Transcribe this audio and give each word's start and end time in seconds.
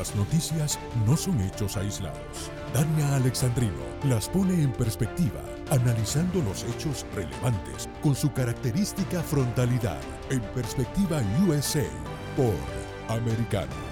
Las 0.00 0.16
noticias 0.16 0.78
no 1.06 1.14
son 1.14 1.38
hechos 1.42 1.76
aislados. 1.76 2.50
Dania 2.72 3.16
Alexandrino 3.16 3.84
las 4.04 4.30
pone 4.30 4.54
en 4.54 4.72
perspectiva, 4.72 5.42
analizando 5.68 6.40
los 6.40 6.64
hechos 6.64 7.04
relevantes 7.14 7.86
con 8.02 8.14
su 8.14 8.32
característica 8.32 9.22
frontalidad 9.22 10.00
en 10.30 10.40
Perspectiva 10.54 11.20
USA 11.46 11.84
por 12.34 12.54
Americano. 13.14 13.89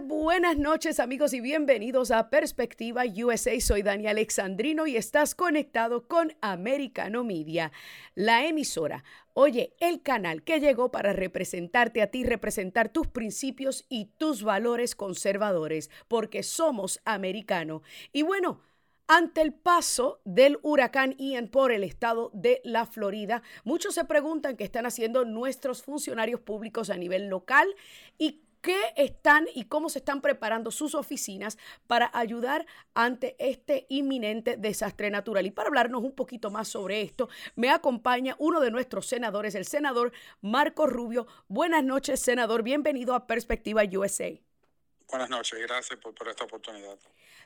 Buenas 0.00 0.56
noches 0.56 1.00
amigos 1.00 1.34
y 1.34 1.40
bienvenidos 1.40 2.12
a 2.12 2.30
Perspectiva 2.30 3.02
USA. 3.04 3.60
Soy 3.60 3.82
Dani 3.82 4.06
Alexandrino 4.06 4.86
y 4.86 4.96
estás 4.96 5.34
conectado 5.34 6.08
con 6.08 6.34
Americano 6.40 7.24
Media, 7.24 7.72
la 8.14 8.46
emisora. 8.46 9.04
Oye, 9.34 9.74
el 9.80 10.00
canal 10.00 10.44
que 10.44 10.60
llegó 10.60 10.90
para 10.90 11.12
representarte 11.12 12.00
a 12.00 12.06
ti, 12.06 12.24
representar 12.24 12.88
tus 12.88 13.06
principios 13.06 13.84
y 13.90 14.06
tus 14.16 14.42
valores 14.42 14.94
conservadores, 14.94 15.90
porque 16.08 16.42
somos 16.42 17.00
americano. 17.04 17.82
Y 18.12 18.22
bueno, 18.22 18.60
ante 19.08 19.42
el 19.42 19.52
paso 19.52 20.22
del 20.24 20.58
huracán 20.62 21.16
Ian 21.18 21.48
por 21.48 21.70
el 21.70 21.84
estado 21.84 22.30
de 22.32 22.62
la 22.64 22.86
Florida, 22.86 23.42
muchos 23.62 23.94
se 23.94 24.04
preguntan 24.06 24.56
qué 24.56 24.64
están 24.64 24.86
haciendo 24.86 25.26
nuestros 25.26 25.82
funcionarios 25.82 26.40
públicos 26.40 26.88
a 26.88 26.96
nivel 26.96 27.26
local 27.28 27.68
y 28.16 28.40
qué 28.62 28.78
están 28.96 29.46
y 29.54 29.64
cómo 29.64 29.90
se 29.90 29.98
están 29.98 30.22
preparando 30.22 30.70
sus 30.70 30.94
oficinas 30.94 31.58
para 31.86 32.10
ayudar 32.14 32.64
ante 32.94 33.36
este 33.38 33.86
inminente 33.90 34.56
desastre 34.56 35.10
natural. 35.10 35.44
Y 35.44 35.50
para 35.50 35.68
hablarnos 35.68 36.02
un 36.02 36.12
poquito 36.12 36.50
más 36.50 36.68
sobre 36.68 37.02
esto, 37.02 37.28
me 37.56 37.68
acompaña 37.68 38.36
uno 38.38 38.60
de 38.60 38.70
nuestros 38.70 39.06
senadores, 39.06 39.54
el 39.54 39.66
senador 39.66 40.12
Marco 40.40 40.86
Rubio. 40.86 41.26
Buenas 41.48 41.84
noches, 41.84 42.20
senador. 42.20 42.62
Bienvenido 42.62 43.14
a 43.14 43.26
Perspectiva 43.26 43.82
USA. 43.84 44.51
Buenas 45.08 45.30
noches, 45.30 45.58
gracias 45.60 45.98
por, 45.98 46.14
esta 46.28 46.44
oportunidad. 46.44 46.98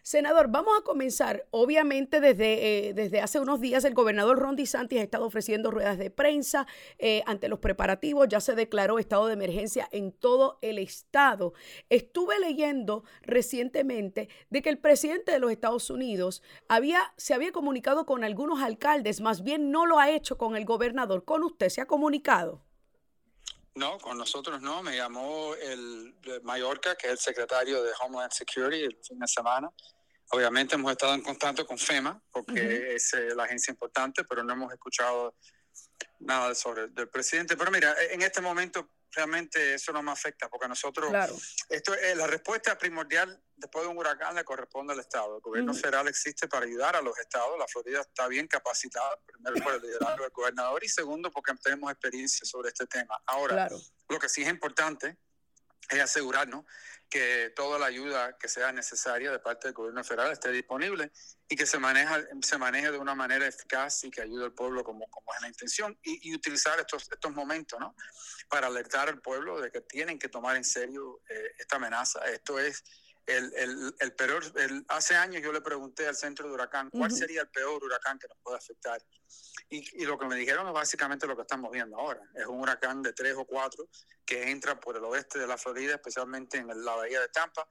Senador, 0.03 0.49
vamos 0.49 0.79
a 0.79 0.85
comenzar. 0.85 1.47
Obviamente, 1.51 2.21
desde, 2.21 2.89
eh, 2.89 2.95
desde 2.95 3.21
hace 3.21 3.41
unos 3.41 3.61
días 3.61 3.85
el 3.85 3.95
gobernador 3.95 4.39
Ron 4.39 4.55
DeSantis 4.55 5.01
ha 5.01 5.03
estado 5.03 5.27
ofreciendo 5.27 5.71
ruedas 5.71 5.99
de 5.99 6.11
prensa 6.11 6.67
eh, 6.99 7.23
ante 7.27 7.49
los 7.49 7.59
preparativos. 7.59 8.29
Ya 8.29 8.41
se 8.41 8.55
declaró 8.55 8.99
estado 8.99 9.27
de 9.27 9.33
emergencia 9.33 9.89
en 9.91 10.13
todo 10.13 10.59
el 10.63 10.79
estado. 10.79 11.55
Estuve 11.91 12.39
leyendo 12.39 13.05
recientemente 13.23 14.29
de 14.51 14.63
que 14.63 14.69
el 14.69 14.79
presidente 14.79 15.33
de 15.33 15.41
los 15.41 15.51
Estados 15.51 15.91
Unidos 15.91 16.43
había, 16.69 17.13
se 17.17 17.35
había 17.35 17.51
comunicado 17.51 18.07
con 18.07 18.23
algunos 18.23 18.63
alcaldes, 18.63 19.21
más 19.21 19.43
bien 19.43 19.71
no 19.73 19.87
lo 19.87 19.99
ha 19.99 20.11
hecho 20.11 20.39
con 20.39 20.57
el 20.57 20.65
gobernador. 20.65 21.25
¿Con 21.25 21.43
usted 21.43 21.69
se 21.69 21.81
ha 21.81 21.87
comunicado? 21.87 22.63
No, 23.77 23.99
con 23.99 24.17
nosotros 24.17 24.61
no. 24.63 24.83
Me 24.83 24.97
llamó 24.97 25.55
el 25.55 26.19
de 26.23 26.41
Mallorca, 26.41 26.97
que 26.97 27.09
es 27.09 27.13
el 27.13 27.19
secretario 27.19 27.83
de 27.83 27.93
Homeland 28.01 28.33
Security, 28.33 28.85
el 28.85 28.99
fin 29.07 29.19
de 29.19 29.29
semana. 29.29 29.71
Obviamente 30.31 30.75
hemos 30.75 30.91
estado 30.91 31.15
en 31.15 31.23
contacto 31.23 31.67
con 31.67 31.79
FEMA, 31.79 32.21
porque 32.33 32.95
es 32.95 33.13
eh, 33.13 33.35
la 33.37 33.45
agencia 33.45 33.71
importante, 33.71 34.25
pero 34.25 34.43
no 34.43 34.55
hemos 34.55 34.73
escuchado 34.73 35.37
nada 36.21 36.55
sobre 36.55 36.85
el 36.85 37.09
presidente. 37.09 37.57
Pero 37.57 37.71
mira, 37.71 37.95
en 38.11 38.23
este 38.23 38.41
momento 38.41 38.89
realmente 39.13 39.75
eso 39.75 39.93
no 39.93 40.03
me 40.03 40.13
afecta, 40.13 40.49
porque 40.49 40.69
nosotros, 40.69 41.13
esto 41.69 41.95
es 41.95 42.17
la 42.17 42.27
respuesta 42.27 42.77
primordial 42.77 43.43
después 43.57 43.85
de 43.85 43.91
un 43.91 43.99
huracán 43.99 44.35
le 44.35 44.45
corresponde 44.45 44.93
al 44.93 45.01
Estado. 45.01 45.37
El 45.37 45.43
gobierno 45.43 45.75
federal 45.75 46.09
existe 46.09 46.47
para 46.47 46.67
ayudar 46.67 46.97
a 46.97 47.01
los 47.01 47.19
estados. 47.19 47.59
La 47.59 47.67
Florida 47.67 48.01
está 48.01 48.29
bien 48.29 48.47
capacitada, 48.47 49.19
primero 49.27 49.57
por 49.65 49.75
el 49.75 49.83
liderazgo 49.83 50.23
del 50.23 50.33
gobernador 50.33 50.85
y 50.85 50.89
segundo 50.89 51.31
porque 51.31 51.53
tenemos 51.63 51.91
experiencia 51.91 52.47
sobre 52.47 52.69
este 52.69 52.87
tema. 52.87 53.21
Ahora, 53.27 53.69
lo 54.09 54.19
que 54.19 54.29
sí 54.29 54.43
es 54.43 54.49
importante 54.49 55.17
es 55.91 56.01
asegurarnos 56.01 56.65
que 57.09 57.53
toda 57.55 57.79
la 57.79 57.87
ayuda 57.87 58.37
que 58.39 58.49
sea 58.49 58.73
necesaria 58.73 59.31
de 59.31 59.39
parte 59.39 59.69
del 59.69 59.75
gobierno 59.75 60.03
federal 60.03 60.33
esté 60.33 60.51
disponible 60.51 61.13
y 61.49 61.55
que 61.55 61.67
se, 61.67 61.79
maneja, 61.79 62.25
se 62.43 62.59
maneje 62.59 62.91
de 62.91 62.99
una 62.99 63.15
manera 63.15 63.47
eficaz 63.47 64.03
y 64.05 64.11
que 64.11 64.23
ayude 64.23 64.47
al 64.47 64.53
pueblo 64.53 64.83
como, 64.83 65.09
como 65.09 65.33
es 65.35 65.41
la 65.41 65.49
intención 65.49 65.97
y, 66.03 66.35
utilizar 66.35 66.79
estos, 66.81 67.09
estos 67.11 67.33
momentos 67.33 67.79
¿no? 67.79 67.95
para 68.49 68.67
alertar 68.67 69.09
al 69.09 69.21
pueblo 69.21 69.61
de 69.61 69.71
que 69.71 69.83
tienen 69.83 70.19
que 70.19 70.29
tomar 70.29 70.57
en 70.57 70.65
serio 70.65 71.21
eh, 71.29 71.53
esta 71.59 71.77
amenaza. 71.77 72.25
Esto 72.27 72.59
es 72.59 72.83
el, 73.27 73.53
el, 73.57 73.95
el 73.99 74.13
peor, 74.15 74.45
el, 74.57 74.85
hace 74.89 75.17
años 75.17 75.43
yo 75.43 75.53
le 75.53 75.61
pregunté 75.61 76.07
al 76.07 76.15
centro 76.15 76.47
de 76.47 76.55
huracán 76.55 76.91
cuál 76.91 77.11
sería 77.11 77.43
el 77.43 77.49
peor 77.49 77.83
huracán 77.83 78.19
que 78.19 78.29
nos 78.29 78.39
puede 78.39 78.57
afectar. 78.57 79.03
Y, 79.69 80.03
y, 80.03 80.05
lo 80.05 80.17
que 80.17 80.27
me 80.27 80.37
dijeron 80.37 80.67
es 80.69 80.73
básicamente 80.73 81.27
lo 81.27 81.35
que 81.35 81.43
estamos 81.43 81.73
viendo 81.73 81.97
ahora. 81.97 82.23
Es 82.35 82.47
un 82.47 82.61
huracán 82.61 83.03
de 83.03 83.13
tres 83.13 83.35
o 83.37 83.45
cuatro 83.45 83.89
que 84.25 84.51
entra 84.51 84.79
por 84.79 84.97
el 84.97 85.05
oeste 85.05 85.41
de 85.41 85.47
la 85.47 85.59
Florida, 85.59 85.95
especialmente 85.95 86.59
en 86.59 86.85
la 86.85 86.95
bahía 86.95 87.21
de 87.21 87.29
Tampa, 87.29 87.67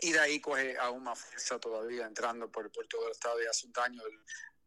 y 0.00 0.12
de 0.12 0.20
ahí 0.20 0.40
coge 0.40 0.78
aún 0.78 1.02
más 1.02 1.18
fuerza 1.18 1.58
todavía 1.58 2.06
entrando 2.06 2.48
por, 2.50 2.70
por 2.70 2.86
todo 2.86 3.06
el 3.06 3.12
estado 3.12 3.42
y 3.42 3.46
hace 3.46 3.66
un 3.66 3.72
daño 3.72 4.02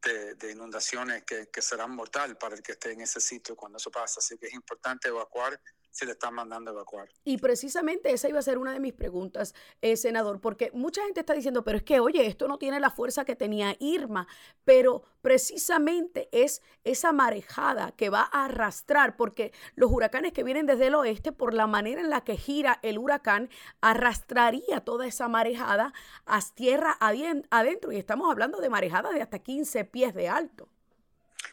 de, 0.04 0.36
de 0.36 0.52
inundaciones 0.52 1.24
que, 1.24 1.48
que 1.48 1.62
serán 1.62 1.92
mortal 1.92 2.38
para 2.38 2.56
el 2.56 2.62
que 2.62 2.74
esté 2.74 2.92
en 2.92 3.02
ese 3.02 3.22
sitio 3.22 3.56
cuando 3.56 3.78
eso 3.78 3.90
pasa. 3.90 4.20
Así 4.20 4.38
que 4.38 4.48
es 4.48 4.54
importante 4.54 5.08
evacuar 5.08 5.58
se 5.92 6.06
le 6.06 6.14
están 6.14 6.34
mandando 6.34 6.72
a 6.72 6.74
evacuar. 6.74 7.10
Y 7.24 7.38
precisamente 7.38 8.12
esa 8.12 8.30
iba 8.30 8.40
a 8.40 8.44
ser 8.44 8.58
una 8.58 8.74
de 8.74 8.80
mis 8.80 8.94
preguntas, 8.94 9.54
eh, 9.82 9.98
senador, 9.98 10.40
porque 10.40 10.72
mucha 10.74 11.04
gente 11.04 11.20
está 11.20 11.34
diciendo, 11.34 11.64
pero 11.64 11.78
es 11.78 11.84
que, 11.84 12.00
oye, 12.00 12.26
esto 12.26 12.48
no 12.48 12.58
tiene 12.58 12.80
la 12.80 12.90
fuerza 12.90 13.26
que 13.26 13.36
tenía 13.36 13.76
Irma, 13.80 14.28
pero 14.64 15.04
precisamente 15.22 16.30
es 16.32 16.62
esa 16.84 17.12
marejada 17.12 17.92
que 17.92 18.10
va 18.10 18.30
a 18.32 18.46
arrastrar, 18.46 19.18
porque 19.18 19.52
los 19.76 19.92
huracanes 19.92 20.32
que 20.32 20.44
vienen 20.44 20.66
desde 20.66 20.88
el 20.88 20.96
oeste, 20.96 21.32
por 21.32 21.54
la 21.54 21.68
manera 21.68 22.02
en 22.02 22.10
la 22.10 22.24
que 22.24 22.38
gira 22.38 22.80
el 22.82 22.98
huracán, 22.98 23.50
arrastraría 23.82 24.82
toda 24.82 25.06
esa 25.06 25.28
marejada 25.28 25.94
a 26.26 26.42
tierra 26.56 26.98
adentro, 27.00 27.92
y 27.92 27.98
estamos 27.98 28.32
hablando 28.32 28.60
de 28.60 28.70
marejadas 28.70 29.14
de 29.14 29.22
hasta 29.22 29.40
15 29.40 29.86
pies 29.86 30.14
de 30.14 30.30
alto. 30.30 30.70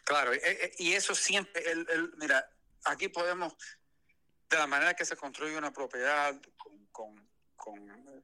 Claro, 0.04 0.32
eh, 0.32 0.40
eh, 0.44 0.72
y 0.78 0.92
eso 0.92 1.14
siempre, 1.14 1.62
el, 1.70 2.12
mira, 2.16 2.50
aquí 2.84 3.08
podemos 3.08 3.54
de 4.48 4.56
la 4.56 4.66
manera 4.66 4.94
que 4.94 5.04
se 5.04 5.16
construye 5.16 5.56
una 5.56 5.72
propiedad 5.72 6.34
con, 6.92 7.28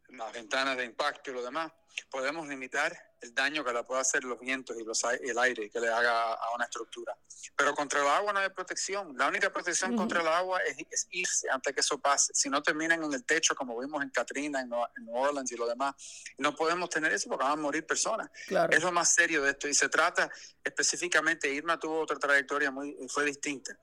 las 0.09 0.33
ventanas 0.33 0.77
de 0.77 0.85
impacto 0.85 1.31
y 1.31 1.35
lo 1.35 1.45
demás, 1.45 1.71
podemos 2.09 2.49
limitar 2.49 2.97
el 3.21 3.35
daño 3.35 3.65
que 3.65 3.73
le 3.73 3.83
puede 3.85 4.01
hacer 4.01 4.25
los 4.25 4.39
vientos 4.39 4.77
y 4.79 4.85
los, 4.85 5.03
el 5.05 5.39
aire 5.39 5.69
que 5.69 5.81
le 5.81 5.89
haga 5.89 6.33
a 6.33 6.55
una 6.55 6.65
estructura. 6.65 7.15
Pero 7.57 7.75
contra 7.75 8.01
el 8.01 8.07
agua 8.07 8.33
no 8.33 8.39
hay 8.39 8.49
protección. 8.51 9.15
La 9.19 9.29
única 9.29 9.53
protección 9.53 9.95
contra 9.97 10.23
el 10.23 10.29
agua 10.29 10.61
es, 10.63 11.09
irse 11.11 11.51
antes 11.51 11.75
que 11.75 11.81
eso 11.81 11.99
pase. 11.99 12.33
Si 12.33 12.49
no 12.49 12.63
terminan 12.63 13.03
en 13.03 13.13
el 13.13 13.25
techo, 13.25 13.55
como 13.55 13.79
vimos 13.79 14.03
en 14.03 14.11
Katrina, 14.11 14.61
en, 14.61 14.69
New 14.69 15.15
Orleans 15.15 15.51
y 15.53 15.57
lo 15.57 15.67
demás, 15.67 15.95
no 16.39 16.55
podemos 16.55 16.89
tener 16.89 17.13
eso 17.13 17.29
porque 17.29 17.45
van 17.45 17.53
a 17.53 17.57
morir 17.57 17.85
personas. 17.85 18.31
Es 18.71 18.83
lo 18.83 18.93
más 18.93 19.15
serio 19.15 19.43
de 19.43 19.51
esto. 19.51 19.69
Y 19.69 19.75
se 19.75 19.89
trata 19.89 20.31
específicamente, 20.63 21.53
Irma 21.53 21.79
tuvo 21.79 22.01
otra 22.01 22.19
trayectoria 22.19 22.71
muy, 22.71 22.97
fue 23.09 23.25
distinta 23.25 23.77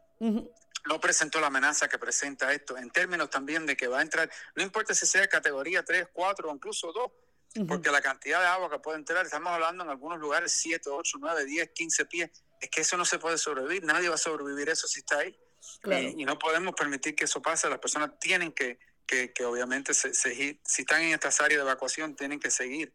no 0.85 0.99
presentó 0.99 1.39
la 1.39 1.47
amenaza 1.47 1.87
que 1.87 1.97
presenta 1.97 2.51
esto, 2.53 2.77
en 2.77 2.89
términos 2.89 3.29
también 3.29 3.65
de 3.65 3.75
que 3.75 3.87
va 3.87 3.99
a 3.99 4.01
entrar, 4.01 4.29
no 4.55 4.63
importa 4.63 4.93
si 4.93 5.05
sea 5.05 5.27
categoría 5.27 5.83
3, 5.83 6.07
4 6.13 6.49
o 6.49 6.55
incluso 6.55 6.91
2, 6.91 7.67
porque 7.67 7.91
la 7.91 8.01
cantidad 8.01 8.39
de 8.39 8.47
agua 8.47 8.69
que 8.69 8.79
puede 8.79 8.97
entrar, 8.97 9.25
estamos 9.25 9.51
hablando 9.51 9.83
en 9.83 9.89
algunos 9.89 10.19
lugares 10.19 10.53
7, 10.53 10.89
8, 10.89 11.17
9, 11.19 11.45
10, 11.45 11.69
15 11.71 12.05
pies, 12.05 12.29
es 12.59 12.69
que 12.69 12.81
eso 12.81 12.97
no 12.97 13.05
se 13.05 13.19
puede 13.19 13.37
sobrevivir, 13.37 13.83
nadie 13.83 14.09
va 14.09 14.15
a 14.15 14.17
sobrevivir 14.17 14.69
eso 14.69 14.87
si 14.87 14.99
está 14.99 15.19
ahí. 15.19 15.37
Y, 16.17 16.25
no 16.25 16.39
podemos 16.39 16.73
permitir 16.75 17.15
que 17.15 17.25
eso 17.25 17.41
pase, 17.41 17.69
las 17.69 17.79
personas 17.79 18.17
tienen 18.19 18.51
que, 18.51 18.79
que, 19.05 19.31
que 19.33 19.45
obviamente, 19.45 19.93
se, 19.93 20.13
si 20.13 20.59
están 20.63 21.01
en 21.01 21.13
estas 21.13 21.39
áreas 21.41 21.59
de 21.59 21.63
evacuación, 21.63 22.15
tienen 22.15 22.39
que 22.39 22.49
seguir 22.49 22.93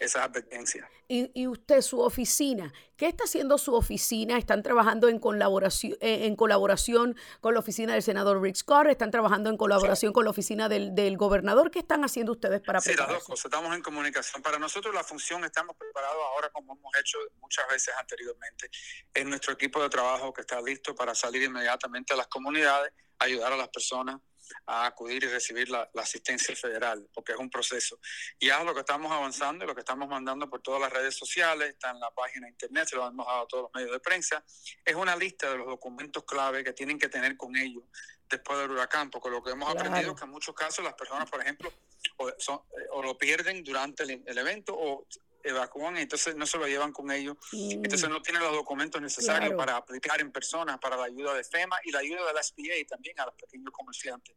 esas 0.00 0.22
advertencias. 0.22 0.88
Y, 1.06 1.30
y, 1.34 1.46
usted, 1.46 1.82
su 1.82 2.00
oficina, 2.00 2.72
¿qué 2.96 3.08
está 3.08 3.24
haciendo 3.24 3.58
su 3.58 3.74
oficina? 3.74 4.38
¿Están 4.38 4.62
trabajando 4.62 5.08
en 5.08 5.18
colaboración, 5.18 5.98
eh, 6.00 6.26
en 6.26 6.34
colaboración 6.34 7.16
con 7.40 7.52
la 7.54 7.60
oficina 7.60 7.92
del 7.92 8.02
senador 8.02 8.40
Rick 8.40 8.56
Scott? 8.56 8.86
¿Están 8.86 9.10
trabajando 9.10 9.50
en 9.50 9.58
colaboración 9.58 10.12
con 10.12 10.24
la 10.24 10.30
oficina 10.30 10.68
del, 10.68 10.94
del, 10.94 11.18
gobernador? 11.18 11.70
¿Qué 11.70 11.80
están 11.80 12.04
haciendo 12.04 12.32
ustedes 12.32 12.62
para 12.62 12.80
Sí, 12.80 12.94
las 12.94 13.08
dos 13.08 13.24
cosas. 13.24 13.44
Estamos 13.44 13.74
en 13.74 13.82
comunicación. 13.82 14.42
Para 14.42 14.58
nosotros 14.58 14.94
la 14.94 15.04
función, 15.04 15.44
estamos 15.44 15.76
preparados 15.76 16.22
ahora 16.34 16.50
como 16.50 16.74
hemos 16.74 16.92
hecho 16.98 17.18
muchas 17.40 17.68
veces 17.68 17.94
anteriormente. 18.00 18.70
Es 19.12 19.26
nuestro 19.26 19.52
equipo 19.52 19.82
de 19.82 19.90
trabajo 19.90 20.32
que 20.32 20.40
está 20.40 20.60
listo 20.62 20.94
para 20.94 21.14
salir 21.14 21.42
inmediatamente 21.42 22.14
a 22.14 22.16
las 22.16 22.28
comunidades, 22.28 22.92
ayudar 23.18 23.52
a 23.52 23.56
las 23.56 23.68
personas 23.68 24.20
a 24.66 24.86
acudir 24.86 25.24
y 25.24 25.28
recibir 25.28 25.68
la, 25.70 25.90
asistencia 25.96 26.54
federal, 26.54 27.08
porque 27.12 27.32
es 27.32 27.38
un 27.38 27.50
proceso. 27.50 27.98
Y 28.38 28.48
es 28.48 28.64
lo 28.64 28.74
que 28.74 28.80
estamos 28.80 29.10
avanzando 29.10 29.64
y 29.64 29.68
lo 29.68 29.74
que 29.74 29.80
estamos 29.80 30.08
mandando 30.08 30.48
por 30.48 30.60
todas 30.60 30.80
las 30.80 30.92
redes 30.92 31.16
sociales, 31.16 31.70
está 31.70 31.90
en 31.90 32.00
la 32.00 32.10
página 32.10 32.46
de 32.46 32.52
internet, 32.52 32.88
se 32.88 32.96
lo 32.96 33.06
hemos 33.06 33.26
dado 33.26 33.42
a 33.42 33.48
todos 33.48 33.62
los 33.64 33.74
medios 33.74 33.92
de 33.92 34.00
prensa, 34.00 34.44
es 34.84 34.94
una 34.94 35.16
lista 35.16 35.50
de 35.50 35.58
los 35.58 35.66
documentos 35.66 36.24
clave 36.24 36.62
que 36.62 36.72
tienen 36.72 36.98
que 36.98 37.08
tener 37.08 37.36
con 37.36 37.56
ellos 37.56 37.84
después 38.28 38.58
del 38.58 38.70
huracán, 38.70 39.10
porque 39.10 39.30
lo 39.30 39.42
que 39.42 39.52
hemos 39.52 39.70
aprendido 39.70 40.12
es 40.12 40.18
que 40.18 40.24
en 40.24 40.30
muchos 40.30 40.54
casos 40.54 40.84
las 40.84 40.94
personas, 40.94 41.30
por 41.30 41.40
ejemplo, 41.40 41.72
o, 42.18 43.02
lo 43.02 43.18
pierden 43.18 43.64
durante 43.64 44.02
el, 44.02 44.38
evento 44.38 44.74
o 44.76 45.06
evacúan 45.44 45.96
y 45.96 46.00
entonces 46.00 46.34
no 46.36 46.46
se 46.46 46.58
lo 46.58 46.66
llevan 46.66 46.92
con 46.92 47.10
ellos. 47.10 47.36
Entonces 47.52 48.08
no 48.08 48.20
tienen 48.22 48.42
los 48.42 48.52
documentos 48.52 49.00
necesarios 49.00 49.54
para 49.54 49.76
aplicar 49.76 50.20
en 50.20 50.32
persona 50.32 50.80
para 50.80 50.96
la 50.96 51.04
ayuda 51.04 51.34
de 51.34 51.44
FEMA 51.44 51.78
y 51.84 51.92
la 51.92 52.00
ayuda 52.00 52.26
de 52.26 52.32
la 52.32 52.42
SBA 52.42 52.86
también 52.88 53.18
a 53.20 53.26
los 53.26 53.34
pequeños 53.34 53.70
comerciantes. 53.72 54.34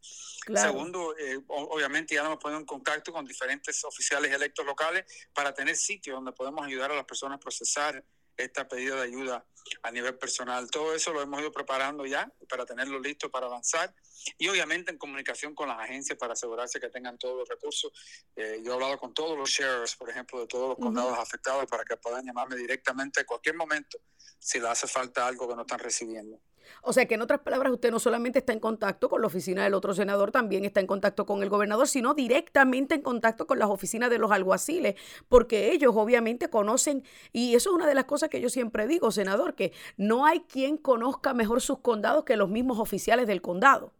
Segundo, 0.54 1.15
eh, 1.18 1.39
obviamente 1.48 2.15
ya 2.15 2.24
nos 2.24 2.38
ponemos 2.38 2.62
en 2.62 2.68
contacto 2.68 3.12
con 3.12 3.25
diferentes 3.25 3.83
oficiales 3.83 4.31
electos 4.31 4.65
locales 4.65 5.06
para 5.33 5.54
tener 5.54 5.75
sitios 5.75 6.15
donde 6.15 6.33
podemos 6.33 6.65
ayudar 6.65 6.92
a 6.92 6.95
las 6.95 7.06
personas 7.06 7.38
a 7.38 7.39
procesar 7.39 8.04
esta 8.38 8.68
pedida 8.68 8.95
de 8.95 9.01
ayuda 9.04 9.45
a 9.84 9.92
nivel 9.92 10.18
personal. 10.18 10.69
Todo 10.69 10.95
eso 10.95 11.12
lo 11.12 11.22
hemos 11.22 11.42
ido 11.42 11.51
preparando 11.51 12.06
ya 12.06 12.31
para 12.50 12.66
tenerlo 12.66 13.00
listo 13.00 13.30
para 13.30 13.48
avanzar 13.48 13.94
y 14.38 14.48
obviamente 14.48 14.92
en 14.92 14.98
comunicación 14.98 15.54
con 15.54 15.68
las 15.68 15.80
agencias 15.80 16.18
para 16.18 16.34
asegurarse 16.34 16.80
que 16.80 16.89
tengan 16.89 17.18
todos 17.18 17.38
los 17.38 17.50
recursos. 17.50 17.92
Eh, 18.36 18.62
yo 18.63 18.72
he 18.72 18.74
hablado 18.75 18.98
con 18.98 19.13
todos 19.13 19.38
los 19.38 19.50
sheriffs, 19.50 19.95
por 19.95 20.10
ejemplo, 20.10 20.39
de 20.39 20.48
todos 20.48 20.69
los 20.69 20.78
condados 20.78 21.18
afectados 21.18 21.66
para 21.66 21.84
que 21.84 21.98
puedan 21.98 22.25
llamarme 22.25 22.56
directamente 22.56 23.22
a 23.22 23.25
cualquier 23.25 23.56
momento 23.56 24.00
si 24.40 24.60
le 24.60 24.68
hace 24.68 24.88
falta 24.88 25.28
algo 25.28 25.48
que 25.48 25.56
no 25.56 25.62
están 25.62 25.80
recibiendo. 25.80 26.40
O 26.81 26.94
sea 26.94 27.06
que 27.06 27.16
en 27.16 27.22
otras 27.22 27.42
palabras, 27.42 27.72
usted 27.72 27.92
no 27.92 28.00
solamente 28.00 28.40
está 28.40 28.54
en 28.54 28.60
contacto 28.60 29.10
con 29.10 29.22
la 29.22 29.28
oficina 29.28 29.64
del 29.64 29.74
otro 29.74 29.94
senador, 29.94 30.31
también 30.31 30.66
está 30.66 30.80
en 30.80 30.88
contacto 30.88 31.25
con 31.25 31.44
el 31.44 31.50
gobernador, 31.50 31.88
sino 31.88 32.14
directamente 32.14 32.96
en 32.96 33.02
contacto 33.02 33.48
con 33.48 33.60
las 33.60 33.69
oficinas 33.69 34.10
de 34.10 34.18
los 34.18 34.31
alguaciles, 34.31 34.96
porque 35.30 35.72
ellos 35.72 35.94
obviamente 35.96 36.50
conocen, 36.50 37.04
y 37.31 37.56
eso 37.56 37.69
es 37.69 37.75
una 37.75 37.88
de 37.88 37.96
las 37.96 38.06
cosas 38.06 38.30
que 38.30 38.42
yo 38.42 38.50
siempre 38.50 38.88
digo, 38.88 39.12
senador, 39.12 39.56
que 39.56 39.74
no 39.98 40.25
hay 40.25 40.42
quien 40.42 40.78
conozca 40.78 41.34
mejor 41.34 41.62
sus 41.62 41.80
condados 41.80 42.24
que 42.24 42.36
los 42.36 42.50
mismos 42.50 42.80
oficiales 42.80 43.28
del 43.28 43.42
condado. 43.42 43.94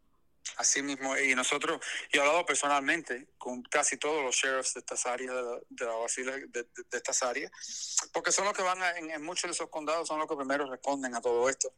Así 0.56 0.82
mismo, 0.82 1.18
y 1.18 1.36
nosotros, 1.36 1.80
yo 2.12 2.22
he 2.22 2.26
hablado 2.26 2.46
personalmente 2.46 3.28
con 3.38 3.62
casi 3.64 3.98
todos 3.98 4.24
los 4.24 4.36
sheriffs 4.36 4.74
de 4.76 4.80
estas 4.80 5.06
áreas, 5.06 5.36
de, 5.70 5.86
la, 5.86 6.38
de, 6.48 6.68
estas 6.92 7.22
áreas, 7.22 7.52
porque 8.14 8.32
son 8.32 8.46
los 8.46 8.54
que 8.54 8.64
van 8.64 8.80
en, 8.98 9.12
en, 9.12 9.24
muchos 9.24 9.50
de 9.50 9.52
esos 9.52 9.70
condados, 9.70 10.08
son 10.08 10.20
los 10.20 10.28
que 10.28 10.36
primero 10.36 10.70
responden 10.70 11.16
a 11.16 11.22
todo 11.22 11.50
esto 11.50 11.72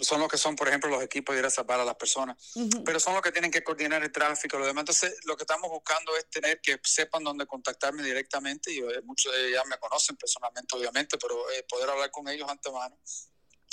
son 0.00 0.20
los 0.20 0.28
que 0.28 0.38
son, 0.38 0.56
por 0.56 0.68
ejemplo, 0.68 0.88
los 0.88 1.02
equipos 1.02 1.34
de 1.34 1.40
ir 1.40 1.46
a 1.46 1.50
salvar 1.50 1.78
a 1.80 1.84
las 1.84 1.96
personas, 1.96 2.36
pero 2.84 2.98
son 2.98 3.14
los 3.14 3.22
que 3.22 3.30
tienen 3.30 3.50
que 3.50 3.62
coordinar 3.62 4.02
el 4.02 4.10
tráfico, 4.10 4.58
lo 4.58 4.66
demás. 4.66 4.82
Entonces, 4.82 5.14
lo 5.24 5.36
que 5.36 5.42
estamos 5.42 5.70
buscando 5.70 6.16
es 6.16 6.28
tener 6.30 6.60
que 6.60 6.80
sepan 6.82 7.22
dónde 7.22 7.46
contactarme 7.46 8.02
directamente, 8.02 8.72
y 8.72 8.78
eh, 8.78 9.02
muchos 9.04 9.32
de 9.32 9.48
ellos 9.48 9.60
ya 9.62 9.68
me 9.68 9.78
conocen 9.78 10.16
personalmente, 10.16 10.76
obviamente, 10.76 11.18
pero 11.18 11.50
eh, 11.50 11.64
poder 11.68 11.90
hablar 11.90 12.10
con 12.10 12.28
ellos 12.28 12.48
antemano. 12.48 12.98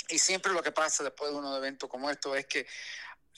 Y 0.08 0.18
siempre 0.18 0.52
lo 0.52 0.62
que 0.62 0.72
pasa 0.72 1.04
después 1.04 1.30
de 1.30 1.36
un 1.36 1.54
evento 1.54 1.88
como 1.88 2.10
esto 2.10 2.34
es 2.34 2.46
que 2.46 2.66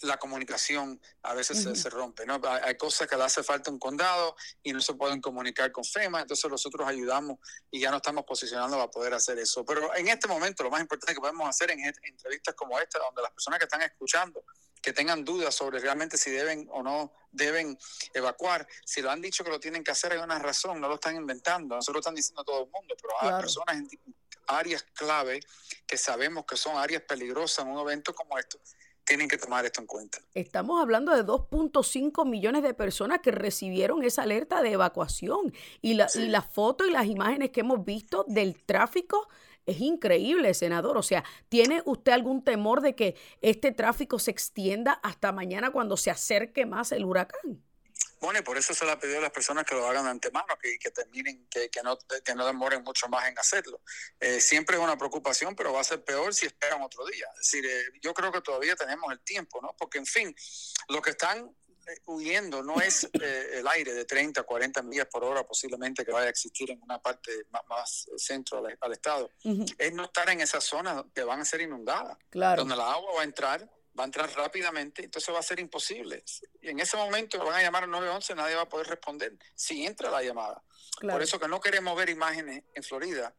la 0.00 0.16
comunicación 0.16 1.00
a 1.22 1.34
veces 1.34 1.62
se, 1.78 1.90
rompe, 1.90 2.26
¿no? 2.26 2.40
Hay, 2.62 2.76
cosas 2.76 3.06
que 3.06 3.16
le 3.16 3.24
hace 3.24 3.42
falta 3.42 3.70
un 3.70 3.78
condado 3.78 4.34
y 4.62 4.72
no 4.72 4.80
se 4.80 4.94
pueden 4.94 5.20
comunicar 5.20 5.70
con 5.70 5.84
FEMA, 5.84 6.22
entonces 6.22 6.50
nosotros 6.50 6.86
ayudamos 6.88 7.38
y 7.70 7.80
ya 7.80 7.90
no 7.90 7.98
estamos 7.98 8.24
posicionando 8.24 8.76
para 8.76 8.90
poder 8.90 9.14
hacer 9.14 9.38
eso. 9.38 9.64
Pero 9.64 9.94
en 9.94 10.08
este 10.08 10.26
momento 10.26 10.62
lo 10.62 10.70
más 10.70 10.80
importante 10.80 11.14
que 11.14 11.20
podemos 11.20 11.48
hacer 11.48 11.70
en 11.70 11.80
entrevistas 11.84 12.54
como 12.54 12.78
esta, 12.78 12.98
donde 12.98 13.22
las 13.22 13.30
personas 13.30 13.58
que 13.58 13.64
están 13.64 13.82
escuchando, 13.82 14.44
que 14.80 14.92
tengan 14.92 15.24
dudas 15.24 15.54
sobre 15.54 15.78
realmente 15.78 16.16
si 16.16 16.30
deben 16.30 16.68
o 16.72 16.82
no 16.82 17.12
deben 17.30 17.78
evacuar, 18.12 18.66
si 18.84 19.00
lo 19.00 19.10
han 19.10 19.20
dicho 19.20 19.44
que 19.44 19.50
lo 19.50 19.60
tienen 19.60 19.84
que 19.84 19.92
hacer 19.92 20.12
hay 20.12 20.18
una 20.18 20.38
razón, 20.38 20.80
no 20.80 20.88
lo 20.88 20.94
están 20.94 21.14
inventando, 21.14 21.76
nosotros 21.76 21.94
lo 21.94 22.00
están 22.00 22.14
diciendo 22.16 22.42
todo 22.42 22.64
el 22.64 22.70
mundo, 22.70 22.96
pero 23.00 23.14
hay 23.20 23.40
personas 23.40 23.76
en 23.76 23.88
áreas 24.48 24.82
clave 24.94 25.40
que 25.86 25.96
sabemos 25.96 26.44
que 26.44 26.56
son 26.56 26.76
áreas 26.76 27.02
peligrosas 27.02 27.64
en 27.64 27.70
un 27.70 27.78
evento 27.80 28.12
como 28.12 28.36
esto 28.36 28.58
tienen 29.04 29.28
que 29.28 29.38
tomar 29.38 29.64
esto 29.64 29.80
en 29.80 29.86
cuenta. 29.86 30.18
Estamos 30.34 30.80
hablando 30.80 31.14
de 31.14 31.24
2.5 31.24 32.26
millones 32.26 32.62
de 32.62 32.74
personas 32.74 33.20
que 33.20 33.30
recibieron 33.30 34.04
esa 34.04 34.22
alerta 34.22 34.62
de 34.62 34.72
evacuación 34.72 35.52
y 35.80 35.94
la, 35.94 36.08
y 36.14 36.28
la 36.28 36.42
foto 36.42 36.86
y 36.86 36.90
las 36.90 37.06
imágenes 37.06 37.50
que 37.50 37.60
hemos 37.60 37.84
visto 37.84 38.24
del 38.28 38.62
tráfico 38.64 39.28
es 39.66 39.80
increíble, 39.80 40.54
senador. 40.54 40.96
O 40.96 41.02
sea, 41.02 41.24
¿tiene 41.48 41.82
usted 41.84 42.12
algún 42.12 42.42
temor 42.42 42.80
de 42.80 42.94
que 42.94 43.16
este 43.40 43.72
tráfico 43.72 44.18
se 44.18 44.30
extienda 44.30 44.92
hasta 45.02 45.32
mañana 45.32 45.70
cuando 45.70 45.96
se 45.96 46.10
acerque 46.10 46.66
más 46.66 46.92
el 46.92 47.04
huracán? 47.04 47.62
Bueno, 48.22 48.38
y 48.38 48.42
por 48.42 48.56
eso 48.56 48.72
se 48.72 48.84
le 48.84 48.92
ha 48.92 48.98
pedido 49.00 49.18
a 49.18 49.22
las 49.22 49.32
personas 49.32 49.64
que 49.64 49.74
lo 49.74 49.84
hagan 49.84 50.04
de 50.04 50.10
antemano, 50.10 50.56
que, 50.60 50.78
que 50.78 50.92
terminen, 50.92 51.48
que, 51.48 51.68
que, 51.70 51.82
no, 51.82 51.98
que 52.24 52.34
no 52.36 52.46
demoren 52.46 52.84
mucho 52.84 53.08
más 53.08 53.28
en 53.28 53.36
hacerlo. 53.36 53.80
Eh, 54.20 54.40
siempre 54.40 54.76
es 54.76 54.82
una 54.82 54.96
preocupación, 54.96 55.56
pero 55.56 55.72
va 55.72 55.80
a 55.80 55.84
ser 55.84 56.04
peor 56.04 56.32
si 56.32 56.46
esperan 56.46 56.82
otro 56.82 57.04
día. 57.06 57.26
Es 57.34 57.50
decir, 57.50 57.66
eh, 57.66 57.98
yo 58.00 58.14
creo 58.14 58.30
que 58.30 58.40
todavía 58.40 58.76
tenemos 58.76 59.10
el 59.10 59.18
tiempo, 59.20 59.60
¿no? 59.60 59.74
Porque, 59.76 59.98
en 59.98 60.06
fin, 60.06 60.32
lo 60.88 61.02
que 61.02 61.10
están 61.10 61.52
eh, 61.84 61.96
huyendo 62.06 62.62
no 62.62 62.80
es 62.80 63.10
el 63.12 63.66
aire 63.66 63.92
de 63.92 64.04
30, 64.04 64.44
40 64.44 64.82
millas 64.82 65.06
por 65.06 65.24
hora 65.24 65.44
posiblemente 65.44 66.04
que 66.04 66.12
vaya 66.12 66.28
a 66.28 66.30
existir 66.30 66.70
en 66.70 66.80
una 66.80 67.02
parte 67.02 67.32
más, 67.68 68.06
centro 68.18 68.64
al, 68.80 68.92
estado. 68.92 69.32
Es 69.78 69.92
no 69.92 70.04
estar 70.04 70.30
en 70.30 70.40
esas 70.40 70.62
zonas 70.62 71.02
que 71.12 71.24
van 71.24 71.40
a 71.40 71.44
ser 71.44 71.60
inundadas, 71.60 72.16
claro. 72.30 72.62
donde 72.62 72.76
la 72.76 72.92
agua 72.92 73.14
va 73.16 73.22
a 73.22 73.24
entrar 73.24 73.68
va 73.98 74.04
a 74.04 74.06
entrar 74.06 74.30
rápidamente, 74.34 75.04
entonces 75.04 75.34
va 75.34 75.38
a 75.38 75.42
ser 75.42 75.60
imposible. 75.60 76.24
Y 76.60 76.70
en 76.70 76.80
ese 76.80 76.96
momento 76.96 77.38
van 77.44 77.54
a 77.56 77.62
llamar 77.62 77.84
al 77.84 77.90
911, 77.90 78.34
nadie 78.34 78.54
va 78.54 78.62
a 78.62 78.68
poder 78.68 78.86
responder 78.86 79.36
si 79.54 79.84
entra 79.84 80.10
la 80.10 80.22
llamada. 80.22 80.62
Por 81.00 81.22
eso 81.22 81.38
que 81.38 81.48
no 81.48 81.60
queremos 81.60 81.96
ver 81.96 82.10
imágenes 82.10 82.64
en 82.74 82.82
Florida 82.82 83.34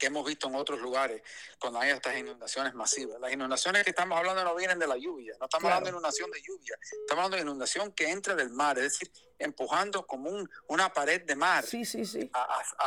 que 0.00 0.06
hemos 0.06 0.26
visto 0.26 0.48
en 0.48 0.54
otros 0.54 0.80
lugares 0.80 1.22
cuando 1.58 1.78
hay 1.78 1.90
estas 1.90 2.16
inundaciones 2.16 2.74
masivas. 2.74 3.20
Las 3.20 3.32
inundaciones 3.32 3.84
que 3.84 3.90
estamos 3.90 4.18
hablando 4.18 4.42
no 4.42 4.56
vienen 4.56 4.78
de 4.78 4.86
la 4.86 4.96
lluvia, 4.96 5.36
no 5.38 5.44
estamos 5.44 5.66
hablando 5.66 5.84
de 5.84 5.90
inundación 5.90 6.30
de 6.30 6.40
lluvia, 6.40 6.76
estamos 6.80 7.24
hablando 7.24 7.36
de 7.36 7.42
inundación 7.42 7.92
que 7.92 8.10
entra 8.10 8.34
del 8.34 8.50
mar, 8.50 8.78
es 8.78 8.84
decir, 8.84 9.12
empujando 9.38 10.06
como 10.06 10.30
un, 10.30 10.50
una 10.68 10.92
pared 10.92 11.22
de 11.22 11.36
mar 11.36 11.64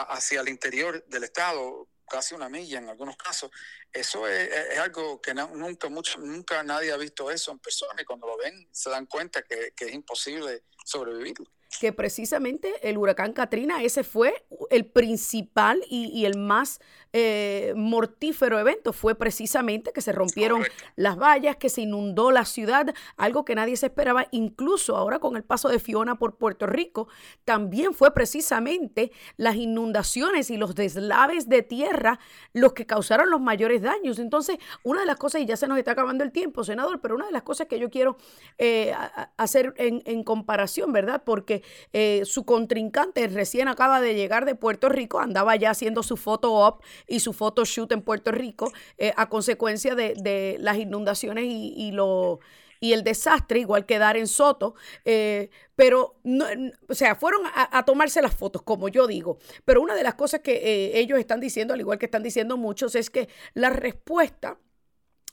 hacia 0.09 0.41
el 0.41 0.49
interior 0.49 1.05
del 1.05 1.23
estado, 1.23 1.87
casi 2.07 2.35
una 2.35 2.49
milla 2.49 2.79
en 2.79 2.89
algunos 2.89 3.17
casos. 3.17 3.51
Eso 3.91 4.27
es, 4.27 4.77
algo 4.79 5.21
que 5.21 5.33
nunca, 5.33 5.89
mucho, 5.89 6.19
nunca 6.19 6.63
nadie 6.63 6.91
ha 6.91 6.97
visto 6.97 7.29
eso 7.31 7.51
en 7.51 7.59
persona 7.59 8.01
y 8.01 8.05
cuando 8.05 8.27
lo 8.27 8.37
ven 8.37 8.67
se 8.71 8.89
dan 8.89 9.05
cuenta 9.05 9.41
que, 9.43 9.73
es 9.77 9.93
imposible 9.93 10.63
sobrevivir 10.85 11.35
que 11.79 11.91
precisamente 11.91 12.87
el 12.87 12.99
huracán 12.99 13.33
Katrina, 13.33 13.81
ese 13.81 14.03
fue 14.03 14.45
el 14.69 14.85
principal 14.85 15.83
y, 15.89 16.05
y 16.13 16.25
el 16.25 16.37
más 16.37 16.79
eh, 17.13 17.73
mortífero 17.75 18.59
evento 18.59 18.91
fue 18.91 19.15
precisamente 19.15 19.93
que 19.93 20.01
se 20.01 20.11
rompieron 20.11 20.63
las 20.95 21.17
vallas, 21.17 21.55
que 21.57 21.69
se 21.69 21.81
inundó 21.81 22.31
la 22.31 22.43
ciudad, 22.43 22.93
algo 23.17 23.45
que 23.45 23.55
nadie 23.55 23.77
se 23.77 23.85
esperaba, 23.85 24.27
incluso 24.31 24.97
ahora 24.97 25.19
con 25.19 25.35
el 25.35 25.43
paso 25.43 25.69
de 25.69 25.79
Fiona 25.79 26.15
por 26.15 26.37
Puerto 26.37 26.65
Rico, 26.65 27.07
también 27.45 27.93
fue 27.93 28.13
precisamente 28.13 29.11
las 29.37 29.55
inundaciones 29.55 30.49
y 30.49 30.57
los 30.57 30.75
deslaves 30.75 31.47
de 31.47 31.61
tierra 31.61 32.19
los 32.53 32.73
que 32.73 32.85
causaron 32.85 33.29
los 33.29 33.41
mayores 33.41 33.81
daños. 33.81 34.19
Entonces, 34.19 34.57
una 34.83 35.01
de 35.01 35.05
las 35.05 35.17
cosas, 35.17 35.41
y 35.41 35.45
ya 35.45 35.55
se 35.55 35.67
nos 35.67 35.77
está 35.77 35.91
acabando 35.91 36.23
el 36.23 36.31
tiempo, 36.31 36.63
senador, 36.63 36.99
pero 36.99 37.15
una 37.15 37.27
de 37.27 37.31
las 37.31 37.43
cosas 37.43 37.67
que 37.67 37.79
yo 37.79 37.89
quiero 37.89 38.17
eh, 38.57 38.93
hacer 39.37 39.73
en, 39.77 40.23
comparación, 40.23 40.93
¿verdad? 40.93 41.23
Porque 41.25 41.63
eh, 41.91 42.23
su 42.25 42.45
contrincante 42.45 43.27
recién 43.27 43.67
acaba 43.67 44.01
de 44.01 44.15
llegar 44.15 44.45
de 44.45 44.55
Puerto 44.55 44.89
Rico, 44.89 45.19
andaba 45.19 45.55
ya 45.55 45.71
haciendo 45.71 46.01
su 46.01 46.17
foto 46.17 46.53
op 46.53 46.81
y 47.07 47.19
su 47.19 47.33
photoshoot 47.33 47.91
en 47.91 48.01
Puerto 48.01 48.31
Rico 48.31 48.71
eh, 48.97 49.13
a 49.15 49.29
consecuencia 49.29 49.95
de, 49.95 50.57
las 50.59 50.77
inundaciones 50.77 51.45
y, 51.47 51.91
lo 51.91 52.39
y 52.79 52.91
el 52.91 53.03
desastre, 53.03 53.59
igual 53.59 53.85
que 53.85 53.97
dar 53.97 54.17
en 54.17 54.27
Soto, 54.27 54.75
eh, 55.05 55.49
pero, 55.75 56.15
no, 56.23 56.45
o 56.89 56.93
sea, 56.93 57.15
fueron 57.15 57.43
a, 57.55 57.85
tomarse 57.85 58.21
las 58.21 58.35
fotos, 58.35 58.61
como 58.61 58.89
yo 58.89 59.07
digo. 59.07 59.37
Pero 59.63 59.81
una 59.81 59.95
de 59.95 60.03
las 60.03 60.15
cosas 60.15 60.41
que 60.41 60.55
eh, 60.55 60.99
ellos 60.99 61.17
están 61.17 61.39
diciendo, 61.39 61.73
al 61.73 61.79
igual 61.79 61.97
que 61.97 62.07
están 62.07 62.23
diciendo 62.23 62.57
muchos, 62.57 62.95
es 62.95 63.09
que 63.09 63.29
la 63.53 63.69
respuesta 63.69 64.57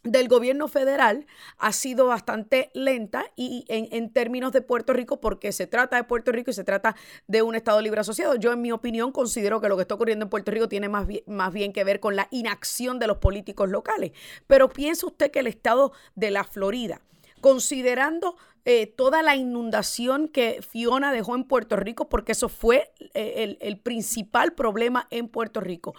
del 0.02 0.28
gobierno 0.28 0.68
federal 0.68 1.26
ha 1.58 1.72
sido 1.72 2.06
bastante 2.06 2.70
lenta 2.72 3.26
y 3.36 3.64
en, 3.68 4.12
términos 4.12 4.52
de 4.52 4.62
Puerto 4.62 4.92
Rico, 4.92 5.20
porque 5.20 5.52
se 5.52 5.66
trata 5.66 5.96
de 5.96 6.04
Puerto 6.04 6.32
Rico 6.32 6.50
y 6.50 6.54
se 6.54 6.64
trata 6.64 6.96
de 7.26 7.42
un 7.42 7.54
Estado 7.54 7.80
libre 7.80 8.00
asociado. 8.00 8.34
Yo, 8.36 8.52
en 8.52 8.62
mi 8.62 8.72
opinión, 8.72 9.12
considero 9.12 9.60
que 9.60 9.68
lo 9.68 9.76
que 9.76 9.82
está 9.82 9.94
ocurriendo 9.94 10.24
en 10.24 10.30
Puerto 10.30 10.50
Rico 10.50 10.68
tiene 10.68 10.88
más 10.88 11.06
bien, 11.06 11.22
más 11.26 11.52
bien 11.52 11.72
que 11.72 11.84
ver 11.84 12.00
con 12.00 12.16
la 12.16 12.28
inacción 12.30 12.98
de 12.98 13.06
los 13.06 13.18
políticos 13.18 13.68
locales. 13.68 14.12
Pero 14.46 14.70
piensa 14.70 15.06
usted 15.06 15.30
que 15.30 15.40
el 15.40 15.46
Estado 15.46 15.92
de 16.14 16.30
la 16.30 16.44
Florida, 16.44 17.02
considerando 17.40 18.36
eh, 18.66 18.86
toda 18.86 19.22
la 19.22 19.36
inundación 19.36 20.28
que 20.28 20.60
Fiona 20.62 21.12
dejó 21.12 21.34
en 21.34 21.44
Puerto 21.44 21.76
Rico, 21.76 22.08
porque 22.08 22.32
eso 22.32 22.48
fue 22.48 22.92
eh, 23.14 23.34
el, 23.38 23.58
el 23.60 23.78
principal 23.78 24.52
problema 24.52 25.06
en 25.10 25.28
Puerto 25.28 25.60
Rico. 25.60 25.94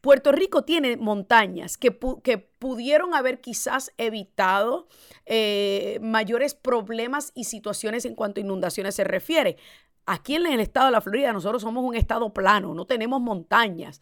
Puerto 0.00 0.32
Rico 0.32 0.64
tiene 0.64 0.96
montañas 0.96 1.76
que, 1.76 1.98
que 2.24 2.38
pudieron 2.38 3.14
haber 3.14 3.40
quizás 3.40 3.92
evitado 3.98 4.88
eh, 5.26 5.98
mayores 6.00 6.54
problemas 6.54 7.32
y 7.34 7.44
situaciones 7.44 8.04
en 8.04 8.14
cuanto 8.14 8.40
a 8.40 8.44
inundaciones 8.44 8.94
se 8.94 9.04
refiere. 9.04 9.56
Aquí 10.06 10.36
en 10.36 10.46
el 10.46 10.60
estado 10.60 10.86
de 10.86 10.92
la 10.92 11.00
Florida 11.00 11.32
nosotros 11.32 11.62
somos 11.62 11.84
un 11.84 11.94
estado 11.94 12.32
plano, 12.32 12.74
no 12.74 12.86
tenemos 12.86 13.20
montañas. 13.20 14.00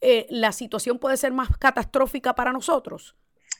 Eh, 0.00 0.26
¿La 0.30 0.52
situación 0.52 0.98
puede 0.98 1.16
ser 1.16 1.32
más 1.32 1.48
catastrófica 1.58 2.34
para 2.34 2.52
nosotros? 2.52 3.16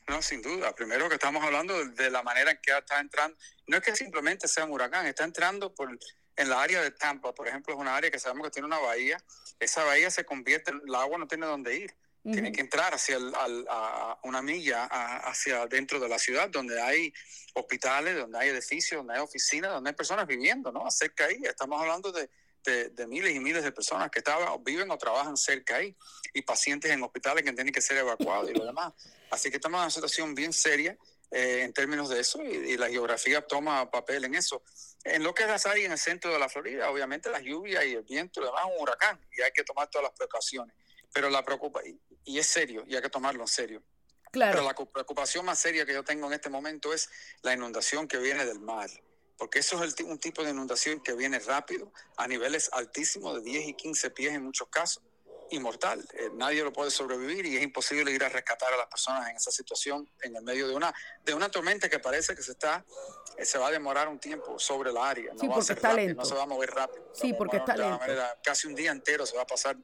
No, 0.09 0.23
sin 0.23 0.43
duda. 0.43 0.75
Primero 0.75 1.09
que 1.09 1.15
estamos 1.15 1.43
hablando 1.43 1.75
de 1.85 2.11
la 2.11 2.23
manera 2.23 2.51
en 2.53 2.59
que 2.63 2.77
está 2.77 3.01
entrando. 3.01 3.37
No 3.67 3.77
es 3.77 3.83
que 3.83 3.97
simplemente 3.97 4.47
sea 4.47 4.65
un 4.65 4.73
huracán, 4.73 5.07
está 5.07 5.25
entrando 5.25 5.75
por 5.75 5.91
en 6.37 6.51
la 6.51 6.63
área 6.63 6.83
de 6.83 6.91
Tampa, 6.91 7.35
por 7.35 7.49
ejemplo, 7.49 7.75
es 7.75 7.81
una 7.81 7.97
área 7.97 8.11
que 8.11 8.19
sabemos 8.19 8.47
que 8.47 8.53
tiene 8.53 8.67
una 8.67 8.79
bahía. 8.79 9.19
Esa 9.59 9.85
bahía 9.85 10.11
se 10.11 10.25
convierte, 10.25 10.71
el 10.71 10.95
agua 10.95 11.19
no 11.19 11.27
tiene 11.27 11.47
dónde 11.47 11.77
ir. 11.77 11.95
Tiene 12.23 12.51
que 12.51 12.61
entrar 12.61 12.93
hacia 12.93 13.19
a 13.71 14.19
una 14.25 14.43
milla 14.43 14.87
hacia 14.87 15.65
dentro 15.69 16.01
de 16.01 16.09
la 16.09 16.19
ciudad, 16.19 16.51
donde 16.51 16.81
hay 16.83 17.15
hospitales, 17.55 18.17
donde 18.17 18.37
hay 18.37 18.49
edificios, 18.49 18.99
donde 18.99 19.15
hay 19.15 19.21
oficinas, 19.21 19.71
donde 19.71 19.91
hay 19.91 19.97
personas 19.97 20.27
viviendo, 20.27 20.73
¿no? 20.73 20.91
Cerca 20.91 21.27
ahí. 21.27 21.41
Estamos 21.45 21.81
hablando 21.81 22.11
de, 22.11 22.29
de, 22.65 23.07
miles 23.07 23.33
y 23.33 23.39
miles 23.39 23.63
de 23.63 23.71
personas 23.71 24.11
que 24.11 24.19
estaban, 24.19 24.63
viven 24.65 24.91
o 24.91 24.99
trabajan 24.99 25.37
cerca 25.37 25.77
ahí 25.77 25.97
y 26.35 26.43
pacientes 26.43 26.91
en 26.91 27.01
hospitales 27.05 27.45
que 27.45 27.53
tienen 27.53 27.73
que 27.73 27.81
ser 27.81 27.99
evacuados 27.99 28.51
y 28.51 28.55
lo 28.55 28.65
demás. 28.65 28.93
Así 29.31 29.49
que 29.49 29.57
estamos 29.57 29.79
en 29.79 29.83
una 29.83 29.91
situación 29.91 30.35
bien 30.35 30.53
seria 30.53 30.99
eh, 31.31 31.63
en 31.63 31.73
términos 31.73 32.09
de 32.09 32.21
eso 32.21 32.43
y, 32.43 32.77
la 32.77 32.89
geografía 32.89 33.47
toma 33.47 33.91
papel 33.91 34.25
en 34.25 34.35
eso. 34.35 34.63
En 35.05 35.23
lo 35.23 35.35
que 35.35 35.45
es 35.45 35.49
las 35.49 35.67
áreas 35.67 35.87
en 35.87 35.93
el 35.93 35.99
centro 35.99 36.33
de 36.33 36.39
la 36.39 36.49
Florida, 36.49 36.91
obviamente 36.91 37.31
las 37.31 37.43
lluvias 37.43 37.85
y 37.85 37.95
el 37.95 38.03
viento 38.03 38.41
le 38.41 38.47
dan 38.47 38.67
un 38.67 38.81
huracán 38.83 39.21
y 39.37 39.43
hay 39.43 39.53
que 39.53 39.65
tomar 39.65 39.89
todas 39.89 40.05
las 40.05 40.17
precauciones. 40.17 40.75
Pero 41.13 41.31
la 41.31 41.45
preocupa, 41.45 41.81
y, 42.25 42.39
es 42.39 42.47
serio, 42.47 42.85
y 42.87 42.97
hay 42.97 43.03
que 43.03 43.11
tomarlo 43.11 43.43
en 43.43 43.49
serio. 43.49 43.83
Claro. 44.31 44.53
Pero 44.53 44.65
la 44.65 44.75
preocupación 44.93 45.45
más 45.45 45.59
seria 45.59 45.87
que 45.87 45.95
yo 45.95 46.05
tengo 46.05 46.27
en 46.27 46.35
este 46.35 46.51
momento 46.51 46.93
es 46.93 47.09
la 47.43 47.55
inundación 47.55 48.07
que 48.07 48.19
viene 48.19 48.45
del 48.45 48.61
mar 48.61 48.91
porque 49.37 49.59
eso 49.59 49.83
es 49.83 49.95
el, 49.99 50.07
un 50.07 50.19
tipo 50.19 50.43
de 50.43 50.51
inundación 50.51 51.01
que 51.01 51.13
viene 51.15 51.39
rápido, 51.39 51.93
a 52.17 52.27
niveles 52.27 52.71
altísimos, 52.73 53.35
de 53.37 53.51
10 53.51 53.69
y 53.69 53.75
15 53.75 54.11
pies 54.11 54.35
en 54.35 54.45
muchos 54.45 54.69
casos, 54.69 55.03
y 55.51 55.59
mortal. 55.59 56.07
Eh, 56.15 56.31
nadie 56.35 56.63
lo 56.63 56.73
puede 56.73 56.91
sobrevivir 56.91 57.47
y 57.47 57.57
es 57.57 57.63
imposible 57.63 58.11
ir 58.11 58.23
a 58.25 58.29
rescatar 58.29 58.73
a 58.73 58.77
las 58.77 58.87
personas 58.87 59.29
en 59.31 59.37
esa 59.37 59.51
situación 59.51 60.09
en 60.23 60.37
el 60.37 60.43
medio 60.43 60.69
de 60.69 60.75
una, 60.75 60.95
de 61.25 61.35
una 61.35 61.49
tormenta 61.49 61.89
que 61.89 61.99
parece 61.99 62.35
que 62.35 62.43
se 62.43 62.53
está 62.53 62.85
eh, 63.37 63.45
se 63.45 63.59
va 63.59 63.69
a 63.69 63.71
demorar 63.71 64.09
un 64.09 64.19
tiempo 64.19 64.59
sobre 64.59 64.93
la 64.93 65.09
área. 65.09 65.33
No 65.35 65.49
va 65.49 65.59
a 65.59 65.63
ser 65.63 65.81
rápido, 65.81 66.15
no 66.15 66.25
se 66.25 66.35
va 66.35 66.45
a 66.45 66.47
mover 66.47 66.71
rápido. 66.71 67.11
Sí, 67.13 67.35
porque 67.35 67.59
está 67.59 67.77
lento. 67.77 68.01
casi 68.43 68.67
un 68.67 68.75
día 68.75 68.91
entero 68.91 69.27
se 69.27 69.37
va 69.37 69.43
a 69.43 69.47
pasar 69.47 69.77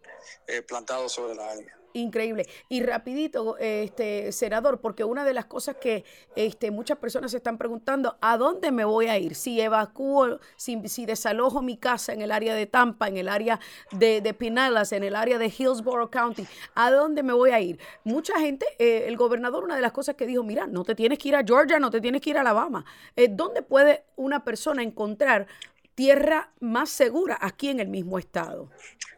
eh, 0.47 0.62
plantado 0.62 1.09
sobre 1.09 1.35
la 1.35 1.50
área. 1.50 1.82
Increíble. 1.95 2.47
Y 2.69 2.83
rapidito, 2.83 3.57
este 3.59 4.33
senador, 4.33 4.81
porque 4.81 5.05
una 5.05 5.25
de 5.25 5.35
las 5.35 5.45
cosas 5.45 5.77
que 5.77 6.05
este, 6.37 6.71
muchas 6.71 6.99
personas 6.99 7.33
se 7.33 7.37
están 7.37 7.59
preguntando, 7.59 8.17
¿a 8.21 8.39
dónde 8.39 8.73
me 8.73 8.85
voy 8.85 9.07
a 9.07 9.19
ir? 9.19 9.35
Si 9.35 9.61
evacúo, 9.61 10.39
si, 10.57 11.07
desalojo 11.07 11.61
mi 11.61 11.77
casa 11.77 12.13
en 12.13 12.23
el 12.23 12.31
área 12.31 12.55
de 12.55 12.67
Tampa, 12.67 13.09
en 13.09 13.19
el 13.19 13.29
área 13.29 13.61
de, 13.91 14.21
de 14.21 14.35
Pinellas, 14.35 14.93
en 14.93 15.05
el 15.05 15.15
área 15.15 15.39
de 15.39 15.47
Hillsborough 15.47 16.11
County, 16.11 16.47
¿a 16.75 16.91
dónde 16.91 17.23
me 17.23 17.33
voy 17.33 17.51
a 17.51 17.61
ir? 17.61 17.79
Mucha 18.05 18.39
gente, 18.41 18.65
eh, 18.79 19.05
el 19.07 19.17
gobernador, 19.17 19.65
una 19.65 19.77
de 19.77 19.83
las 19.83 19.93
cosas 19.93 20.15
que 20.15 20.27
dijo, 20.27 20.43
mira, 20.43 20.67
no 20.67 20.85
te 20.85 20.95
tienes 20.95 21.19
que 21.19 21.29
ir 21.29 21.37
a 21.37 21.45
Georgia, 21.45 21.79
no 21.79 21.91
te 21.91 22.01
tienes 22.01 22.23
que 22.23 22.31
ir 22.31 22.39
a 22.39 22.41
Alabama. 22.41 22.85
Eh, 23.17 23.29
¿Dónde 23.31 23.63
puede 23.63 24.05
una 24.17 24.45
persona 24.45 24.83
encontrar 24.83 25.47
tierra 26.02 26.52
más 26.59 26.90
segura 26.90 27.38
aquí 27.40 27.68
en 27.68 27.78
el 27.78 27.87
mismo 27.87 28.18
estado? 28.18 28.68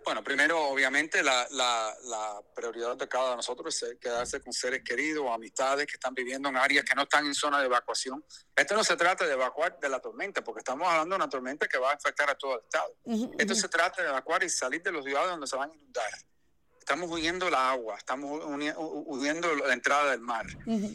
Bueno, 0.05 0.23
primero, 0.23 0.69
obviamente, 0.69 1.23
la, 1.23 1.49
la, 1.53 2.43
prioridad 2.55 2.95
de 2.95 3.09
cada 3.09 3.25
uno 3.25 3.31
de 3.31 3.37
nosotros 3.37 3.83
es 3.83 3.99
quedarse 3.99 4.43
con 4.43 4.53
seres 4.53 4.83
queridos 4.85 5.25
o 5.27 5.33
amistades 5.33 5.87
que 5.87 5.95
están 5.95 6.13
viviendo 6.13 6.51
en 6.51 6.59
áreas 6.59 6.85
que 6.85 6.95
no 6.95 7.05
están 7.05 7.25
en 7.25 7.35
zona 7.35 7.59
de 7.61 7.67
evacuación. 7.67 8.23
Esto 8.55 8.77
no 8.77 8.85
se 8.85 8.97
trata 8.99 9.27
de 9.27 9.33
evacuar 9.33 9.81
de 9.81 9.89
la 9.89 9.99
tormenta, 9.99 10.45
porque 10.45 10.59
estamos 10.59 10.87
hablando 10.87 11.15
de 11.15 11.17
una 11.17 11.29
tormenta 11.31 11.67
que 11.67 11.79
va 11.79 11.91
a 11.91 11.95
afectar 11.95 12.29
a 12.29 12.35
todo 12.35 12.57
el 12.57 12.61
estado. 12.61 12.95
Esto 13.39 13.55
se 13.55 13.69
trata 13.69 14.03
de 14.03 14.11
evacuar 14.11 14.45
y 14.45 14.51
salir 14.51 14.83
de 14.83 14.93
los 14.93 15.07
ciudades 15.07 15.31
donde 15.31 15.47
se 15.47 15.57
van 15.57 15.71
a 15.71 15.75
inundar. 15.75 16.13
Estamos 16.79 17.11
huyendo 17.11 17.49
el 17.49 17.55
agua, 17.55 17.97
estamos 17.97 18.43
huyendo 19.07 19.55
la 19.55 19.73
entrada 19.73 20.11
del 20.11 20.21
mar. 20.21 20.45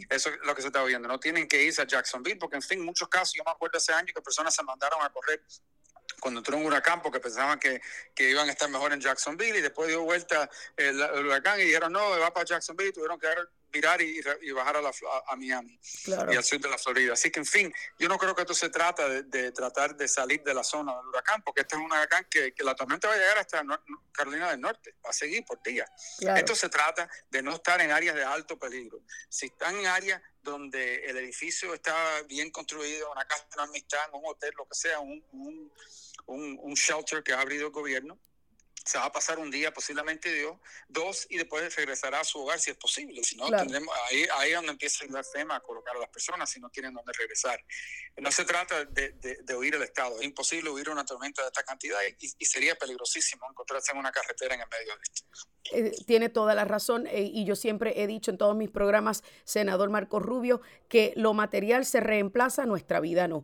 Eso 0.07 0.29
es 0.29 0.37
lo 0.43 0.53
que 0.53 0.61
se 0.61 0.67
está 0.67 0.83
oyendo. 0.83 1.07
No 1.07 1.19
tienen 1.19 1.47
que 1.47 1.63
irse 1.63 1.81
a 1.81 1.87
Jacksonville, 1.87 2.37
porque 2.37 2.57
en 2.57 2.61
fin, 2.61 2.77
en 2.77 2.85
muchos 2.85 3.07
casos, 3.07 3.33
yo 3.33 3.43
me 3.43 3.49
acuerdo 3.49 3.79
ese 3.79 3.91
año 3.91 4.13
que 4.13 4.21
personas 4.21 4.53
se 4.53 4.61
mandaron 4.61 5.01
a 5.01 5.09
correr 5.09 5.43
cuando 6.19 6.39
entró 6.39 6.57
un 6.57 6.65
huracán 6.65 7.01
porque 7.01 7.19
pensaban 7.19 7.59
que, 7.59 7.81
que, 8.13 8.29
iban 8.29 8.49
a 8.49 8.51
estar 8.51 8.69
mejor 8.69 8.93
en 8.93 9.01
Jacksonville 9.01 9.57
y 9.57 9.61
después 9.61 9.87
dio 9.87 10.03
vuelta 10.03 10.49
el, 10.77 10.99
huracán 11.01 11.59
y 11.59 11.63
dijeron 11.63 11.93
no, 11.93 12.19
va 12.19 12.33
para 12.33 12.45
Jacksonville 12.45 12.89
y 12.89 12.93
tuvieron 12.93 13.19
que 13.19 13.27
virar 13.71 14.01
y, 14.01 14.21
y 14.41 14.51
bajar 14.51 14.77
a, 14.77 14.81
la, 14.81 14.91
a, 15.27 15.35
Miami 15.35 15.79
y 16.05 16.35
al 16.35 16.43
sur 16.43 16.59
de 16.59 16.69
la 16.69 16.77
Florida. 16.77 17.13
Así 17.13 17.31
que, 17.31 17.39
en 17.39 17.45
fin, 17.45 17.73
yo 17.97 18.07
no 18.07 18.17
creo 18.17 18.35
que 18.35 18.41
esto 18.41 18.53
se 18.53 18.69
trata 18.69 19.07
de, 19.07 19.51
tratar 19.51 19.95
de 19.95 20.07
salir 20.07 20.43
de 20.43 20.53
la 20.53 20.63
zona 20.63 20.95
del 20.95 21.07
huracán, 21.07 21.41
porque 21.43 21.61
este 21.61 21.75
es 21.75 21.81
un 21.81 21.91
huracán 21.91 22.25
que, 22.29 22.53
que 22.53 22.63
la 22.63 22.75
tormenta 22.75 23.07
va 23.07 23.13
a 23.13 23.17
llegar 23.17 23.37
hasta 23.37 23.63
Carolina 24.11 24.51
del 24.51 24.61
Norte, 24.61 24.95
va 25.05 25.09
a 25.09 25.13
seguir 25.13 25.45
por 25.45 25.61
días. 25.61 25.89
Esto 26.19 26.55
se 26.55 26.69
trata 26.69 27.09
de 27.29 27.41
no 27.41 27.53
estar 27.55 27.79
en 27.81 27.91
áreas 27.91 28.15
de 28.15 28.23
alto 28.23 28.57
peligro. 28.57 29.01
Si 29.29 29.47
están 29.47 29.77
en 29.77 29.87
áreas 29.87 30.21
donde 30.41 31.05
el 31.05 31.17
edificio 31.17 31.73
está 31.73 31.95
bien 32.23 32.51
construido, 32.51 33.11
una 33.11 33.25
casa 33.25 33.45
de 33.55 33.63
amistad, 33.63 34.09
un 34.13 34.21
hotel, 34.25 34.53
lo 34.57 34.65
que 34.65 34.75
sea, 34.75 34.99
un, 34.99 35.23
un, 35.31 35.71
un, 36.27 36.73
shelter 36.73 37.23
que 37.23 37.33
ha 37.33 37.41
abrido 37.41 37.67
el 37.67 37.73
gobierno, 37.73 38.19
se 38.89 38.97
va 38.97 39.05
a 39.05 39.11
pasar 39.11 39.37
un 39.37 39.51
día, 39.51 39.71
posiblemente 39.71 40.33
Dios, 40.33 40.57
dos, 40.87 41.27
y 41.29 41.37
después 41.37 41.75
regresará 41.75 42.21
a 42.21 42.23
su 42.23 42.39
hogar 42.39 42.59
si 42.59 42.71
es 42.71 42.77
posible. 42.77 43.23
Si 43.23 43.35
no, 43.37 43.47
tendremos, 43.47 43.93
ahí, 44.09 44.25
ahí 44.37 44.49
es 44.49 44.55
donde 44.55 44.71
empieza 44.71 45.05
el 45.05 45.13
tema 45.31 45.57
a 45.57 45.59
colocar 45.59 45.95
a 45.95 45.99
las 45.99 46.09
personas 46.09 46.49
si 46.49 46.59
no 46.59 46.71
tienen 46.71 46.95
dónde 46.95 47.13
regresar. 47.13 47.63
No 48.17 48.31
se 48.31 48.45
trata 48.45 48.85
de, 48.85 49.11
de, 49.11 49.55
huir 49.55 49.75
el 49.75 49.83
Estado, 49.83 50.19
es 50.19 50.25
imposible 50.25 50.71
huir 50.71 50.89
una 50.89 51.05
tormenta 51.05 51.43
de 51.43 51.49
esta 51.49 51.61
cantidad 51.61 51.99
y, 52.19 52.45
sería 52.45 52.75
peligrosísimo 52.75 53.47
encontrarse 53.47 53.91
en 53.91 53.99
una 53.99 54.11
carretera 54.11 54.55
en 54.55 54.61
el 54.61 54.67
medio 54.67 54.95
de 54.95 55.01
esto. 55.03 55.25
Eh, 55.71 55.91
tiene 56.07 56.29
toda 56.29 56.55
la 56.55 56.65
razón 56.65 57.05
eh, 57.05 57.29
y 57.31 57.45
yo 57.45 57.55
siempre 57.55 58.01
he 58.01 58.07
dicho 58.07 58.31
en 58.31 58.39
todos 58.39 58.55
mis 58.55 58.71
programas, 58.71 59.23
senador 59.43 59.91
Marco 59.91 60.19
Rubio, 60.19 60.61
que 60.87 61.13
lo 61.15 61.35
material 61.35 61.85
se 61.85 61.99
reemplaza, 61.99 62.65
nuestra 62.65 62.99
vida 62.99 63.27
no. 63.27 63.43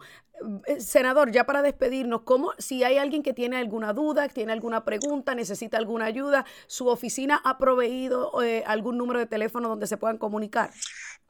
Eh, 0.67 0.79
senador, 0.79 1.31
ya 1.31 1.45
para 1.45 1.61
despedirnos, 1.61 2.21
¿cómo, 2.21 2.51
si 2.57 2.83
hay 2.83 2.97
alguien 2.97 3.23
que 3.23 3.33
tiene 3.33 3.57
alguna 3.57 3.93
duda, 3.93 4.27
tiene 4.29 4.53
alguna 4.53 4.83
pregunta, 4.83 5.35
necesita 5.35 5.77
alguna 5.77 6.05
ayuda, 6.05 6.45
su 6.67 6.87
oficina 6.87 7.41
ha 7.43 7.57
proveído 7.57 8.41
eh, 8.43 8.63
algún 8.65 8.97
número 8.97 9.19
de 9.19 9.25
teléfono 9.25 9.69
donde 9.69 9.87
se 9.87 9.97
puedan 9.97 10.17
comunicar? 10.17 10.71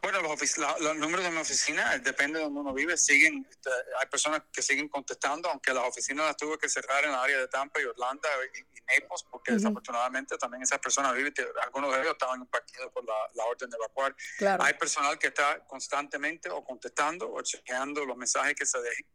Bueno, 0.06 0.22
los, 0.22 0.58
los, 0.82 0.96
números 0.98 1.26
de 1.26 1.32
mi 1.32 1.40
oficina, 1.40 1.98
depende 1.98 2.38
de 2.38 2.46
donde 2.46 2.60
uno 2.60 2.76
vive, 2.76 2.96
siguen, 2.96 3.44
este, 3.50 3.72
hay 4.00 4.06
personas 4.06 4.44
que 4.54 4.62
siguen 4.62 4.88
contestando, 4.88 5.50
aunque 5.50 5.74
las 5.74 5.84
oficinas 5.84 6.28
las 6.28 6.38
tuve 6.38 6.60
que 6.60 6.70
cerrar 6.70 7.04
en 7.06 7.10
el 7.10 7.16
área 7.16 7.40
de 7.40 7.48
Tampa 7.48 7.82
y 7.82 7.86
Orlando 7.86 8.22
y, 8.54 8.62
Naples, 8.82 9.26
porque 9.32 9.54
desafortunadamente 9.54 10.38
también 10.38 10.62
esas 10.62 10.78
personas 10.78 11.16
viven, 11.16 11.34
algunos 11.60 11.92
de 11.92 12.02
ellos 12.02 12.12
estaban 12.12 12.40
impactados 12.40 12.94
por 12.94 13.04
la, 13.04 13.46
orden 13.46 13.68
de 13.68 13.78
evacuar. 13.78 14.16
Hay 14.60 14.76
personal 14.76 15.18
que 15.18 15.26
está 15.26 15.66
constantemente 15.66 16.52
o 16.52 16.64
contestando 16.64 17.34
o 17.34 17.42
chequeando 17.42 18.06
los 18.06 18.16
mensajes 18.16 18.54
que 18.54 18.68
se 18.68 18.80
dejen, 18.80 19.08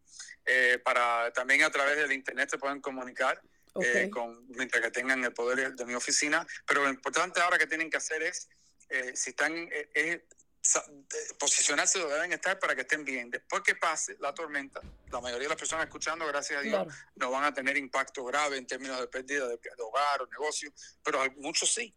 eh, 0.44 0.80
para 0.84 1.32
también 1.32 1.62
a 1.62 1.70
través 1.70 1.98
del 1.98 2.10
internet 2.10 2.50
se 2.50 2.58
pueden 2.58 2.80
comunicar. 2.80 3.40
Eh, 3.80 4.10
con, 4.10 4.44
mientras 4.48 4.82
que 4.82 4.90
tengan 4.90 5.22
el 5.22 5.32
poder 5.32 5.72
de 5.76 5.84
mi 5.84 5.94
oficina, 5.94 6.44
pero 6.66 6.82
lo 6.82 6.90
importante 6.90 7.40
ahora 7.40 7.56
que 7.56 7.68
tienen 7.68 7.88
que 7.88 7.98
hacer 7.98 8.20
es, 8.20 8.48
eh, 8.88 9.12
si 9.14 9.30
están, 9.30 9.52
eh, 9.54 10.26
posicionarse 11.38 11.98
donde 11.98 12.14
deben 12.14 12.32
estar 12.32 12.58
para 12.58 12.74
que 12.74 12.82
estén 12.82 13.04
bien. 13.04 13.30
Después 13.30 13.62
que 13.62 13.74
pase 13.74 14.16
la 14.20 14.34
tormenta, 14.34 14.80
la 15.10 15.20
mayoría 15.20 15.44
de 15.44 15.50
las 15.50 15.58
personas 15.58 15.86
escuchando, 15.86 16.26
gracias 16.26 16.60
a 16.60 16.62
Dios, 16.62 16.94
no 17.16 17.30
van 17.30 17.44
a 17.44 17.54
tener 17.54 17.76
impacto 17.76 18.24
grave 18.24 18.58
en 18.58 18.66
términos 18.66 19.00
de 19.00 19.08
pérdida 19.08 19.48
de, 19.48 19.58
hogar 19.78 20.22
o 20.22 20.26
negocio, 20.26 20.72
pero 21.02 21.22
muchos 21.38 21.72
sí. 21.72 21.94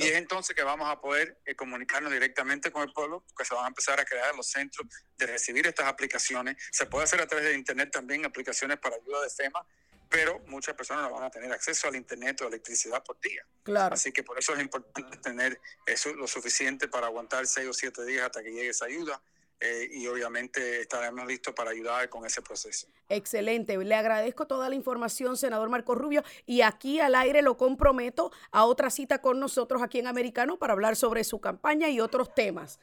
Y 0.00 0.04
es 0.06 0.14
entonces 0.14 0.54
que 0.54 0.62
vamos 0.62 0.88
a 0.88 1.00
poder 1.00 1.38
eh, 1.44 1.54
comunicarnos 1.54 2.12
directamente 2.12 2.70
con 2.70 2.82
el 2.82 2.92
pueblo, 2.92 3.24
porque 3.28 3.44
se 3.44 3.54
van 3.54 3.64
a 3.64 3.68
empezar 3.68 3.98
a 4.00 4.04
crear 4.04 4.34
los 4.34 4.48
centros 4.48 4.86
de 5.16 5.26
recibir 5.26 5.66
estas 5.66 5.86
aplicaciones. 5.86 6.56
Se 6.72 6.86
puede 6.86 7.04
hacer 7.04 7.20
a 7.20 7.26
través 7.26 7.46
de 7.46 7.54
Internet 7.54 7.90
también 7.92 8.24
aplicaciones 8.24 8.78
para 8.78 8.96
ayuda 8.96 9.22
de 9.22 9.30
FEMA 9.30 9.66
pero 10.08 10.40
muchas 10.46 10.74
personas 10.74 11.04
no 11.04 11.14
van 11.14 11.24
a 11.24 11.30
tener 11.30 11.50
acceso 11.52 11.88
al 11.88 11.96
internet 11.96 12.40
o 12.42 12.48
electricidad 12.48 13.02
por 13.02 13.18
día. 13.20 13.44
Claro. 13.62 13.94
Así 13.94 14.12
que 14.12 14.22
por 14.22 14.38
eso 14.38 14.54
es 14.54 14.60
importante 14.60 15.16
tener 15.18 15.60
eso 15.84 16.12
lo 16.14 16.26
suficiente 16.26 16.88
para 16.88 17.06
aguantar 17.06 17.46
seis 17.46 17.68
o 17.68 17.72
siete 17.72 18.04
días 18.04 18.26
hasta 18.26 18.42
que 18.42 18.50
llegue 18.50 18.68
esa 18.68 18.86
ayuda. 18.86 19.20
Eh, 19.58 19.88
y 19.90 20.06
obviamente 20.06 20.82
estaremos 20.82 21.26
listos 21.26 21.54
para 21.54 21.70
ayudar 21.70 22.10
con 22.10 22.26
ese 22.26 22.42
proceso. 22.42 22.88
Excelente. 23.08 23.78
Le 23.78 23.94
agradezco 23.94 24.46
toda 24.46 24.68
la 24.68 24.74
información, 24.74 25.38
senador 25.38 25.70
Marco 25.70 25.94
Rubio, 25.94 26.22
y 26.44 26.60
aquí 26.60 27.00
al 27.00 27.14
aire 27.14 27.40
lo 27.40 27.56
comprometo 27.56 28.30
a 28.50 28.66
otra 28.66 28.90
cita 28.90 29.22
con 29.22 29.40
nosotros 29.40 29.82
aquí 29.82 29.98
en 29.98 30.08
Americano 30.08 30.58
para 30.58 30.74
hablar 30.74 30.94
sobre 30.94 31.24
su 31.24 31.40
campaña 31.40 31.88
y 31.88 32.00
otros 32.00 32.34
temas. 32.34 32.78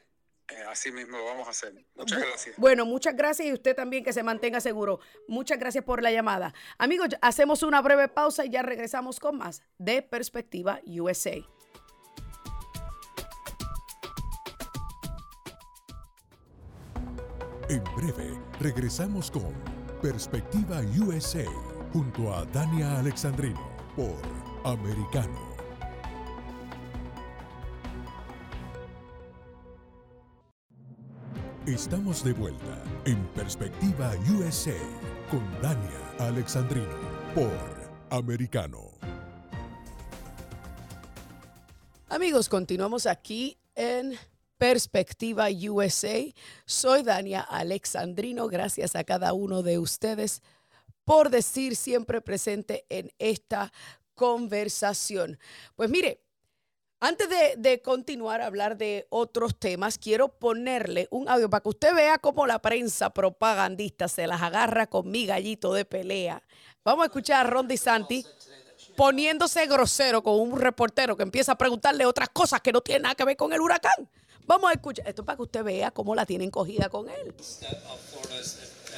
Eh, 0.49 0.63
así 0.69 0.91
mismo 0.91 1.17
lo 1.17 1.25
vamos 1.25 1.47
a 1.47 1.51
hacer. 1.51 1.73
Muchas 1.95 2.19
gracias. 2.19 2.57
Bueno, 2.57 2.85
muchas 2.85 3.15
gracias 3.15 3.47
y 3.47 3.53
usted 3.53 3.75
también 3.75 4.03
que 4.03 4.13
se 4.13 4.23
mantenga 4.23 4.59
seguro. 4.59 4.99
Muchas 5.27 5.57
gracias 5.57 5.83
por 5.83 6.03
la 6.03 6.11
llamada. 6.11 6.53
Amigos, 6.77 7.09
hacemos 7.21 7.63
una 7.63 7.81
breve 7.81 8.07
pausa 8.09 8.45
y 8.45 8.49
ya 8.49 8.61
regresamos 8.61 9.19
con 9.19 9.37
más 9.37 9.61
de 9.77 10.01
Perspectiva 10.01 10.81
USA. 10.85 11.35
En 17.69 17.83
breve, 17.95 18.37
regresamos 18.59 19.31
con 19.31 19.53
Perspectiva 20.01 20.81
USA 20.99 21.45
junto 21.93 22.33
a 22.33 22.43
Dania 22.45 22.99
Alexandrino 22.99 23.73
por 23.95 24.17
Americano. 24.65 25.52
Estamos 31.67 32.25
de 32.25 32.33
vuelta 32.33 32.83
en 33.05 33.25
Perspectiva 33.27 34.11
USA 34.37 34.75
con 35.31 35.41
Dania 35.61 36.13
Alexandrino. 36.19 36.89
por 37.33 37.57
Americano. 38.09 38.91
Amigos, 42.09 42.49
continuamos 42.49 43.05
aquí 43.05 43.57
en 43.75 44.13
Perspectiva 44.57 45.47
USA. 45.49 46.25
Soy 46.65 47.01
Dania 47.01 47.39
Alexandrino. 47.39 48.49
Gracias 48.49 48.97
a 48.97 49.05
cada 49.05 49.31
uno 49.31 49.63
de 49.63 49.79
ustedes 49.79 50.41
por 51.05 51.29
decir 51.29 51.77
siempre 51.77 52.19
presente 52.19 52.85
en 52.89 53.09
esta 53.19 53.71
conversación. 54.15 55.39
Pues 55.77 55.89
mire, 55.89 56.22
antes 57.05 57.27
de, 57.57 57.81
continuar 57.81 58.39
a 58.39 58.45
hablar 58.45 58.77
de 58.77 59.07
otros 59.09 59.59
temas, 59.59 59.97
quiero 59.97 60.29
ponerle 60.29 61.09
un 61.11 61.27
audio 61.27 61.49
para 61.49 61.59
que 61.59 61.67
usted 61.67 61.93
vea 61.93 62.17
cómo 62.17 62.47
la 62.47 62.59
prensa 62.59 63.09
propagandista 63.09 64.07
se 64.07 64.25
las 64.25 64.41
agarra 64.41 64.87
con 64.87 65.11
mi 65.11 65.25
gallito 65.25 65.73
de 65.73 65.83
pelea. 65.83 66.41
Vamos 66.85 67.03
a 67.03 67.07
escuchar 67.07 67.45
a 67.45 67.49
Ron 67.49 67.67
DeSantis 67.67 68.25
poniéndose 68.95 69.65
grosero 69.67 70.23
con 70.23 70.39
un 70.39 70.57
reportero 70.57 71.17
que 71.17 71.23
empieza 71.23 71.51
a 71.51 71.57
preguntarle 71.57 72.05
otras 72.05 72.29
cosas 72.29 72.61
que 72.61 72.71
no 72.71 72.79
tienen 72.79 73.01
nada 73.01 73.15
que 73.15 73.25
ver 73.25 73.35
con 73.35 73.51
el 73.51 73.59
huracán. 73.59 74.09
Vamos 74.45 74.69
a 74.69 74.73
escuchar 74.73 75.05
esto 75.05 75.25
para 75.25 75.35
que 75.35 75.43
usted 75.43 75.61
vea 75.61 75.91
cómo 75.91 76.15
la 76.15 76.25
tienen 76.25 76.49
cogida 76.49 76.87
con 76.87 77.09
él. 77.09 77.33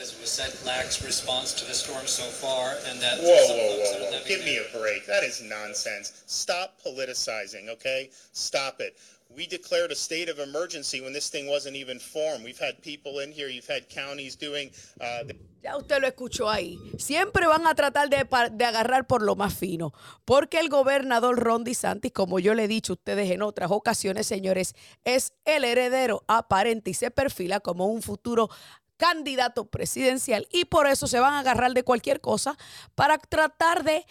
As 0.06 0.20
was 0.22 0.30
said, 0.30 0.54
lacks 0.68 1.04
response 1.04 1.52
to 1.54 1.66
the 1.66 1.74
storm 1.74 2.06
so 2.06 2.24
far, 2.24 2.76
and 2.88 3.02
that 3.02 3.18
whoa, 3.18 3.26
whoa, 3.26 3.78
whoa, 3.82 4.12
whoa! 4.12 4.28
Give 4.28 4.46
me 4.46 4.58
a 4.58 4.78
break. 4.78 5.08
That 5.08 5.24
is 5.24 5.42
nonsense. 5.42 6.24
Stop 6.28 6.78
politicizing, 6.86 7.70
okay? 7.70 8.12
Stop 8.32 8.82
it. 8.82 8.98
We 9.36 9.48
declared 9.48 9.92
a 9.92 9.96
state 9.96 10.30
of 10.30 10.38
emergency 10.38 11.02
when 11.02 11.12
this 11.12 11.30
thing 11.30 11.48
wasn't 11.48 11.76
even 11.76 11.98
formed. 11.98 12.46
We've 12.46 12.60
had 12.60 12.82
people 12.84 13.20
in 13.20 13.32
here. 13.32 13.48
You've 13.48 13.66
had 13.66 13.90
counties 13.90 14.36
doing. 14.36 14.70
Uh, 15.02 15.24
the 15.24 15.36
ya 15.64 15.76
usted 15.78 16.00
lo 16.00 16.08
escuchó 16.08 16.48
ahí. 16.48 16.78
Siempre 17.00 17.48
van 17.48 17.66
a 17.66 17.74
tratar 17.74 18.08
de, 18.08 18.28
de, 18.52 18.66
agarrar 18.66 19.08
por 19.08 19.24
lo 19.24 19.36
más 19.36 19.56
fino. 19.56 19.94
Porque 20.24 20.60
el 20.60 20.70
gobernador 20.70 21.40
Ron 21.40 21.64
DeSantis, 21.64 22.12
como 22.12 22.38
yo 22.38 22.54
le 22.54 22.66
he 22.66 22.68
dicho 22.68 22.94
a 22.94 22.98
ustedes 22.98 23.32
en 23.32 23.42
otras 23.42 23.72
ocasiones, 23.72 24.28
señores, 24.28 24.76
es 25.06 25.34
el 25.44 25.64
heredero 25.64 26.24
aparente 26.28 26.92
y 26.92 26.94
se 26.94 27.10
perfila 27.10 27.62
como 27.62 27.88
un 27.88 28.04
futuro 28.04 28.52
candidato 28.98 29.66
presidencial 29.66 30.48
y 30.52 30.66
por 30.66 30.88
eso 30.88 31.08
se 31.08 31.20
van 31.20 31.34
a 31.34 31.40
agarrar 31.40 31.74
de 31.74 31.84
cualquier 31.84 32.22
cosa 32.22 32.58
para 32.96 33.18
tratar 33.18 33.84
de 33.84 34.06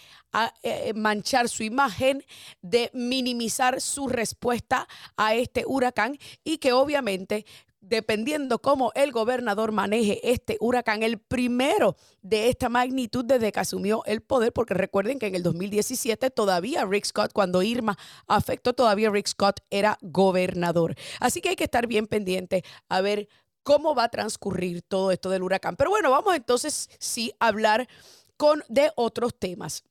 eh, 0.63 0.93
manchar 0.93 1.49
su 1.49 1.63
imagen, 1.63 2.23
de 2.61 2.91
minimizar 2.93 3.81
su 3.81 4.07
respuesta 4.07 4.87
a 5.17 5.35
este 5.35 5.63
huracán 5.65 6.17
y 6.43 6.57
que 6.57 6.73
obviamente 6.73 7.45
dependiendo 7.87 8.59
cómo 8.59 8.91
el 8.95 9.11
gobernador 9.11 9.71
maneje 9.71 10.31
este 10.31 10.57
huracán, 10.59 11.03
el 11.03 11.19
primero 11.19 11.95
de 12.21 12.49
esta 12.49 12.69
magnitud 12.69 13.23
desde 13.23 13.51
que 13.51 13.59
asumió 13.59 14.03
el 14.05 14.21
poder, 14.21 14.51
porque 14.51 14.73
recuerden 14.73 15.19
que 15.19 15.27
en 15.27 15.35
el 15.35 15.43
2017 15.43 16.31
todavía 16.31 16.85
Rick 16.85 17.05
Scott, 17.05 17.31
cuando 17.33 17.61
Irma 17.61 17.97
afectó, 18.27 18.73
todavía 18.73 19.11
Rick 19.11 19.27
Scott 19.27 19.59
era 19.69 19.97
gobernador. 20.01 20.95
Así 21.19 21.41
que 21.41 21.49
hay 21.49 21.55
que 21.55 21.65
estar 21.65 21.87
bien 21.87 22.07
pendiente 22.07 22.63
a 22.89 23.01
ver 23.01 23.29
cómo 23.65 23.95
va 23.95 24.03
a 24.03 24.09
transcurrir 24.09 24.83
todo 24.83 25.11
esto 25.11 25.29
del 25.29 25.43
huracán. 25.43 25.75
Pero 25.75 25.89
bueno, 25.89 26.11
vamos 26.11 26.35
entonces 26.35 26.87
sí 26.99 27.33
a 27.39 27.47
hablar 27.47 27.89
con, 28.37 28.63
de 28.69 28.91
otros 28.95 29.33
temas. 29.37 29.83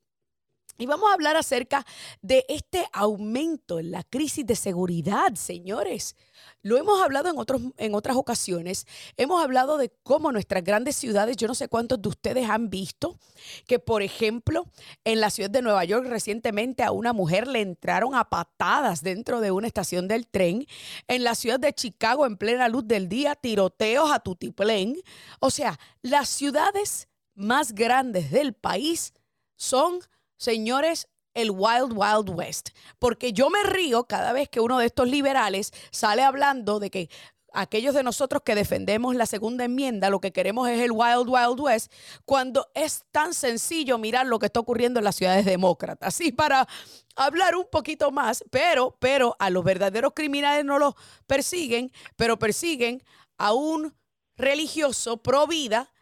Y 0.76 0.86
vamos 0.86 1.08
a 1.10 1.14
hablar 1.14 1.36
acerca 1.36 1.86
de 2.20 2.44
este 2.48 2.84
aumento 2.92 3.78
en 3.78 3.92
la 3.92 4.02
crisis 4.02 4.44
de 4.44 4.56
seguridad, 4.56 5.34
señores. 5.34 6.16
Lo 6.62 6.76
hemos 6.78 7.00
hablado 7.00 7.30
en, 7.30 7.38
otros, 7.38 7.62
en 7.76 7.94
otras 7.94 8.16
ocasiones. 8.16 8.86
Hemos 9.16 9.42
hablado 9.42 9.78
de 9.78 9.92
cómo 10.02 10.32
nuestras 10.32 10.64
grandes 10.64 10.96
ciudades, 10.96 11.36
yo 11.36 11.46
no 11.46 11.54
sé 11.54 11.68
cuántos 11.68 12.02
de 12.02 12.08
ustedes 12.08 12.50
han 12.50 12.70
visto, 12.70 13.18
que 13.66 13.78
por 13.78 14.02
ejemplo, 14.02 14.66
en 15.04 15.20
la 15.20 15.30
ciudad 15.30 15.50
de 15.50 15.62
Nueva 15.62 15.84
York 15.84 16.06
recientemente 16.08 16.82
a 16.82 16.90
una 16.90 17.12
mujer 17.12 17.46
le 17.46 17.60
entraron 17.60 18.14
a 18.14 18.28
patadas 18.28 19.02
dentro 19.02 19.40
de 19.40 19.52
una 19.52 19.68
estación 19.68 20.08
del 20.08 20.26
tren. 20.26 20.66
En 21.06 21.22
la 21.22 21.36
ciudad 21.36 21.60
de 21.60 21.72
Chicago, 21.72 22.26
en 22.26 22.36
plena 22.36 22.68
luz 22.68 22.86
del 22.86 23.08
día, 23.08 23.36
tiroteos 23.36 24.10
a 24.10 24.18
tutiplén. 24.18 24.96
O 25.38 25.50
sea, 25.50 25.78
las 26.02 26.28
ciudades 26.28 27.08
más 27.34 27.74
grandes 27.74 28.30
del 28.30 28.54
país 28.54 29.12
son 29.56 30.00
señores, 30.36 31.08
el 31.34 31.50
Wild 31.50 31.92
Wild 31.92 32.30
West. 32.30 32.70
Porque 32.98 33.32
yo 33.32 33.50
me 33.50 33.62
río 33.64 34.04
cada 34.04 34.32
vez 34.32 34.48
que 34.48 34.60
uno 34.60 34.78
de 34.78 34.86
estos 34.86 35.08
liberales 35.08 35.72
sale 35.90 36.22
hablando 36.22 36.78
de 36.78 36.90
que 36.90 37.10
aquellos 37.54 37.94
de 37.94 38.02
nosotros 38.02 38.42
que 38.44 38.54
defendemos 38.54 39.14
la 39.14 39.26
segunda 39.26 39.64
enmienda, 39.64 40.10
lo 40.10 40.20
que 40.20 40.32
queremos 40.32 40.68
es 40.68 40.80
el 40.80 40.90
Wild 40.92 41.28
Wild 41.28 41.60
West, 41.60 41.92
cuando 42.24 42.68
es 42.74 43.04
tan 43.12 43.32
sencillo 43.32 43.96
mirar 43.96 44.26
lo 44.26 44.38
que 44.38 44.46
está 44.46 44.60
ocurriendo 44.60 44.98
en 44.98 45.04
las 45.04 45.16
ciudades 45.16 45.44
demócratas. 45.44 46.08
Así 46.08 46.32
para 46.32 46.68
hablar 47.16 47.54
un 47.54 47.66
poquito 47.70 48.10
más, 48.10 48.44
pero, 48.50 48.96
pero 48.98 49.36
a 49.38 49.50
los 49.50 49.64
verdaderos 49.64 50.12
criminales 50.14 50.64
no 50.64 50.78
los 50.78 50.94
persiguen, 51.26 51.92
pero 52.16 52.38
persiguen 52.38 53.02
a 53.38 53.52
un 53.52 53.94
religioso 54.36 55.22
pro 55.22 55.46
vida 55.46 55.93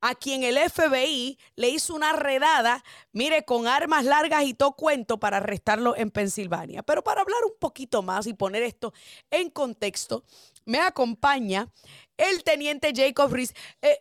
a 0.00 0.14
quien 0.14 0.42
el 0.42 0.56
FBI 0.56 1.38
le 1.56 1.68
hizo 1.68 1.94
una 1.94 2.12
redada, 2.12 2.82
mire, 3.12 3.44
con 3.44 3.66
armas 3.66 4.04
largas 4.04 4.44
y 4.44 4.54
todo 4.54 4.72
cuento 4.72 5.18
para 5.18 5.38
arrestarlo 5.38 5.96
en 5.96 6.10
Pensilvania. 6.10 6.82
Pero 6.82 7.02
para 7.02 7.20
hablar 7.20 7.40
un 7.44 7.58
poquito 7.58 8.02
más 8.02 8.26
y 8.26 8.34
poner 8.34 8.62
esto 8.62 8.92
en 9.30 9.50
contexto, 9.50 10.24
me 10.64 10.78
acompaña 10.78 11.68
el 12.16 12.42
teniente 12.44 12.92
Jacob 12.94 13.32
Reese. 13.32 13.54
Eh, 13.82 13.98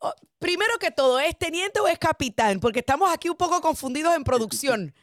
oh, 0.00 0.14
primero 0.38 0.78
que 0.80 0.90
todo, 0.90 1.20
¿es 1.20 1.38
teniente 1.38 1.80
o 1.80 1.88
es 1.88 1.98
capitán? 1.98 2.60
Porque 2.60 2.80
estamos 2.80 3.12
aquí 3.12 3.28
un 3.28 3.36
poco 3.36 3.60
confundidos 3.60 4.14
en 4.16 4.24
producción. 4.24 4.94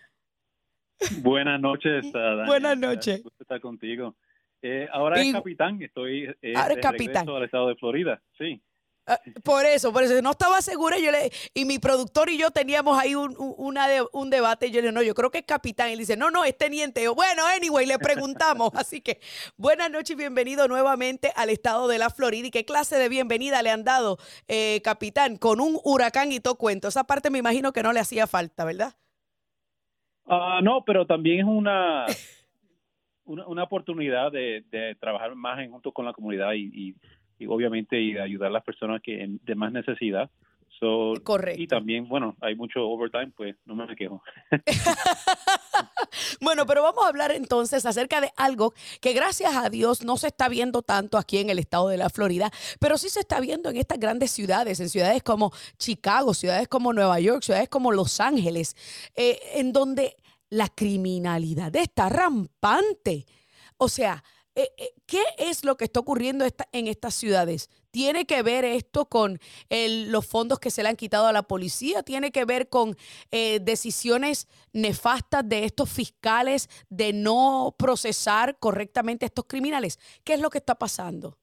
Buenas 1.24 1.60
noches, 1.60 2.12
Dani. 2.12 2.48
Buenas 2.48 2.78
noches. 2.78 3.24
Gusto 3.24 3.44
estar 3.44 3.60
contigo. 3.60 4.16
Eh, 4.62 4.88
ahora 4.92 5.20
es 5.20 5.34
capitán, 5.34 5.82
estoy 5.82 6.32
eh, 6.42 6.54
ahora 6.56 6.76
es 6.76 6.82
capitán. 6.82 7.28
al 7.28 7.44
estado 7.44 7.70
de 7.70 7.76
Florida, 7.76 8.22
sí. 8.38 8.62
Ah, 9.08 9.20
por 9.44 9.66
eso, 9.66 9.92
por 9.92 10.04
eso 10.04 10.22
no 10.22 10.32
estaba 10.32 10.62
segura. 10.62 10.98
Yo 11.00 11.12
le, 11.12 11.32
y 11.54 11.66
mi 11.66 11.80
productor 11.80 12.30
y 12.30 12.38
yo 12.38 12.52
teníamos 12.52 13.00
ahí 13.00 13.16
un, 13.16 13.36
una 13.38 13.88
un 14.14 14.30
debate. 14.30 14.68
Y 14.68 14.72
yo 14.72 14.76
le 14.76 14.84
dije, 14.84 14.94
no, 14.94 15.02
yo 15.02 15.16
creo 15.16 15.32
que 15.32 15.40
es 15.40 15.46
capitán. 15.46 15.90
Y 15.90 15.94
él 15.94 16.00
dice, 16.00 16.16
no, 16.16 16.30
no, 16.30 16.44
es 16.44 16.58
teniente. 16.58 17.04
Yo, 17.04 17.16
bueno, 17.16 17.44
anyway, 17.46 17.86
le 17.86 17.98
preguntamos. 17.98 18.72
Así 18.76 19.02
que 19.02 19.20
buenas 19.58 19.90
noches 19.90 20.12
y 20.12 20.16
bienvenido 20.16 20.68
nuevamente 20.68 21.32
al 21.36 21.50
estado 21.50 21.88
de 21.88 21.98
la 21.98 22.10
Florida. 22.10 22.48
¿Y 22.48 22.52
qué 22.52 22.64
clase 22.64 22.98
de 22.98 23.10
bienvenida 23.10 23.62
le 23.64 23.72
han 23.72 23.84
dado, 23.84 24.18
eh, 24.48 24.82
capitán, 24.84 25.38
con 25.38 25.60
un 25.60 25.80
huracán 25.84 26.32
y 26.32 26.40
todo 26.40 26.56
cuento? 26.56 26.88
Esa 26.88 27.06
parte 27.06 27.30
me 27.32 27.40
imagino 27.40 27.74
que 27.74 27.84
no 27.84 27.94
le 27.94 28.00
hacía 28.00 28.28
falta, 28.28 28.66
¿verdad? 28.66 28.94
Ah, 30.28 30.60
no, 30.62 30.86
pero 30.86 31.08
también 31.08 31.40
es 31.40 31.46
una, 31.46 32.06
una, 33.26 33.64
oportunidad 33.64 34.32
de, 34.32 34.64
trabajar 35.00 35.34
más 35.36 35.60
en 35.60 35.72
junto 35.72 35.92
con 35.92 36.06
la 36.06 36.14
comunidad 36.14 36.54
y 36.54 36.96
obviamente 37.48 38.00
y 38.00 38.18
ayudar 38.18 38.50
a 38.50 38.54
las 38.54 38.64
personas 38.64 39.02
que 39.02 39.38
de 39.44 39.56
más 39.56 39.72
necesidad. 39.72 40.30
Correcto. 41.24 41.62
Y 41.62 41.68
también, 41.68 42.08
bueno, 42.10 42.36
hay 42.42 42.56
mucho 42.56 42.88
overtime, 42.88 43.32
pues 43.38 43.56
no 43.66 43.76
me 43.76 43.96
quejo. 43.96 44.24
bueno, 46.42 46.66
pero 46.66 46.82
vamos 46.82 47.06
a 47.06 47.08
hablar 47.08 47.32
entonces 47.32 47.86
acerca 47.86 48.20
de 48.20 48.32
algo 48.36 48.74
que 49.00 49.14
gracias 49.14 49.56
a 49.56 49.70
Dios 49.70 50.04
no 50.04 50.18
se 50.18 50.28
está 50.28 50.50
viendo 50.50 50.82
tanto 50.82 51.20
aquí 51.20 51.38
en 51.38 51.52
el 51.52 51.60
estado 51.60 51.90
de 51.90 51.98
la 51.98 52.10
Florida, 52.10 52.50
pero 52.80 52.98
sí 52.98 53.10
se 53.10 53.20
está 53.20 53.40
viendo 53.40 53.70
en 53.70 53.78
estas 53.78 54.00
grandes 54.00 54.32
ciudades, 54.32 54.80
en 54.80 54.90
ciudades 54.90 55.22
como 55.22 55.52
Chicago, 55.78 56.34
ciudades 56.34 56.68
como 56.68 56.94
Nueva 56.94 57.20
York, 57.20 57.44
ciudades 57.44 57.70
como 57.70 57.92
Los 57.92 58.20
Ángeles, 58.20 58.76
eh, 59.16 59.40
en 59.54 59.74
donde 59.74 60.16
la 60.50 60.68
criminalidad 60.68 61.76
está 61.76 62.10
rampante. 62.10 63.28
O 63.78 63.88
sea, 63.88 64.24
eh, 64.54 64.68
eh, 64.78 64.90
¿Qué 65.08 65.22
es 65.38 65.64
lo 65.64 65.78
que 65.78 65.86
está 65.86 66.02
ocurriendo 66.02 66.46
en 66.74 66.88
estas 66.88 67.14
ciudades? 67.14 67.70
¿Tiene 67.90 68.26
que 68.26 68.44
ver 68.44 68.66
esto 68.66 69.06
con 69.06 69.40
los 69.70 70.28
fondos 70.28 70.60
que 70.60 70.70
se 70.70 70.84
le 70.84 70.90
han 70.90 70.98
quitado 70.98 71.28
a 71.28 71.34
la 71.34 71.44
policía? 71.44 72.04
¿Tiene 72.04 72.32
que 72.32 72.44
ver 72.44 72.68
con 72.68 72.96
eh, 73.32 73.60
decisiones 73.62 74.48
nefastas 74.74 75.48
de 75.48 75.64
estos 75.64 75.90
fiscales 75.90 76.68
de 76.90 77.14
no 77.14 77.76
procesar 77.78 78.58
correctamente 78.60 79.26
a 79.26 79.28
estos 79.28 79.46
criminales? 79.46 80.00
¿Qué 80.26 80.34
es 80.34 80.42
lo 80.42 80.50
que 80.50 80.58
está 80.58 80.76
pasando? 80.76 81.38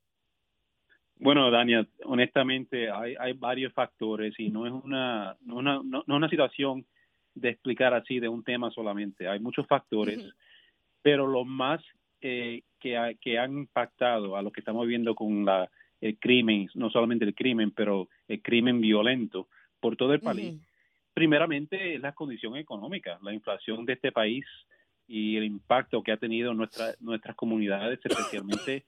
Bueno, 1.17 1.51
Dania, 1.51 1.87
honestamente 2.05 2.91
hay, 2.91 3.33
varios 3.33 3.73
factores 3.73 4.35
y 4.39 4.51
no 4.51 4.67
es 4.67 4.73
una, 4.73 5.37
no, 5.41 5.83
una 6.07 6.29
situación 6.29 6.87
de 7.35 7.49
explicar 7.51 7.95
así 7.95 8.21
de 8.21 8.29
un 8.29 8.45
tema 8.45 8.71
solamente. 8.71 9.29
Hay 9.29 9.41
muchos 9.41 9.67
factores, 9.67 10.21
pero 11.03 11.27
lo 11.27 11.45
más 11.45 11.83
eh, 12.21 12.63
que, 12.79 13.17
que 13.21 13.39
han 13.39 13.59
impactado 13.59 14.37
a 14.37 14.43
lo 14.43 14.51
que 14.51 14.61
estamos 14.61 14.87
viendo 14.87 15.15
con 15.15 15.45
la, 15.45 15.71
el 16.01 16.19
crimen, 16.19 16.69
no 16.75 16.91
solamente 16.91 17.25
el 17.25 17.35
crimen, 17.35 17.71
pero 17.71 18.09
el 18.29 18.41
crimen 18.43 18.81
violento 18.81 19.49
por 19.81 19.97
todo 19.97 20.15
el 20.15 20.21
país. 20.21 20.57
Primeramente 21.15 21.95
es 21.95 22.01
la 22.01 22.13
condición 22.13 22.57
económica, 22.57 23.19
la 23.23 23.33
inflación 23.33 23.85
de 23.85 23.95
este 23.95 24.13
país 24.13 24.45
y 25.07 25.37
el 25.37 25.45
impacto 25.45 26.03
que 26.03 26.13
ha 26.13 26.17
tenido 26.17 26.53
en 26.53 26.59
nuestra, 26.59 26.95
nuestras 27.01 27.35
comunidades, 27.35 27.99
especialmente 28.05 28.85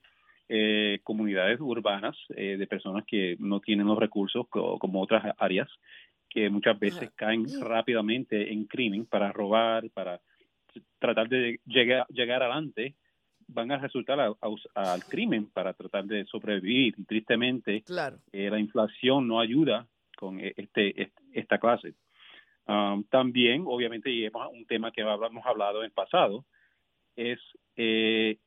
eh, 0.47 0.99
comunidades 1.03 1.59
urbanas 1.59 2.17
eh, 2.35 2.57
de 2.57 2.67
personas 2.67 3.03
que 3.05 3.35
no 3.39 3.59
tienen 3.59 3.87
los 3.87 3.97
recursos 3.97 4.47
como 4.49 5.01
otras 5.01 5.33
áreas. 5.37 5.69
que 6.29 6.49
muchas 6.49 6.79
veces 6.79 7.11
caen 7.15 7.45
rápidamente 7.59 8.53
en 8.53 8.63
crimen 8.65 9.05
para 9.05 9.33
robar, 9.33 9.89
para 9.89 10.21
tratar 10.99 11.27
de 11.27 11.59
llegar, 11.65 12.05
llegar 12.07 12.41
adelante, 12.41 12.95
van 13.53 13.71
a 13.71 13.77
resultar 13.77 14.19
al 14.19 15.03
crimen 15.05 15.47
para 15.47 15.73
tratar 15.73 16.05
de 16.05 16.25
sobrevivir. 16.25 16.95
Y 16.97 17.03
tristemente, 17.03 17.81
claro. 17.83 18.17
Eh, 18.31 18.49
la 18.49 18.59
inflación 18.59 19.27
no 19.27 19.39
ayuda 19.39 19.87
con 20.17 20.39
e, 20.39 20.53
este, 20.57 21.11
esta 21.33 21.57
clase. 21.57 21.93
Um, 22.67 23.03
también, 23.05 23.63
obviamente, 23.65 24.09
y 24.09 24.25
hemos, 24.25 24.51
un 24.51 24.65
tema 24.65 24.91
que 24.91 25.01
hemos 25.01 25.45
hablado 25.45 25.79
en 25.79 25.85
el 25.85 25.91
pasado, 25.91 26.45
es 27.15 27.39
eh, 27.75 28.37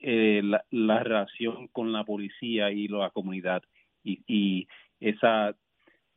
eh, 0.00 0.42
la, 0.70 1.02
relación 1.02 1.68
con 1.68 1.92
la 1.92 2.04
policía 2.04 2.70
y 2.70 2.88
la 2.88 3.10
comunidad 3.10 3.62
y, 4.04 4.22
y 4.26 4.68
esa, 5.00 5.54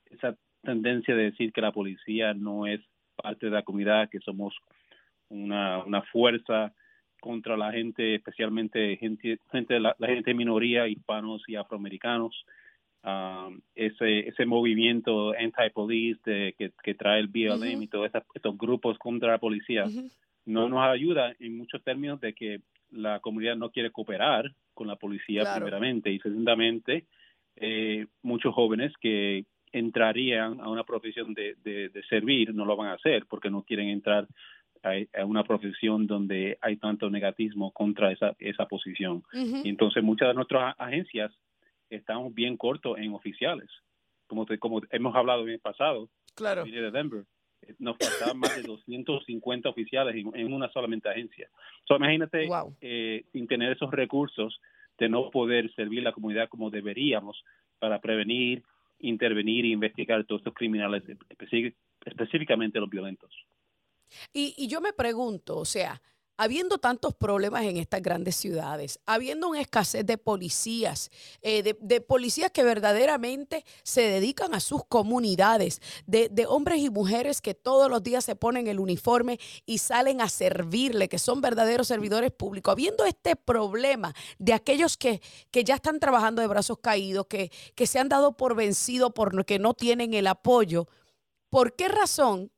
esa 0.05 0.35
tendencia 0.61 1.15
de 1.15 1.31
decir 1.31 1.51
que 1.51 1.61
la 1.61 1.71
policía 1.71 2.33
no 2.33 2.67
es 2.67 2.81
parte 3.15 3.47
de 3.47 3.53
la 3.53 3.63
comunidad, 3.63 4.09
que 4.09 4.19
somos 4.19 4.55
una, 5.29 5.83
una 5.83 6.01
fuerza 6.03 6.73
contra 7.21 7.55
la 7.55 7.71
gente, 7.71 8.15
especialmente 8.15 8.97
gente, 8.97 9.39
gente 9.51 9.79
la, 9.79 9.95
gente 10.01 10.33
minoría, 10.33 10.87
hispanos 10.87 11.41
y 11.47 11.55
afroamericanos. 11.55 12.45
Um, 13.03 13.61
ese 13.73 14.27
ese 14.27 14.45
movimiento 14.45 15.31
anti-police 15.31 16.53
que, 16.55 16.71
que 16.83 16.93
trae 16.93 17.19
el 17.19 17.29
BLM 17.29 17.81
y 17.81 17.87
todos 17.87 18.11
estos 18.35 18.57
grupos 18.59 18.99
contra 18.99 19.31
la 19.31 19.37
policía 19.39 19.85
no 20.45 20.69
nos 20.69 20.83
ayuda 20.83 21.33
en 21.39 21.57
muchos 21.57 21.83
términos 21.83 22.19
de 22.19 22.33
que 22.33 22.61
la 22.91 23.19
comunidad 23.19 23.55
no 23.55 23.71
quiere 23.71 23.91
cooperar 23.91 24.51
con 24.73 24.87
la 24.87 24.97
policía 24.97 25.43
primeramente. 25.55 26.11
Y 26.11 26.19
segundamente 26.19 27.05
eh, 27.55 28.07
muchos 28.21 28.53
jóvenes 28.53 28.93
que 28.99 29.45
entrarían 29.71 30.59
a 30.59 30.69
una 30.69 30.83
profesión 30.83 31.33
de, 31.33 31.55
de, 31.63 32.03
servir 32.09 32.53
no 32.53 32.65
lo 32.65 32.75
van 32.75 32.89
a 32.89 32.93
hacer 32.93 33.25
porque 33.27 33.49
no 33.49 33.63
quieren 33.63 33.87
entrar 33.87 34.27
a, 34.83 35.25
una 35.25 35.43
profesión 35.43 36.07
donde 36.07 36.57
hay 36.61 36.77
tanto 36.77 37.09
negativismo 37.09 37.71
contra 37.71 38.11
esa, 38.11 38.35
esa 38.39 38.65
posición. 38.65 39.23
y 39.33 39.69
entonces 39.69 40.03
muchas 40.03 40.29
de 40.29 40.33
nuestras 40.33 40.75
agencias 40.77 41.31
estamos 41.89 42.33
bien 42.33 42.57
cortos 42.57 42.97
en 42.97 43.13
oficiales. 43.13 43.69
Como, 44.27 44.45
como 44.59 44.81
hemos 44.91 45.15
hablado 45.15 45.43
en 45.43 45.49
el 45.49 45.59
pasado, 45.59 46.09
claro. 46.35 46.63
de 46.63 46.91
Denver, 46.91 47.25
eh, 47.63 47.75
nos 47.79 47.97
faltaban 47.97 48.39
más 48.39 48.55
de 48.55 48.63
250 48.63 49.69
oficiales 49.69 50.15
en, 50.15 50.53
una 50.53 50.71
solamente 50.71 51.09
agencia. 51.09 51.49
So, 51.85 51.97
imagínate, 51.97 52.47
eh, 52.79 53.25
sin 53.33 53.47
tener 53.47 53.73
esos 53.73 53.91
recursos, 53.91 54.59
de 54.97 55.09
no 55.09 55.31
poder 55.31 55.73
servir 55.73 56.03
la 56.03 56.11
comunidad 56.11 56.47
como 56.47 56.69
deberíamos 56.69 57.43
para 57.79 57.99
prevenir, 57.99 58.61
intervenir 58.99 59.65
e 59.65 59.69
investigar 59.69 60.23
todos 60.25 60.41
estos 60.41 60.53
criminales, 60.53 61.03
específicamente 62.05 62.79
los 62.79 62.89
violentos. 62.89 63.31
Y, 64.33 64.53
y 64.57 64.67
yo 64.67 64.81
me 64.81 64.93
pregunto, 64.93 65.57
o 65.57 65.65
sea, 65.65 66.01
habiendo 66.41 66.79
tantos 66.79 67.13
problemas 67.13 67.65
en 67.65 67.77
estas 67.77 68.01
grandes 68.01 68.35
ciudades, 68.35 68.99
habiendo 69.05 69.47
una 69.47 69.61
escasez 69.61 70.03
de 70.07 70.17
policías, 70.17 71.11
eh, 71.43 71.75
de, 71.79 72.01
policías 72.01 72.49
que 72.49 72.63
verdaderamente 72.63 73.63
se 73.83 74.01
dedican 74.01 74.55
a 74.55 74.59
sus 74.59 74.83
comunidades, 74.85 75.83
de, 76.07 76.31
hombres 76.47 76.79
y 76.79 76.89
mujeres 76.89 77.41
que 77.41 77.53
todos 77.53 77.91
los 77.91 78.01
días 78.01 78.25
se 78.25 78.35
ponen 78.35 78.65
el 78.65 78.79
uniforme 78.79 79.39
y 79.67 79.77
salen 79.77 80.19
a 80.19 80.29
servirle, 80.29 81.09
que 81.09 81.19
son 81.19 81.41
verdaderos 81.41 81.87
servidores 81.87 82.31
públicos, 82.31 82.71
habiendo 82.71 83.05
este 83.05 83.35
problema 83.35 84.15
de 84.39 84.53
aquellos 84.53 84.97
que, 84.97 85.21
que 85.51 85.63
ya 85.63 85.75
están 85.75 85.99
trabajando 85.99 86.41
de 86.41 86.47
brazos 86.47 86.79
caídos, 86.79 87.27
que, 87.27 87.51
que 87.75 87.85
se 87.85 87.99
han 87.99 88.09
dado 88.09 88.35
por 88.35 88.55
vencido 88.55 89.13
porque 89.13 89.59
no 89.59 89.75
tienen 89.75 90.15
el 90.15 90.25
apoyo, 90.25 90.87
¿por 91.51 91.75
qué 91.75 91.87
razón 91.87 92.51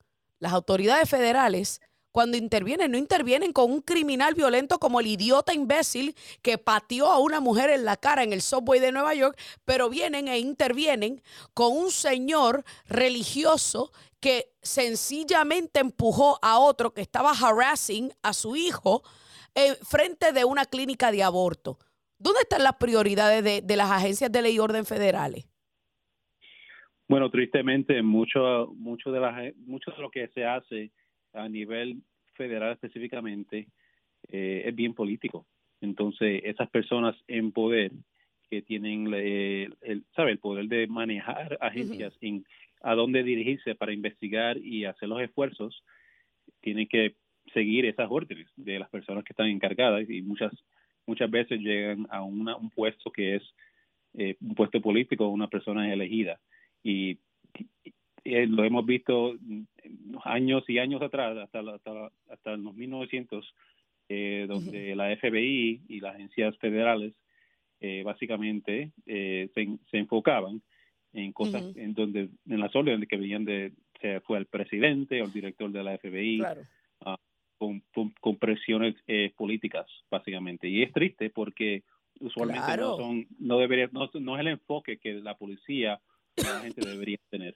las 0.44 0.52
autoridades 0.52 1.08
federales 1.08 1.80
cuando 2.12 2.36
intervienen, 2.36 2.92
no 2.92 2.98
intervienen 2.98 3.52
con 3.52 3.72
un 3.72 3.80
criminal 3.80 4.34
violento 4.34 4.78
como 4.78 5.00
el 5.00 5.08
idiota 5.08 5.52
imbécil 5.52 6.14
que 6.42 6.58
pateó 6.58 7.10
a 7.10 7.18
una 7.18 7.40
mujer 7.40 7.70
en 7.70 7.84
la 7.84 7.96
cara 7.96 8.22
en 8.22 8.32
el 8.32 8.40
subway 8.40 8.78
de 8.78 8.92
Nueva 8.92 9.14
York, 9.14 9.36
pero 9.64 9.88
vienen 9.88 10.28
e 10.28 10.38
intervienen 10.38 11.20
con 11.54 11.76
un 11.76 11.90
señor 11.90 12.64
religioso 12.86 13.90
que 14.20 14.52
sencillamente 14.62 15.80
empujó 15.80 16.38
a 16.40 16.58
otro 16.58 16.94
que 16.94 17.00
estaba 17.00 17.32
harassing 17.32 18.12
a 18.22 18.32
su 18.32 18.54
hijo 18.54 19.02
en 19.54 19.74
frente 19.76 20.32
de 20.32 20.44
una 20.44 20.66
clínica 20.66 21.10
de 21.10 21.24
aborto. 21.24 21.78
¿Dónde 22.18 22.42
están 22.42 22.62
las 22.62 22.76
prioridades 22.76 23.42
de, 23.42 23.76
las 23.76 23.90
agencias 23.90 24.30
de 24.30 24.42
ley 24.42 24.54
y 24.54 24.58
orden 24.60 24.86
federales? 24.86 25.46
Bueno, 27.06 27.30
tristemente, 27.30 28.02
mucho, 28.02 28.72
mucho, 28.76 29.12
de 29.12 29.54
mucho 29.66 29.90
de 29.90 30.02
lo 30.02 30.10
que 30.10 30.28
se 30.28 30.44
hace 30.44 30.90
a 31.34 31.48
nivel 31.48 32.02
federal 32.34 32.72
específicamente 32.72 33.68
eh, 34.28 34.62
es 34.64 34.74
bien 34.74 34.94
político. 34.94 35.46
Entonces, 35.80 36.40
esas 36.44 36.70
personas 36.70 37.14
en 37.28 37.52
poder 37.52 37.92
que 38.48 38.62
tienen 38.62 39.12
el, 39.12 40.04
¿sabe? 40.16 40.32
el 40.32 40.38
poder 40.38 40.66
de 40.66 40.86
manejar 40.86 41.58
agencias 41.60 42.16
en 42.20 42.44
a 42.80 42.94
dónde 42.94 43.22
dirigirse 43.22 43.74
para 43.74 43.92
investigar 43.92 44.58
y 44.58 44.84
hacer 44.84 45.08
los 45.08 45.20
esfuerzos, 45.22 45.82
tienen 46.60 46.86
que 46.86 47.14
seguir 47.52 47.86
esas 47.86 48.08
órdenes 48.10 48.48
de 48.56 48.78
las 48.78 48.90
personas 48.90 49.24
que 49.24 49.32
están 49.32 49.48
encargadas 49.48 50.08
y 50.08 50.20
muchas 50.22 50.52
muchas 51.06 51.30
veces 51.30 51.60
llegan 51.60 52.06
a 52.10 52.22
un 52.22 52.70
puesto 52.74 53.10
que 53.10 53.36
es 53.36 53.42
eh, 54.14 54.36
un 54.40 54.54
puesto 54.54 54.80
político, 54.80 55.28
una 55.28 55.48
persona 55.48 55.92
elegida 55.92 56.38
y 56.84 57.18
eh, 58.24 58.46
lo 58.46 58.62
hemos 58.62 58.86
visto 58.86 59.34
años 60.22 60.64
y 60.68 60.78
años 60.78 61.02
atrás, 61.02 61.36
hasta, 61.36 61.60
hasta, 61.60 62.10
hasta 62.30 62.56
los 62.56 62.74
1900, 62.74 63.54
eh, 64.08 64.44
donde 64.46 64.94
la 64.94 65.16
FBI 65.16 65.82
y 65.88 66.00
las 66.00 66.14
agencias 66.14 66.56
federales 66.58 67.14
eh, 67.80 68.02
básicamente 68.04 68.92
se, 69.06 69.50
se, 69.54 69.98
enfocaban 69.98 70.62
en 71.12 71.32
cosas 71.32 71.64
en 71.76 71.94
donde 71.94 72.28
en 72.48 72.60
las 72.60 72.74
órdenes 72.76 73.08
que 73.08 73.16
venían 73.16 73.44
de 73.44 73.72
se 74.00 74.20
fue 74.20 74.38
el 74.38 74.46
presidente 74.46 75.22
o 75.22 75.24
el 75.24 75.32
director 75.32 75.70
de 75.70 75.82
la 75.82 75.96
FBI 75.98 76.42
ah, 77.04 77.18
con, 77.58 77.82
con, 78.20 78.36
presiones 78.36 78.94
políticas 79.36 79.86
básicamente. 80.10 80.68
Y 80.68 80.82
es 80.82 80.92
triste 80.92 81.30
porque 81.30 81.82
usualmente 82.20 82.76
no 82.76 82.96
son 82.96 83.26
no 83.38 83.58
debería 83.58 83.88
no, 83.92 84.10
no 84.14 84.34
es 84.36 84.40
el 84.40 84.48
enfoque 84.48 84.98
que 84.98 85.14
la 85.14 85.36
policía 85.36 86.00
la 86.36 86.60
gente 86.60 86.86
debería 86.86 87.18
tener 87.30 87.54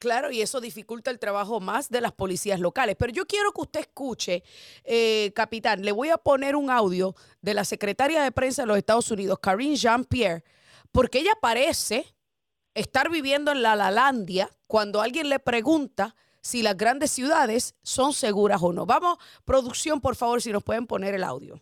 Claro, 0.00 0.30
y 0.30 0.40
eso 0.40 0.62
dificulta 0.62 1.10
el 1.10 1.18
trabajo 1.18 1.60
más 1.60 1.90
de 1.90 2.00
las 2.00 2.12
policías 2.12 2.58
locales. 2.58 2.96
Pero 2.98 3.12
yo 3.12 3.26
quiero 3.26 3.52
que 3.52 3.60
usted 3.60 3.80
escuche, 3.80 4.42
eh, 4.82 5.30
capitán, 5.34 5.82
le 5.84 5.92
voy 5.92 6.08
a 6.08 6.16
poner 6.16 6.56
un 6.56 6.70
audio 6.70 7.14
de 7.42 7.52
la 7.52 7.66
secretaria 7.66 8.22
de 8.22 8.32
prensa 8.32 8.62
de 8.62 8.68
los 8.68 8.78
Estados 8.78 9.10
Unidos, 9.10 9.38
Karine 9.40 9.76
Jean-Pierre, 9.76 10.42
porque 10.90 11.18
ella 11.18 11.34
parece 11.38 12.06
estar 12.72 13.10
viviendo 13.10 13.52
en 13.52 13.60
la 13.60 13.76
Lalandia 13.76 14.50
cuando 14.66 15.02
alguien 15.02 15.28
le 15.28 15.38
pregunta 15.38 16.16
si 16.40 16.62
las 16.62 16.78
grandes 16.78 17.10
ciudades 17.10 17.74
son 17.82 18.14
seguras 18.14 18.62
o 18.62 18.72
no. 18.72 18.86
Vamos, 18.86 19.18
producción, 19.44 20.00
por 20.00 20.16
favor, 20.16 20.40
si 20.40 20.50
nos 20.50 20.64
pueden 20.64 20.86
poner 20.86 21.14
el 21.14 21.24
audio. 21.24 21.60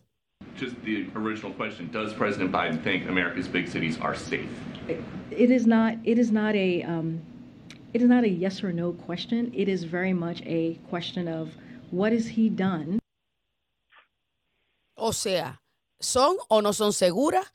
Just 0.59 0.81
the 0.83 1.07
original 1.15 1.53
question, 1.53 1.89
does 1.89 2.13
President 2.13 2.51
Biden 2.51 2.83
think 2.83 3.07
America's 3.07 3.47
big 3.47 3.69
cities 3.69 3.97
are 4.01 4.13
safe? 4.13 4.49
It 5.31 5.51
is 5.51 5.65
not, 5.65 5.95
it 6.03 6.19
is 6.19 6.31
not 6.31 6.53
a... 6.55 6.83
Um, 6.83 7.21
it 7.93 8.01
is 8.01 8.09
not 8.09 8.23
a 8.23 8.29
yes 8.29 8.61
or 8.63 8.71
no 8.71 8.91
question. 8.91 9.51
It 9.55 9.67
is 9.69 9.83
very 9.83 10.13
much 10.13 10.41
a 10.45 10.77
question 10.89 11.27
of 11.27 11.49
what 11.91 12.11
has 12.11 12.27
he 12.27 12.49
done. 12.49 12.99
O 14.95 15.11
sea, 15.11 15.59
¿son 15.99 16.37
o 16.51 16.59
no 16.59 16.71
son 16.71 16.91
seguras? 16.91 17.45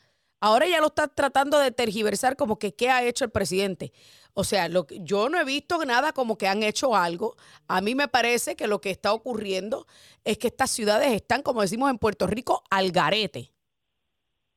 Ahora 0.40 0.66
ya 0.66 0.80
lo 0.80 0.88
está 0.88 1.08
tratando 1.08 1.58
de 1.58 1.70
tergiversar 1.70 2.36
como 2.36 2.58
que 2.58 2.74
qué 2.74 2.90
ha 2.90 3.04
hecho 3.04 3.24
el 3.24 3.30
presidente. 3.30 3.92
O 4.34 4.42
sea, 4.44 4.68
lo 4.68 4.86
yo 4.88 5.28
no 5.28 5.40
he 5.40 5.44
visto 5.44 5.82
nada 5.84 6.12
como 6.12 6.36
que 6.36 6.48
han 6.48 6.62
hecho 6.62 6.96
algo. 6.96 7.36
A 7.68 7.80
mí 7.80 7.94
me 7.94 8.08
parece 8.08 8.56
que 8.56 8.66
lo 8.66 8.80
que 8.80 8.90
está 8.90 9.12
ocurriendo 9.12 9.86
es 10.24 10.38
que 10.38 10.48
estas 10.48 10.70
ciudades 10.70 11.12
están, 11.12 11.42
como 11.42 11.62
decimos 11.62 11.90
en 11.90 11.98
Puerto 11.98 12.26
Rico, 12.26 12.62
al 12.70 12.90
garete. 12.90 13.52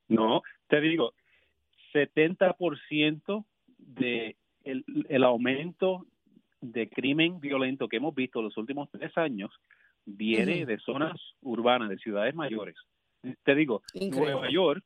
No, 0.07 0.41
te 0.67 0.81
digo, 0.81 1.13
70% 1.93 3.45
de 3.77 4.35
el, 4.63 5.23
aumento 5.23 6.05
de 6.61 6.89
crimen 6.89 7.39
violento 7.39 7.87
que 7.87 7.97
hemos 7.97 8.13
visto 8.13 8.41
los 8.41 8.57
últimos 8.57 8.89
tres 8.91 9.17
años 9.17 9.51
viene 10.05 10.65
de 10.65 10.79
zonas 10.79 11.19
urbanas, 11.41 11.89
de 11.89 11.97
ciudades 11.97 12.33
mayores. 12.33 12.75
Te 13.43 13.55
digo, 13.55 13.81
Nueva 13.93 14.49
York, 14.49 14.83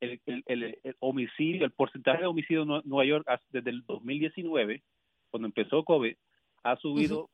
el, 0.00 0.20
el, 0.46 0.96
homicidio, 1.00 1.64
el 1.64 1.72
porcentaje 1.72 2.20
de 2.20 2.26
homicidio 2.26 2.62
en 2.62 2.82
Nueva 2.84 3.04
York 3.04 3.26
desde 3.50 3.70
el 3.70 3.84
2019, 3.86 4.82
cuando 5.30 5.46
empezó 5.46 5.84
COVID, 5.84 6.14
ha 6.62 6.76
subido 6.76 7.30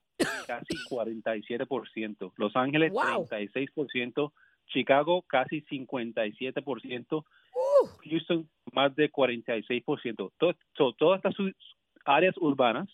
casi 0.47 0.75
47%. 0.91 2.33
Los 2.37 2.57
Ángeles, 2.57 2.93
36%. 2.93 4.33
Chicago, 4.67 5.23
casi 5.23 5.63
57%. 5.63 7.25
Houston, 8.05 8.49
más 8.73 8.95
de 8.95 9.11
46%. 9.11 10.33
Todo, 10.39 10.93
todas 10.95 11.19
estas 11.19 11.35
áreas 12.05 12.37
urbanas, 12.39 12.89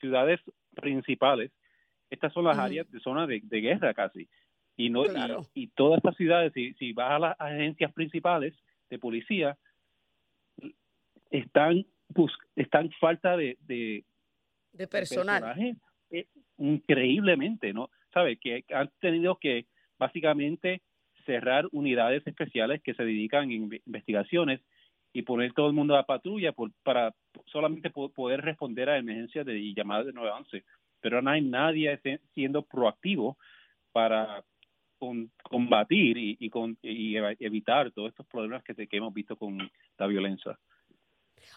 ciudades 0.00 0.40
principales, 0.74 1.50
estas 2.10 2.32
son 2.32 2.44
las 2.44 2.58
áreas 2.58 2.90
de 2.90 3.00
zona 3.00 3.26
de, 3.26 3.40
guerra 3.40 3.94
casi. 3.94 4.28
Y, 4.76 4.90
no, 4.90 5.04
y, 5.54 5.68
todas 5.68 5.98
estas 5.98 6.16
ciudades, 6.16 6.52
si, 6.52 6.74
si 6.74 6.92
vas 6.92 7.12
a 7.12 7.18
las 7.18 7.40
agencias 7.40 7.92
principales 7.92 8.54
de 8.92 8.98
policía, 8.98 9.56
están, 11.30 11.86
están 12.54 12.90
falta 13.00 13.38
de, 13.38 13.56
de, 13.60 14.04
personal. 14.86 15.56
Eh, 16.10 16.26
increíblemente, 16.58 17.72
¿no? 17.72 17.88
¿Sabe? 18.12 18.36
Que 18.36 18.64
han 18.70 18.90
tenido 19.00 19.36
que 19.36 19.64
básicamente 19.98 20.82
cerrar 21.24 21.66
unidades 21.72 22.26
especiales 22.26 22.82
que 22.82 22.92
se 22.92 23.02
dedican 23.02 23.48
a 23.48 23.52
investigaciones 23.54 24.60
y 25.14 25.22
poner 25.22 25.54
todo 25.54 25.68
el 25.68 25.72
mundo 25.72 25.94
a 25.94 25.98
la 25.98 26.06
patrulla 26.06 26.52
por, 26.52 26.70
para 26.82 27.14
solamente 27.46 27.88
poder 27.90 28.42
responder 28.42 28.90
a 28.90 28.98
emergencias 28.98 29.46
de, 29.46 29.58
y 29.58 29.74
llamadas 29.74 30.06
de 30.06 30.12
911. 30.12 30.64
Pero 31.00 31.22
no 31.22 31.30
hay 31.30 31.40
nadie 31.40 31.98
siendo 32.34 32.62
proactivo 32.62 33.38
para 33.92 34.44
combatir 35.42 36.16
y, 36.16 36.36
y, 36.40 36.50
con, 36.50 36.78
y 36.82 37.16
evitar 37.16 37.90
todos 37.90 38.10
estos 38.10 38.26
problemas 38.26 38.62
que, 38.62 38.74
que 38.74 38.96
hemos 38.96 39.12
visto 39.12 39.36
con 39.36 39.58
la 39.98 40.06
violencia. 40.06 40.58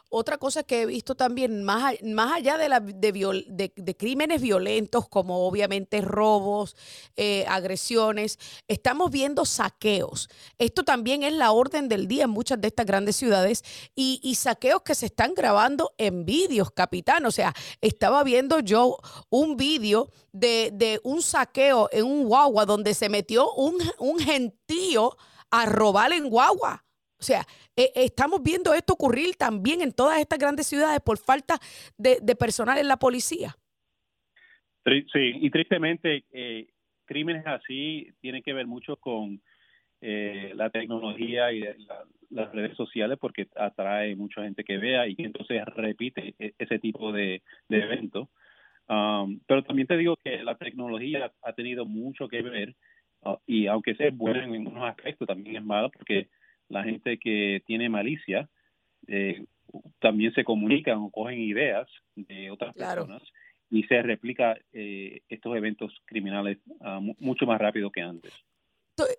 Otra 0.10 0.38
cosa 0.38 0.64
que 0.64 0.84
he 0.84 0.86
visto 0.86 1.16
también, 1.16 1.64
más, 1.64 1.96
más 2.04 2.34
allá 2.34 2.58
de, 2.58 2.70
la, 2.70 2.80
de, 2.80 3.96
crímenes 3.98 4.42
violentos, 4.42 5.10
como 5.10 5.46
obviamente 5.48 6.00
robos, 6.00 6.76
eh, 7.18 7.46
agresiones, 7.50 8.40
estamos 8.68 9.12
viendo 9.12 9.44
saqueos. 9.46 10.30
Esto 10.58 10.84
también 10.84 11.24
es 11.24 11.34
la 11.34 11.52
orden 11.52 11.90
del 11.90 12.08
día 12.08 12.26
en 12.26 12.30
muchas 12.30 12.62
de 12.62 12.68
estas 12.68 12.86
grandes 12.86 13.18
ciudades 13.18 13.64
y, 13.94 14.36
saqueos 14.36 14.84
que 14.84 14.96
se 14.96 15.08
están 15.08 15.34
grabando 15.34 15.94
en 15.98 16.24
vídeos, 16.24 16.72
capitán. 16.72 17.26
O 17.26 17.32
sea, 17.32 17.54
estaba 17.82 18.24
viendo 18.24 18.60
yo 18.60 18.98
un 19.30 19.58
vídeo 19.58 20.10
de, 20.32 20.72
de, 20.74 21.02
un 21.04 21.22
saqueo 21.22 21.90
en 21.92 22.06
un 22.06 22.26
guagua 22.26 22.66
donde 22.66 22.94
se 22.94 23.10
metió 23.10 23.52
un, 23.54 23.76
un 23.98 24.20
gentío 24.20 25.18
a 25.52 25.66
robar 25.66 26.14
en 26.14 26.30
guagua. 26.30 26.85
O 27.20 27.24
sea, 27.24 27.42
eh, 27.76 27.92
estamos 27.96 28.42
viendo 28.44 28.74
esto 28.74 28.94
ocurrir 28.94 29.36
también 29.36 29.82
en 29.82 29.94
todas 29.94 30.20
estas 30.20 30.40
grandes 30.40 30.68
ciudades 30.68 31.00
por 31.00 31.18
falta 31.18 31.56
de, 31.98 32.36
personal 32.36 32.78
en 32.78 32.88
la 32.88 32.98
policía. 32.98 33.56
Sí, 34.84 35.34
y 35.42 35.50
tristemente, 35.50 36.26
eh, 36.32 36.68
crímenes 37.06 37.48
así 37.48 38.12
tienen 38.22 38.44
que 38.44 38.54
ver 38.54 38.68
mucho 38.68 38.98
con 38.98 39.42
eh, 40.02 40.52
la 40.56 40.70
tecnología 40.70 41.52
y 41.52 41.64
las 42.30 42.52
redes 42.52 42.76
sociales 42.76 43.18
porque 43.20 43.48
atrae 43.56 44.16
mucha 44.16 44.44
gente 44.44 44.64
que 44.64 44.78
vea 44.78 45.08
y 45.08 45.16
entonces 45.18 45.66
repite 45.66 46.36
e, 46.38 46.54
ese 46.60 46.80
tipo 46.80 47.12
de, 47.12 47.42
eventos. 47.70 48.28
Um, 48.88 49.40
pero 49.48 49.64
también 49.64 49.88
te 49.88 49.98
digo 49.98 50.18
que 50.24 50.44
la 50.44 50.56
tecnología 50.56 51.32
ha 51.42 51.54
tenido 51.54 51.86
mucho 51.86 52.28
que 52.28 52.44
ver 52.44 52.76
uh, 53.24 53.38
y 53.48 53.66
aunque 53.66 53.96
sea 53.96 54.12
buena 54.12 54.44
en 54.44 54.68
unos 54.68 54.84
aspectos, 54.84 55.28
también 55.28 55.56
es 55.56 55.64
malo 55.64 55.90
porque 55.90 56.30
la 56.70 56.84
gente 56.84 57.18
que 57.18 57.62
tiene 57.66 57.90
malicia 57.90 58.50
eh, 59.08 59.46
también 60.00 60.34
se 60.34 60.44
comunican 60.44 60.98
o 61.00 61.10
cogen 61.10 61.40
ideas 61.40 61.88
de 62.16 62.52
otras 62.52 62.74
personas 62.74 63.22
y 63.70 63.84
se 63.84 64.02
replica 64.02 64.58
eh, 64.74 65.22
estos 65.30 65.56
eventos 65.56 66.02
criminales 66.06 66.60
uh, 66.80 67.02
mucho 67.20 67.46
más 67.46 67.60
rápido 67.60 67.92
que 67.92 68.02
antes 68.02 68.34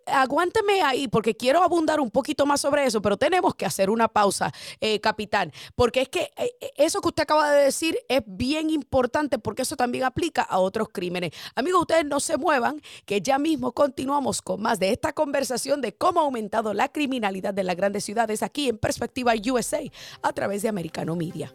aguánteme 0.06 0.82
ahí 0.82 1.08
porque 1.08 1.36
quiero 1.36 1.62
abundar 1.62 2.00
un 2.00 2.10
poquito 2.10 2.46
más 2.46 2.60
sobre 2.60 2.84
eso, 2.86 3.02
pero 3.02 3.16
tenemos 3.16 3.54
que 3.54 3.66
hacer 3.66 3.90
una 3.90 4.08
pausa, 4.08 4.52
eh, 4.80 5.00
capitán, 5.00 5.52
porque 5.74 6.02
es 6.02 6.08
que 6.08 6.30
eh, 6.36 6.54
eh, 6.60 6.72
eso 6.76 7.00
que 7.00 7.08
usted 7.08 7.24
acaba 7.24 7.50
de 7.50 7.64
decir 7.64 7.98
es 8.08 8.22
bien 8.26 8.70
importante 8.70 9.38
porque 9.38 9.62
eso 9.62 9.76
también 9.76 10.04
aplica 10.04 10.42
a 10.42 10.58
otros 10.58 10.88
crímenes. 10.92 11.32
Amigos, 11.54 11.82
ustedes 11.82 12.06
no 12.06 12.20
se 12.20 12.36
muevan, 12.36 12.80
que 13.04 13.20
ya 13.20 13.38
mismo 13.38 13.72
continuamos 13.72 14.42
con 14.42 14.62
más 14.62 14.78
de 14.78 14.90
esta 14.90 15.12
conversación 15.12 15.80
de 15.80 15.94
cómo 15.94 16.20
ha 16.20 16.24
aumentado 16.24 16.72
la 16.74 16.88
criminalidad 16.88 17.54
de 17.54 17.64
las 17.64 17.76
grandes 17.76 18.04
ciudades 18.04 18.42
aquí 18.42 18.68
en 18.68 18.78
Perspectiva 18.78 19.34
USA 19.50 19.80
a 20.22 20.32
través 20.32 20.62
de 20.62 20.68
Americano 20.68 21.16
Media. 21.16 21.52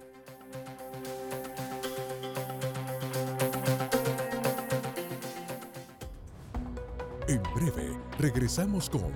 En 7.32 7.42
breve, 7.56 7.98
regresamos 8.20 8.90
con 8.90 9.10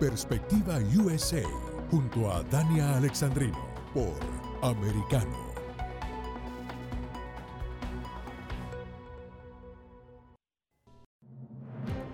Perspectiva 0.00 0.80
USA 0.96 1.44
junto 1.88 2.28
a 2.28 2.42
Dania 2.50 2.96
Alexandrino 2.96 3.64
por 3.94 4.12
Americano. 4.60 5.54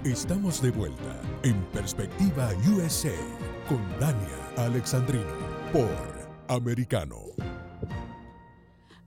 Estamos 0.05 0.61
de 0.61 0.73
vuelta 0.73 1.23
en 1.43 1.65
Perspectiva 1.73 2.51
USA 2.69 3.17
con 3.67 3.81
Dania 3.99 4.37
Alexandrino 4.59 5.25
por 5.73 5.89
Americano. 6.55 7.36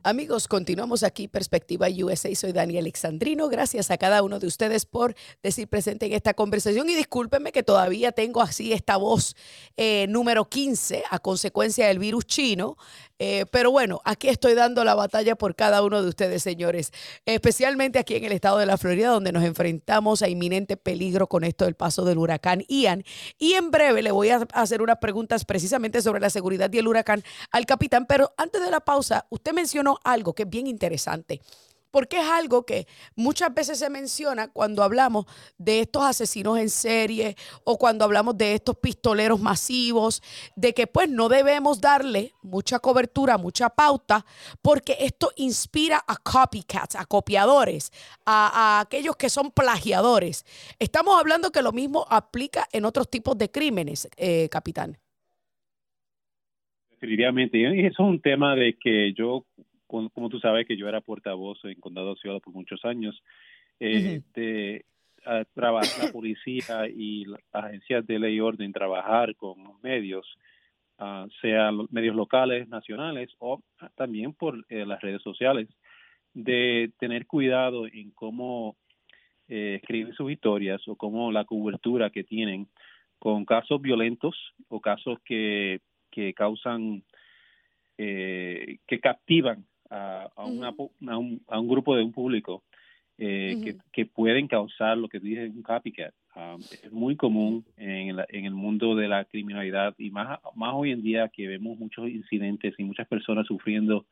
Amigos, 0.01 0.47
continuamos 0.47 1.03
aquí, 1.03 1.27
Perspectiva 1.27 1.87
USA. 1.89 2.33
Soy 2.33 2.53
Daniel 2.53 2.85
Alexandrino. 2.85 3.49
Gracias 3.49 3.91
a 3.91 3.97
cada 3.97 4.23
uno 4.23 4.39
de 4.39 4.47
ustedes 4.47 4.85
por 4.85 5.13
decir 5.43 5.67
presente 5.67 6.05
en 6.05 6.13
esta 6.13 6.33
conversación. 6.33 6.89
Y 6.89 6.95
discúlpenme 6.95 7.51
que 7.51 7.63
todavía 7.63 8.13
tengo 8.13 8.41
así 8.41 8.71
esta 8.71 8.95
voz 8.95 9.35
eh, 9.75 10.05
número 10.07 10.47
15 10.47 11.03
a 11.11 11.19
consecuencia 11.19 11.87
del 11.87 11.99
virus 11.99 12.25
chino. 12.25 12.77
Eh, 13.19 13.45
pero 13.51 13.69
bueno, 13.69 14.01
aquí 14.05 14.29
estoy 14.29 14.53
dando 14.53 14.85
la 14.85 14.95
batalla 14.95 15.35
por 15.35 15.53
cada 15.55 15.83
uno 15.83 16.01
de 16.01 16.07
ustedes, 16.07 16.41
señores, 16.41 16.93
especialmente 17.25 17.99
aquí 17.99 18.15
en 18.15 18.23
el 18.23 18.31
estado 18.31 18.57
de 18.57 18.65
la 18.65 18.77
Florida, 18.77 19.09
donde 19.09 19.33
nos 19.33 19.43
enfrentamos 19.43 20.21
a 20.21 20.29
inminente 20.29 20.77
peligro 20.77 21.27
con 21.27 21.43
esto 21.43 21.65
del 21.65 21.75
paso 21.75 22.05
del 22.05 22.17
huracán 22.17 22.63
Ian. 22.69 23.03
Y 23.37 23.53
en 23.53 23.71
breve 23.71 24.01
le 24.01 24.11
voy 24.11 24.29
a 24.29 24.47
hacer 24.53 24.81
unas 24.81 24.99
preguntas 24.99 25.43
precisamente 25.43 26.01
sobre 26.01 26.21
la 26.21 26.29
seguridad 26.29 26.71
y 26.71 26.77
el 26.77 26.87
huracán 26.87 27.23
al 27.51 27.65
capitán. 27.65 28.05
Pero 28.05 28.33
antes 28.37 28.61
de 28.61 28.71
la 28.71 28.79
pausa, 28.79 29.25
usted 29.29 29.51
mencionó 29.51 29.99
algo 30.03 30.33
que 30.33 30.43
es 30.43 30.49
bien 30.49 30.67
interesante 30.67 31.41
porque 31.91 32.17
es 32.17 32.25
algo 32.25 32.65
que 32.65 32.87
muchas 33.15 33.53
veces 33.53 33.79
se 33.79 33.89
menciona 33.89 34.47
cuando 34.47 34.83
hablamos 34.83 35.25
de 35.57 35.81
estos 35.81 36.03
asesinos 36.03 36.57
en 36.59 36.69
serie 36.69 37.35
o 37.63 37.77
cuando 37.77 38.05
hablamos 38.05 38.37
de 38.37 38.53
estos 38.53 38.77
pistoleros 38.77 39.39
masivos, 39.39 40.21
de 40.55 40.73
que 40.73 40.87
pues 40.87 41.09
no 41.09 41.29
debemos 41.29 41.81
darle 41.81 42.33
mucha 42.41 42.79
cobertura, 42.79 43.37
mucha 43.37 43.69
pauta, 43.69 44.25
porque 44.61 44.97
esto 44.99 45.31
inspira 45.35 46.01
a 46.07 46.17
copycats, 46.17 46.95
a 46.95 47.05
copiadores, 47.05 47.91
a, 48.25 48.81
aquellos 48.81 49.15
que 49.15 49.29
son 49.29 49.51
plagiadores. 49.51 50.45
Estamos 50.79 51.19
hablando 51.19 51.51
que 51.51 51.61
lo 51.61 51.71
mismo 51.71 52.05
aplica 52.09 52.67
en 52.71 52.85
otros 52.85 53.09
tipos 53.09 53.37
de 53.37 53.49
crímenes, 53.49 54.09
eh, 54.17 54.47
capitán. 54.49 54.97
Definitivamente, 56.91 57.57
y 57.57 57.85
eso 57.85 58.03
es 58.03 58.09
un 58.09 58.21
tema 58.21 58.55
de 58.55 58.77
que 58.77 59.13
yo 59.13 59.45
como, 59.89 60.29
tú 60.29 60.39
sabes 60.39 60.67
que 60.67 60.77
yo 60.77 60.87
era 60.87 61.01
portavoz 61.01 61.59
en 61.65 61.79
Condado 61.79 62.15
Ciudad 62.15 62.39
por 62.39 62.53
muchos 62.53 62.85
años, 62.85 63.21
eh, 63.79 64.21
de 64.35 64.85
trabajar 65.53 66.05
la 66.05 66.11
policía 66.11 66.87
y 66.87 67.25
las 67.25 67.41
agencias 67.51 68.05
de 68.05 68.19
ley 68.19 68.35
y 68.35 68.39
orden 68.39 68.71
trabajar 68.71 69.35
con 69.35 69.63
los 69.63 69.81
medios, 69.83 70.25
uh, 70.99 71.27
sea 71.41 71.71
los 71.71 71.91
medios 71.91 72.15
locales, 72.15 72.67
nacionales 72.69 73.29
o 73.39 73.61
también 73.95 74.33
por 74.33 74.63
eh, 74.69 74.85
las 74.85 75.01
redes 75.01 75.21
sociales, 75.21 75.67
de 76.33 76.91
tener 76.99 77.25
cuidado 77.25 77.87
en 77.87 78.11
cómo 78.11 78.75
eh, 79.47 79.79
escriben 79.81 80.13
sus 80.13 80.31
historias 80.31 80.87
o 80.87 80.95
cómo 80.95 81.31
la 81.31 81.45
cobertura 81.45 82.11
que 82.11 82.23
tienen 82.23 82.67
con 83.17 83.45
casos 83.45 83.81
violentos 83.81 84.35
o 84.67 84.79
casos 84.79 85.19
que, 85.25 85.81
que 86.11 86.33
causan, 86.33 87.03
eh, 87.97 88.77
que 88.87 88.99
captivan 88.99 89.65
a, 89.89 90.29
a, 90.35 90.45
una, 90.45 90.69
a, 90.69 91.17
un, 91.17 91.41
a 91.47 91.59
un 91.59 91.67
grupo 91.67 91.95
de 91.95 92.03
un 92.03 92.11
público 92.11 92.63
eh, 93.17 93.57
que, 93.63 93.77
que, 93.91 94.05
pueden 94.05 94.47
causar 94.47 94.97
lo 94.97 95.09
que 95.09 95.19
dije 95.19 95.49
un 95.49 95.61
copycat. 95.61 96.13
Um, 96.35 96.61
es 96.61 96.91
muy 96.91 97.17
común 97.17 97.65
en, 97.75 98.17
en, 98.29 98.45
el 98.45 98.53
mundo 98.53 98.95
de 98.95 99.09
la 99.09 99.25
criminalidad 99.25 99.93
y 99.97 100.09
más, 100.09 100.39
más 100.55 100.73
hoy 100.73 100.91
en 100.91 101.01
día 101.01 101.27
que 101.27 101.47
vemos 101.47 101.77
muchos 101.77 102.07
incidentes 102.07 102.75
y 102.77 102.83
muchas 102.83 103.07
personas 103.07 103.45
sufriendo 103.45 104.05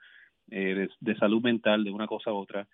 eh, 0.51 0.89
de, 0.99 1.15
salud 1.15 1.41
mental 1.41 1.85
de 1.85 1.91
una 1.91 2.07
cosa 2.07 2.33
u 2.33 2.37
otra 2.37 2.67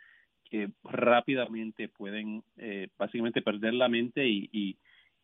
que 0.43 0.69
rápidamente 0.83 1.87
pueden 1.87 2.43
eh, 2.57 2.87
básicamente 2.97 3.41
perder 3.43 3.75
la 3.75 3.89
mente 3.89 4.27
y, 4.27 4.49
y, 4.51 4.77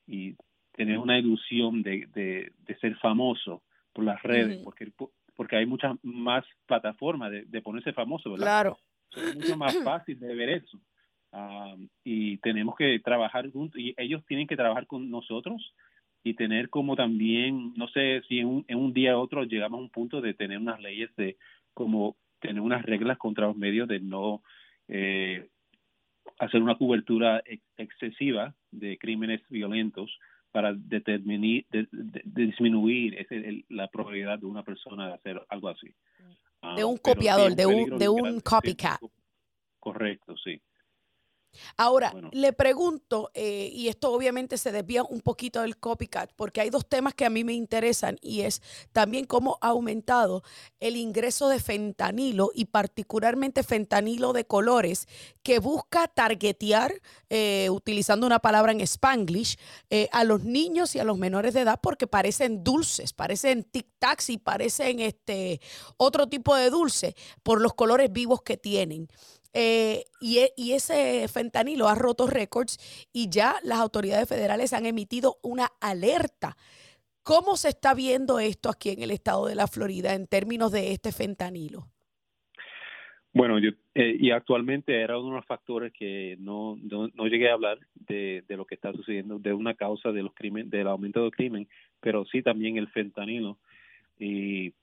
y 0.06 0.36
tener 0.74 1.00
una 1.00 1.18
ilusión 1.18 1.82
de, 1.82 2.08
de, 2.14 2.52
de, 2.68 2.76
ser 2.80 2.96
famoso 2.98 3.64
por 3.94 4.06
las 4.06 4.22
redes, 4.22 4.60
porque 4.64 4.92
porque 5.40 5.56
hay 5.56 5.66
muchas 5.66 5.96
más 6.04 6.44
plataformas 6.66 7.32
de, 7.32 7.62
ponerse 7.62 7.94
famoso, 7.94 8.32
¿verdad? 8.32 8.46
Claro. 8.46 8.78
Es 9.16 9.36
mucho 9.38 9.56
más 9.56 9.74
fácil 9.86 10.20
de 10.20 10.36
ver 10.36 10.50
eso. 10.50 10.78
y 12.04 12.36
tenemos 12.40 12.76
que 12.76 13.00
trabajar 13.00 13.50
juntos, 13.50 13.80
y 13.80 13.94
ellos 13.96 14.22
tienen 14.26 14.48
que 14.48 14.58
trabajar 14.58 14.86
con 14.86 15.10
nosotros 15.10 15.74
y 16.26 16.34
tener 16.34 16.70
como 16.70 16.98
también, 16.98 17.74
no 17.78 17.88
sé 17.88 18.22
si 18.28 18.40
en 18.40 18.48
un, 18.48 18.66
en 18.68 18.80
un 18.80 18.92
día 18.92 19.16
u 19.16 19.22
otro 19.22 19.46
llegamos 19.46 19.78
a 19.78 19.84
un 19.84 19.90
punto 19.90 20.20
de 20.20 20.34
tener 20.34 20.58
unas 20.58 20.82
leyes 20.82 21.10
de 21.16 21.38
como 21.74 22.18
tener 22.42 22.60
unas 22.60 22.84
reglas 22.84 23.18
contra 23.18 23.48
los 23.48 23.56
medios 23.56 23.88
de 23.88 24.02
no 24.02 24.44
eh, 24.90 25.48
hacer 26.38 26.62
una 26.62 26.78
cobertura 26.78 27.42
excesiva 27.78 28.54
de 28.72 28.98
crímenes 28.98 29.40
violentos 29.48 30.20
para 30.52 30.74
determinar, 30.74 31.64
de, 31.72 31.88
disminuir 32.26 33.26
la 33.70 33.88
probabilidad 33.88 34.40
de 34.40 34.46
una 34.46 34.64
persona 34.64 35.08
de 35.08 35.14
hacer 35.14 35.42
algo 35.50 35.70
así. 35.70 35.94
De 36.76 36.84
un 36.84 36.98
ah, 36.98 37.02
copiador, 37.02 37.56
de 37.56 37.66
un, 37.66 37.98
de 37.98 38.10
un 38.10 38.40
copycat. 38.42 39.00
Correcto, 39.80 40.36
sí. 40.38 40.62
Ahora, 41.78 42.14
le 42.32 42.54
pregunto, 42.54 43.32
eh, 43.34 43.70
y 43.74 43.88
esto 43.88 44.12
obviamente 44.12 44.58
se 44.58 44.72
desvía 44.72 45.04
un 45.04 45.22
poquito 45.22 45.62
del 45.62 45.78
copycat, 45.78 46.32
porque 46.36 46.62
hay 46.62 46.70
dos 46.70 46.88
temas 46.88 47.14
que 47.14 47.26
a 47.26 47.30
mí 47.30 47.44
me 47.44 47.54
interesan 47.54 48.18
y 48.22 48.42
es 48.42 48.62
también 48.92 49.26
cómo 49.26 49.58
ha 49.62 49.70
aumentado 49.70 50.44
el 50.80 50.96
ingreso 50.96 51.50
de 51.50 51.60
fentanilo 51.60 52.52
y 52.54 52.66
particularmente 52.66 53.64
fentanilo 53.64 54.34
de 54.34 54.46
colores 54.46 55.08
que 55.44 55.60
busca 55.60 56.08
targetear, 56.08 56.94
eh, 57.30 57.70
utilizando 57.70 58.28
una 58.28 58.40
palabra 58.40 58.72
en 58.72 58.82
spanglish, 58.82 59.58
eh, 59.90 60.08
a 60.12 60.24
los 60.24 60.44
niños 60.44 60.96
y 60.96 61.00
a 61.00 61.04
los 61.04 61.18
menores 61.18 61.54
de 61.54 61.62
edad 61.62 61.80
porque 61.82 62.08
parecen 62.08 62.64
dulces, 62.64 63.14
parecen 63.14 63.66
tic-tacs 63.70 64.30
y 64.30 64.38
parecen 64.38 65.00
este, 65.00 65.62
otro 65.98 66.28
tipo 66.28 66.56
de 66.56 66.70
dulce 66.70 67.16
por 67.44 67.62
los 67.62 67.74
colores 67.74 68.12
vivos 68.12 68.42
que 68.42 68.58
tienen. 68.58 69.08
Eh, 69.54 70.04
e, 70.22 70.54
y, 70.56 70.74
ese 70.74 71.28
fentanilo 71.28 71.88
ha 71.88 71.96
roto 71.96 72.28
récords 72.28 72.78
y 73.12 73.30
ya 73.30 73.56
las 73.64 73.80
autoridades 73.80 74.30
federales 74.30 74.74
han 74.74 74.86
emitido 74.86 75.38
una 75.42 75.70
alerta. 75.82 76.56
¿Cómo 77.24 77.58
se 77.58 77.70
está 77.70 77.94
viendo 77.94 78.40
esto 78.40 78.70
aquí 78.70 78.90
en 78.90 79.02
el 79.02 79.12
estado 79.12 79.48
de 79.48 79.56
la 79.56 79.68
Florida 79.68 80.14
en 80.14 80.28
términos 80.28 80.72
de 80.72 80.92
este 80.92 81.12
fentanilo? 81.12 81.88
Bueno, 83.32 83.60
yo, 83.60 83.70
eh, 83.94 84.18
y 84.20 84.32
actualmente 84.32 85.00
era 85.00 85.18
uno 85.20 85.30
de 85.30 85.36
los 85.36 85.46
factores 85.46 85.94
que 85.94 86.36
no, 86.40 86.78
no, 86.82 87.28
llegué 87.28 87.50
a 87.50 87.54
hablar 87.54 87.78
de, 87.94 88.44
lo 88.50 88.66
que 88.66 88.76
está 88.76 88.92
sucediendo, 88.92 89.38
de 89.38 89.54
una 89.54 89.76
causa 89.76 90.12
de 90.12 90.24
los 90.24 90.34
crimen, 90.34 90.70
del 90.70 90.88
aumento 90.88 91.22
del 91.22 91.32
crimen, 91.32 91.68
pero 92.00 92.26
sí 92.26 92.42
también 92.42 92.78
el 92.78 92.88
fentanilo 92.88 93.60
y 94.18 94.74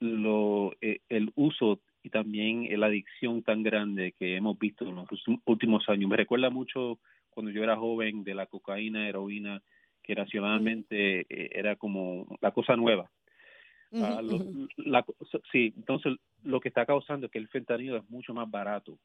lo, 0.00 0.72
eh, 0.82 1.00
el 1.08 1.32
uso 1.34 1.80
y 2.04 2.10
también 2.10 2.68
la 2.78 2.86
adicción 2.86 3.42
tan 3.42 3.62
grande 3.62 4.12
que 4.12 4.36
hemos 4.36 4.58
visto 4.58 4.86
en 4.86 4.94
los 4.94 5.08
últimos 5.46 5.88
años. 5.88 6.10
Me 6.10 6.18
recuerda 6.18 6.50
mucho 6.50 7.00
cuando 7.30 7.50
yo 7.50 7.64
era 7.64 7.76
joven 7.76 8.22
de 8.24 8.34
la 8.34 8.46
cocaína, 8.46 9.08
heroína, 9.08 9.62
que 10.02 10.14
racionalmente 10.14 11.20
eh, 11.20 11.50
era 11.54 11.76
como 11.76 12.26
la 12.42 12.52
cosa 12.52 12.76
nueva. 12.76 13.10
Ah, 13.94 14.20
sí, 15.50 15.72
entonces 15.76 16.16
lo 16.42 16.60
que 16.60 16.68
está 16.68 16.84
causando 16.84 17.26
es 17.26 17.32
que 17.32 17.38
el 17.38 17.48
fentanilo 17.48 17.96
es 17.96 18.10
mucho 18.10 18.34
más 18.34 18.50
barato 18.50 18.98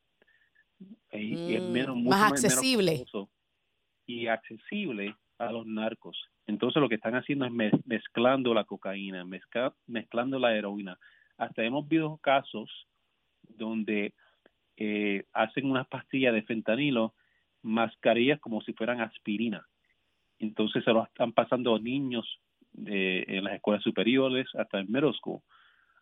y, 1.14 1.56
es 1.56 1.62
mm, 1.62 1.72
menos, 1.72 1.98
más 2.02 2.34
accesible 2.34 3.06
y 4.08 4.28
accesible 4.28 5.16
a 5.38 5.52
los 5.54 5.66
narcos. 5.66 6.20
Entonces 6.48 6.82
lo 6.82 6.90
que 6.90 6.96
están 6.96 7.16
haciendo 7.16 7.46
es 7.46 7.52
mezclando 7.86 8.54
la 8.54 8.66
cocaína, 8.66 9.26
mezclando 9.88 10.38
la 10.38 10.56
heroína. 10.56 11.00
Hasta 11.40 11.64
hemos 11.64 11.88
visto 11.88 12.18
casos 12.18 12.70
donde 13.48 14.14
eh, 14.76 15.24
hacen 15.32 15.72
unas 15.72 15.88
pastillas 15.88 16.34
de 16.34 16.44
fentanilo, 16.44 17.16
mascarillas 17.62 18.42
como 18.42 18.62
si 18.62 18.74
fueran 18.74 19.00
aspirina. 19.00 19.66
Entonces 20.38 20.84
se 20.84 20.92
lo 20.92 21.06
están 21.06 21.32
pasando 21.32 21.74
a 21.74 21.80
niños 21.80 22.42
eh, 22.86 23.24
en 23.28 23.46
las 23.46 23.54
escuelas 23.56 23.82
superiores, 23.84 24.48
hasta 24.56 24.80
en 24.80 24.92
middle 24.92 25.14
school. 25.14 25.40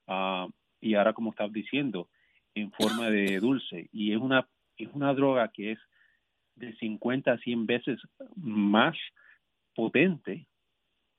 Ah, 0.08 0.48
y 0.82 0.96
ahora, 0.96 1.14
como 1.14 1.30
estás 1.30 1.54
diciendo, 1.54 2.10
en 2.56 2.72
forma 2.72 3.12
de 3.12 3.40
dulce. 3.40 3.90
Y 3.92 4.14
es 4.14 4.18
una, 4.18 4.48
es 4.76 4.90
una 4.94 5.14
droga 5.14 5.50
que 5.50 5.74
es 5.74 5.80
de 6.56 6.76
50 6.78 7.32
a 7.32 7.38
100 7.38 7.68
veces 7.68 8.00
más 8.36 8.98
potente 9.76 10.48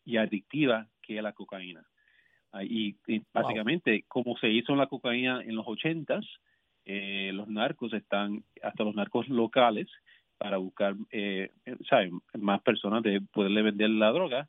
y 0.04 0.16
adictiva 0.16 0.88
que 1.02 1.22
la 1.22 1.32
cocaína. 1.32 1.86
Y, 2.62 2.96
básicamente, 3.32 4.04
como 4.08 4.36
se 4.38 4.48
hizo 4.48 4.72
en 4.72 4.78
la 4.78 4.86
cocaína 4.86 5.42
en 5.42 5.54
los 5.54 5.66
ochentas, 5.66 6.24
eh, 6.84 7.30
los 7.34 7.48
narcos 7.48 7.92
están, 7.92 8.44
hasta 8.62 8.84
los 8.84 8.94
narcos 8.94 9.28
locales, 9.28 9.88
para 10.38 10.56
buscar 10.56 10.94
eh, 11.10 11.50
más 12.38 12.62
personas 12.62 13.02
de 13.02 13.20
poderle 13.20 13.62
vender 13.62 13.90
la 13.90 14.12
droga, 14.12 14.48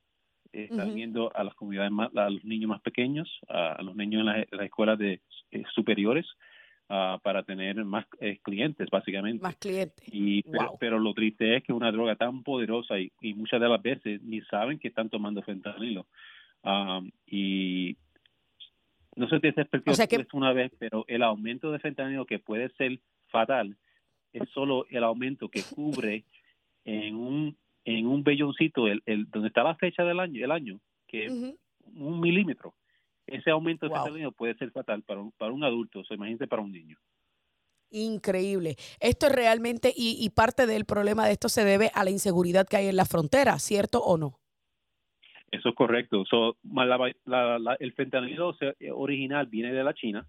están 0.51 0.95
viendo 0.95 1.35
a 1.35 1.43
las 1.43 1.53
comunidades 1.55 1.91
más, 1.91 2.15
a 2.15 2.29
los 2.29 2.43
niños 2.43 2.69
más 2.69 2.81
pequeños, 2.81 3.29
a, 3.47 3.81
los 3.81 3.95
niños 3.95 4.21
en 4.21 4.25
las, 4.25 4.63
escuelas 4.63 4.97
de 4.97 5.21
eh, 5.51 5.63
superiores, 5.73 6.25
uh, 6.89 7.19
para 7.21 7.43
tener 7.43 7.83
más 7.85 8.05
eh, 8.19 8.39
clientes, 8.41 8.89
básicamente. 8.89 9.43
Más 9.43 9.57
clientes. 9.57 10.07
Y, 10.11 10.43
pero, 10.79 10.99
lo 10.99 11.13
triste 11.13 11.55
es 11.55 11.63
que 11.63 11.73
una 11.73 11.91
droga 11.91 12.15
tan 12.15 12.43
poderosa 12.43 12.99
y, 12.99 13.11
y 13.21 13.33
muchas 13.33 13.61
de 13.61 13.69
las 13.69 13.81
veces 13.81 14.21
ni 14.23 14.41
saben 14.41 14.79
que 14.79 14.87
están 14.87 15.09
tomando 15.09 15.41
fentanilo. 15.43 16.07
Um, 16.63 17.11
y 17.25 17.95
no 19.15 19.27
sé 19.29 19.35
si 19.35 19.41
te 19.41 19.53
perspectiva 19.53 19.95
o 20.33 20.37
una 20.37 20.53
vez, 20.53 20.71
pero 20.77 21.05
el 21.07 21.23
aumento 21.23 21.71
de 21.71 21.79
fentanilo 21.79 22.25
que 22.25 22.39
puede 22.39 22.69
ser 22.75 22.99
fatal 23.27 23.77
es 24.33 24.49
solo 24.49 24.85
el 24.89 25.03
aumento 25.03 25.49
que 25.49 25.63
cubre 25.63 26.25
en 26.85 27.15
un 27.15 27.57
en 27.85 28.07
un 28.07 28.23
belloncito 28.23 28.87
el, 28.87 29.01
el 29.05 29.29
donde 29.29 29.47
está 29.47 29.63
la 29.63 29.75
fecha 29.75 30.03
del 30.03 30.19
año 30.19 30.43
el 30.43 30.51
año 30.51 30.79
que 31.07 31.25
es 31.25 31.31
un 31.95 32.19
milímetro 32.19 32.73
ese 33.31 33.51
aumento 33.51 33.87
de 33.87 33.95
fentanilo 33.95 34.31
puede 34.31 34.55
ser 34.55 34.71
fatal 34.71 35.03
para 35.03 35.21
un, 35.21 35.31
para 35.31 35.51
un 35.51 35.63
adulto, 35.63 35.99
o 35.99 36.03
sea, 36.03 36.15
imagínate 36.15 36.47
para 36.47 36.61
un 36.61 36.71
niño. 36.71 36.97
Increíble. 37.91 38.75
Esto 38.99 39.27
es 39.27 39.31
realmente, 39.31 39.93
y, 39.95 40.17
y, 40.19 40.29
parte 40.29 40.67
del 40.67 40.85
problema 40.85 41.25
de 41.25 41.33
esto 41.33 41.49
se 41.49 41.65
debe 41.65 41.91
a 41.95 42.03
la 42.03 42.11
inseguridad 42.11 42.67
que 42.67 42.77
hay 42.77 42.87
en 42.87 42.95
la 42.95 43.05
frontera, 43.05 43.57
¿cierto 43.59 44.03
o 44.03 44.17
no? 44.17 44.39
Eso 45.51 45.69
es 45.69 45.75
correcto. 45.75 46.23
el 47.79 47.93
fentanilo 47.93 48.55
original 48.93 49.47
viene 49.47 49.73
de 49.73 49.83
la 49.83 49.93
China, 49.93 50.25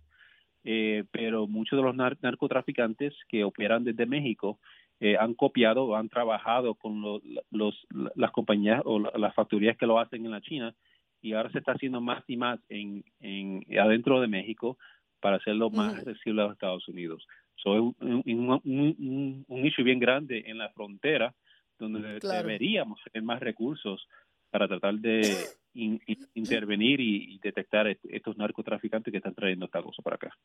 eh, 0.65 1.05
pero 1.11 1.47
muchos 1.47 1.79
de 1.79 1.83
los 1.83 1.95
narcotraficantes 1.95 3.15
que 3.29 3.45
operan 3.45 3.85
desde 3.85 4.07
México 4.07 4.59
eh, 5.01 5.17
han 5.19 5.35
copiado 5.35 5.85
o 5.85 5.97
han 5.97 6.09
trabajado 6.09 6.75
con 6.75 7.01
los, 7.01 7.87
las 8.15 8.31
compañías 8.33 8.83
o 8.85 8.99
las 8.99 9.35
factorías 9.35 9.77
que 9.77 9.87
lo 9.87 9.99
hacen 9.99 10.25
en 10.25 10.31
la 10.31 10.43
China 10.43 10.75
y 11.23 11.33
ahora 11.33 11.51
se 11.51 11.59
está 11.59 11.73
haciendo 11.73 12.01
más 12.01 12.23
y 12.27 12.37
más 12.37 12.61
en, 12.69 13.05
en 13.21 13.65
adentro 13.79 14.21
de 14.21 14.29
México 14.29 14.79
para 15.21 15.37
hacerlo 15.37 15.71
más 15.71 15.99
accesible 15.99 16.43
a 16.43 16.45
los 16.45 16.53
Estados 16.55 16.89
Unidos. 16.89 17.27
So, 17.57 17.75
es 17.75 17.81
un, 17.81 18.23
un, 18.27 19.45
un, 19.47 19.67
issue 19.67 19.85
bien 19.85 19.99
grande 19.99 20.45
en 20.47 20.59
la 20.59 20.71
frontera 20.71 21.35
donde 21.79 22.19
deberíamos 22.21 23.01
tener 23.05 23.25
más 23.25 23.41
recursos 23.41 24.07
para 24.51 24.69
tratar 24.69 24.95
de 24.95 25.37
intervenir 25.73 27.01
y, 27.01 27.39
detectar 27.39 27.87
estos 27.87 28.37
narcotraficantes 28.37 29.11
que 29.11 29.19
están 29.19 29.35
trayendo 29.35 29.67
esta 29.67 29.83
cosa 29.83 30.03
para 30.03 30.17
acá. 30.17 30.37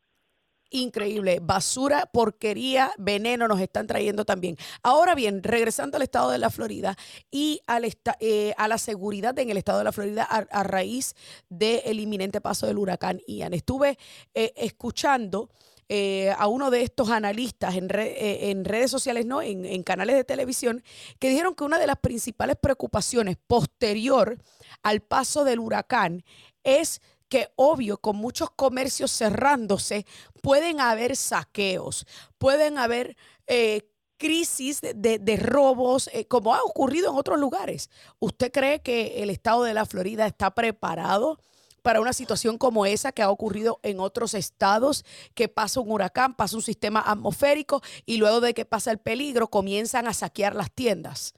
Increíble, 0.72 1.39
basura, 1.41 2.10
porquería, 2.12 2.91
veneno 2.98 3.48
nos 3.48 3.62
están 3.62 3.86
trayendo 3.86 4.26
también. 4.26 4.58
Ahora 4.82 5.13
bien, 5.13 5.44
regresando 5.44 5.98
al 5.98 6.04
estado 6.04 6.32
de 6.32 6.39
la 6.39 6.50
Florida 6.50 6.98
y 7.30 7.62
al 7.68 7.86
eh, 8.20 8.54
a 8.58 8.68
la 8.68 8.78
seguridad 8.80 9.38
en 9.38 9.52
el 9.52 9.58
estado 9.58 9.78
de 9.78 9.84
la 9.84 9.91
Florida 9.91 10.24
a, 10.24 10.63
raíz 10.63 11.13
del 11.50 12.00
inminente 12.00 12.41
paso 12.41 12.65
del 12.65 12.80
huracán 12.80 13.22
Ian. 13.28 13.54
Estuve 13.54 13.98
eh, 14.34 14.54
escuchando 14.58 15.50
eh, 15.88 16.34
a 16.38 16.48
uno 16.48 16.71
de 16.71 16.82
estos 16.82 17.12
analistas 17.12 17.76
en, 17.76 17.88
eh, 17.93 18.50
en 18.50 18.65
redes 18.65 18.89
sociales, 18.89 19.28
no, 19.28 19.43
en, 19.43 19.84
canales 19.84 20.15
de 20.15 20.24
televisión, 20.24 20.84
que 21.19 21.30
dijeron 21.30 21.54
que 21.54 21.63
una 21.63 21.78
de 21.78 21.86
las 21.86 21.98
principales 21.98 22.56
preocupaciones 22.60 23.38
posterior 23.45 24.39
al 24.82 25.02
paso 25.02 25.43
del 25.43 25.60
huracán 25.60 26.24
es 26.63 27.02
que 27.30 27.50
obvio, 27.56 27.98
con 27.98 28.15
muchos 28.15 28.50
comercios 28.50 29.12
cerrándose, 29.12 30.08
pueden 30.41 30.80
haber 30.80 31.15
saqueos, 31.15 32.08
pueden 32.39 32.80
haber 32.80 33.15
eh, 33.45 33.82
crisis 34.17 34.82
de 34.82 35.38
robos, 35.38 36.10
como 36.30 36.56
ha 36.56 36.63
ocurrido 36.63 37.12
en 37.12 37.18
otros 37.18 37.39
lugares. 37.39 37.91
¿Usted 38.18 38.51
cree 38.51 38.82
que 38.82 39.22
el 39.22 39.30
estado 39.30 39.64
de 39.64 39.74
la 39.76 39.86
Florida 39.86 40.26
está 40.26 40.55
preparado 40.55 41.38
para 41.86 42.02
una 42.02 42.14
situación 42.14 42.58
como 42.58 42.88
esa 42.88 43.12
que 43.12 43.22
ha 43.22 43.30
ocurrido 43.30 43.80
en 43.84 44.00
otros 44.00 44.34
estados, 44.34 45.04
que 45.36 45.48
pasa 45.48 45.80
un 45.80 45.92
huracán, 45.92 46.36
pasa 46.36 46.56
un 46.56 46.64
sistema 46.64 47.00
atmosférico 47.00 47.82
y 48.08 48.18
luego 48.18 48.42
de 48.42 48.56
que 48.56 48.66
pasa 48.66 48.92
el 48.92 48.98
peligro 48.98 49.50
comienzan 49.50 50.08
a 50.08 50.14
saquear 50.14 50.56
las 50.56 50.74
tiendas? 50.74 51.36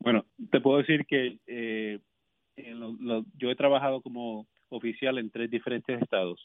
Bueno, 0.00 0.26
te 0.50 0.60
puedo 0.60 0.78
decir 0.78 1.06
que 1.06 1.38
eh, 1.46 2.00
yo 3.38 3.50
he 3.50 3.56
trabajado 3.56 4.02
como 4.02 4.46
oficial 4.68 5.16
en 5.16 5.30
tres 5.30 5.50
diferentes 5.50 6.02
estados 6.02 6.38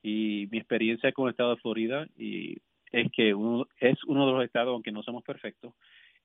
y 0.00 0.46
mi 0.52 0.58
experiencia 0.58 1.10
con 1.10 1.26
el 1.26 1.32
estado 1.32 1.56
de 1.56 1.60
Florida 1.60 2.06
y 2.16 2.58
es 2.92 3.10
que 3.10 3.34
uno, 3.34 3.66
es 3.80 3.98
uno 4.04 4.26
de 4.26 4.32
los 4.34 4.44
estados, 4.44 4.72
aunque 4.72 4.92
no 4.92 5.02
somos 5.02 5.24
perfectos, 5.24 5.74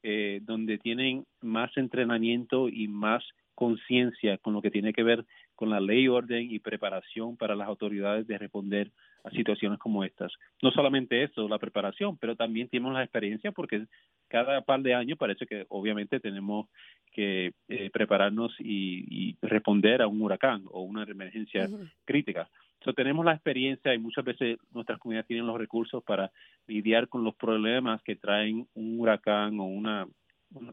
eh, 0.04 0.40
donde 0.44 0.78
tienen 0.78 1.26
más 1.42 1.76
entrenamiento 1.78 2.70
y 2.70 2.88
más 2.88 3.24
conciencia 3.56 4.38
con 4.38 4.54
lo 4.54 4.62
que 4.62 4.70
tiene 4.70 4.94
que 4.94 5.02
ver 5.02 5.26
con 5.56 5.70
la 5.70 5.80
ley, 5.80 6.08
orden 6.08 6.52
y 6.52 6.60
preparación 6.60 7.38
para 7.38 7.56
las 7.56 7.68
autoridades 7.68 8.28
de 8.28 8.38
responder 8.38 8.92
a 9.24 9.32
situaciones 9.32 9.80
como 9.80 10.04
estas. 10.04 10.32
No 10.62 10.72
solamente 10.72 11.24
eso, 11.24 11.48
la 11.50 11.58
preparación, 11.58 12.18
pero 12.18 12.36
también 12.36 12.70
tenemos 12.70 12.94
la 12.94 13.04
experiencia 13.04 13.52
porque 13.52 13.86
cada 14.28 14.62
par 14.62 14.82
de 14.82 14.94
años 14.94 15.18
parece 15.18 15.46
que 15.48 15.66
obviamente 15.70 16.20
tenemos 16.20 16.68
que 17.12 17.54
eh, 17.70 17.90
prepararnos 17.92 18.54
y, 18.60 19.38
responder 19.42 20.02
a 20.02 20.08
un 20.08 20.22
huracán 20.22 20.64
o 20.72 20.82
una 20.82 21.04
emergencia 21.04 21.68
crítica. 22.04 22.50
Entonces 22.74 22.96
tenemos 22.96 23.26
la 23.26 23.34
experiencia 23.34 23.94
y 23.94 24.00
muchas 24.00 24.26
veces 24.26 24.58
nuestras 24.74 25.00
comunidades 25.00 25.28
tienen 25.28 25.48
los 25.48 25.58
recursos 25.58 26.04
para 26.04 26.32
lidiar 26.68 27.08
con 27.08 27.24
los 27.24 27.36
problemas 27.36 28.02
que 28.04 28.16
traen 28.16 28.68
un 28.76 29.00
huracán 29.00 29.60
o 29.60 29.66
una, 29.66 30.08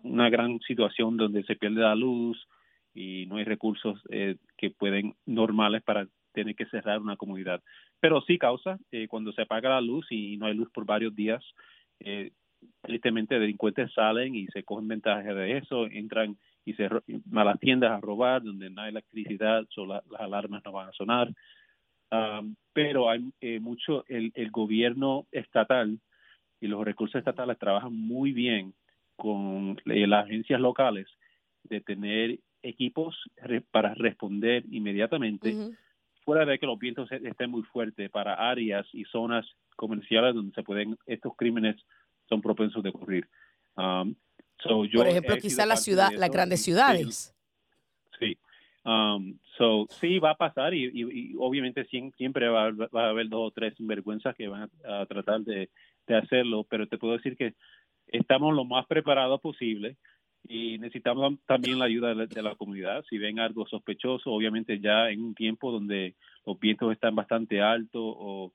una 0.03 0.29
gran 0.29 0.59
situación 0.61 1.17
donde 1.17 1.43
se 1.45 1.57
pierde 1.57 1.81
la 1.81 1.95
luz 1.95 2.47
y 2.95 3.27
no 3.27 3.37
hay 3.37 3.45
recursos 3.45 4.01
eh, 4.11 4.37
que 4.57 4.71
pueden 4.71 5.15
normales 5.27 5.83
para 5.83 6.07
tener 6.33 6.55
que 6.55 6.67
cerrar 6.67 7.01
una 7.01 7.17
comunidad. 7.17 7.63
Pero 8.01 8.21
sí 8.23 8.39
causa, 8.39 8.79
eh, 8.91 9.07
cuando 9.09 9.33
se 9.33 9.43
apaga 9.43 9.71
la 9.71 9.81
luz 9.81 10.07
y 10.11 10.37
no 10.37 10.47
hay 10.47 10.55
luz 10.55 10.71
por 10.73 10.85
varios 10.85 11.15
días, 11.15 11.45
eh, 12.01 12.33
tristemente 12.81 13.39
delincuentes 13.39 13.93
salen 13.93 14.35
y 14.35 14.47
se 14.49 14.63
cogen 14.65 14.89
ventaja 14.89 15.35
de 15.35 15.59
eso, 15.59 15.87
entran 15.87 16.37
y 16.65 16.75
se 16.75 16.85
a 16.87 17.45
las 17.45 17.59
tiendas 17.59 17.91
a 17.91 18.01
robar 18.01 18.43
donde 18.43 18.71
no 18.71 18.83
hay 18.83 18.91
electricidad, 18.91 19.67
so 19.71 19.87
las 19.87 20.03
alarmas 20.19 20.63
no 20.65 20.73
van 20.73 20.89
a 20.89 20.93
sonar. 20.93 21.33
Um, 22.11 22.57
pero 22.73 23.09
hay 23.09 23.33
eh, 23.41 23.59
mucho, 23.59 24.05
el, 24.07 24.33
el 24.35 24.51
gobierno 24.51 25.27
estatal 25.33 25.99
y 26.61 26.67
los 26.67 26.85
recursos 26.85 27.19
estatales 27.19 27.59
trabajan 27.59 27.95
muy 27.95 28.33
bien 28.33 28.75
con 29.17 29.77
las 29.85 30.25
agencias 30.27 30.61
locales 30.61 31.09
de 31.65 31.81
tener 31.81 32.39
equipos 32.63 33.17
para 33.71 33.95
responder 33.95 34.65
inmediatamente, 34.71 35.55
fuera 36.25 36.45
de 36.45 36.59
que 36.59 36.67
los 36.67 36.79
vientos 36.79 37.11
estén 37.11 37.51
muy 37.51 37.63
fuertes 37.63 38.11
para 38.11 38.35
áreas 38.35 38.87
y 38.93 39.05
zonas 39.05 39.47
comerciales 39.77 40.35
donde 40.35 40.55
se 40.55 40.63
pueden 40.63 40.97
estos 41.07 41.35
crímenes 41.37 41.77
son 42.29 42.41
propensos 42.41 42.83
de 42.83 42.91
ocurrir. 42.91 43.29
Um, 43.77 44.15
Por 44.65 45.09
ejemplo, 45.09 45.37
quizá 45.37 45.67
la 45.67 45.77
ciudad, 45.77 46.11
las 46.13 46.31
grandes 46.31 46.63
ciudades. 46.63 47.35
Sí. 48.19 48.39
Um, 48.85 49.39
so, 49.57 49.87
sí, 50.01 50.19
va 50.19 50.31
a 50.31 50.37
pasar 50.37 50.75
y, 50.75 51.35
obviamente 51.39 51.87
siempre 51.87 52.49
va, 52.49 52.67
a 52.67 53.09
haber 53.09 53.29
dos 53.29 53.49
o 53.49 53.51
tres 53.51 53.75
sinvergüenzas 53.77 54.35
que 54.37 54.49
van 54.49 54.71
a, 54.85 55.07
tratar 55.07 55.43
de, 55.43 55.71
de, 56.07 56.17
hacerlo, 56.17 56.65
pero 56.69 56.89
te 56.89 56.99
puedo 56.99 57.15
decir 57.15 57.37
que 57.37 57.55
estamos 58.09 58.55
lo 58.55 58.65
más 58.65 58.87
preparados 58.87 59.41
posible 59.41 59.97
y 60.45 60.79
necesitamos 60.79 61.35
también 61.47 61.79
la 61.79 61.87
ayuda 61.87 62.15
de 62.15 62.43
la, 62.43 62.55
comunidad. 62.57 63.05
Si 63.09 63.19
ven 63.19 63.39
algo 63.39 63.67
sospechoso, 63.67 64.31
obviamente 64.31 64.81
ya 64.81 65.11
en 65.11 65.23
un 65.23 65.35
tiempo 65.35 65.71
donde 65.71 66.15
los 66.45 66.59
vientos 66.59 66.93
están 66.93 67.15
bastante 67.15 67.61
altos 67.61 68.03
o 68.03 68.53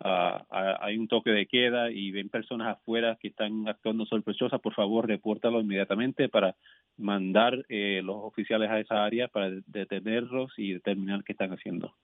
ah, 0.00 0.44
hay 0.80 0.98
un 0.98 1.08
toque 1.08 1.30
de 1.30 1.46
queda 1.46 1.90
y 1.90 2.10
ven 2.10 2.28
personas 2.28 2.68
afuera 2.68 3.16
que 3.20 3.28
están 3.28 3.68
actuando 3.68 4.04
sospechosas, 4.06 4.60
por 4.60 4.74
favor, 4.74 5.06
repórtalo 5.08 5.60
inmediatamente 5.60 6.28
para 6.28 6.56
mandar 6.98 7.64
eh, 7.68 8.02
los 8.04 8.16
oficiales 8.16 8.70
a 8.70 8.80
esa 8.80 9.04
área 9.04 9.28
para 9.28 9.50
detenerlos 9.66 10.52
y 10.58 10.74
determinar 10.74 11.24
qué 11.24 11.32
están 11.32 11.52
haciendo 11.52 11.94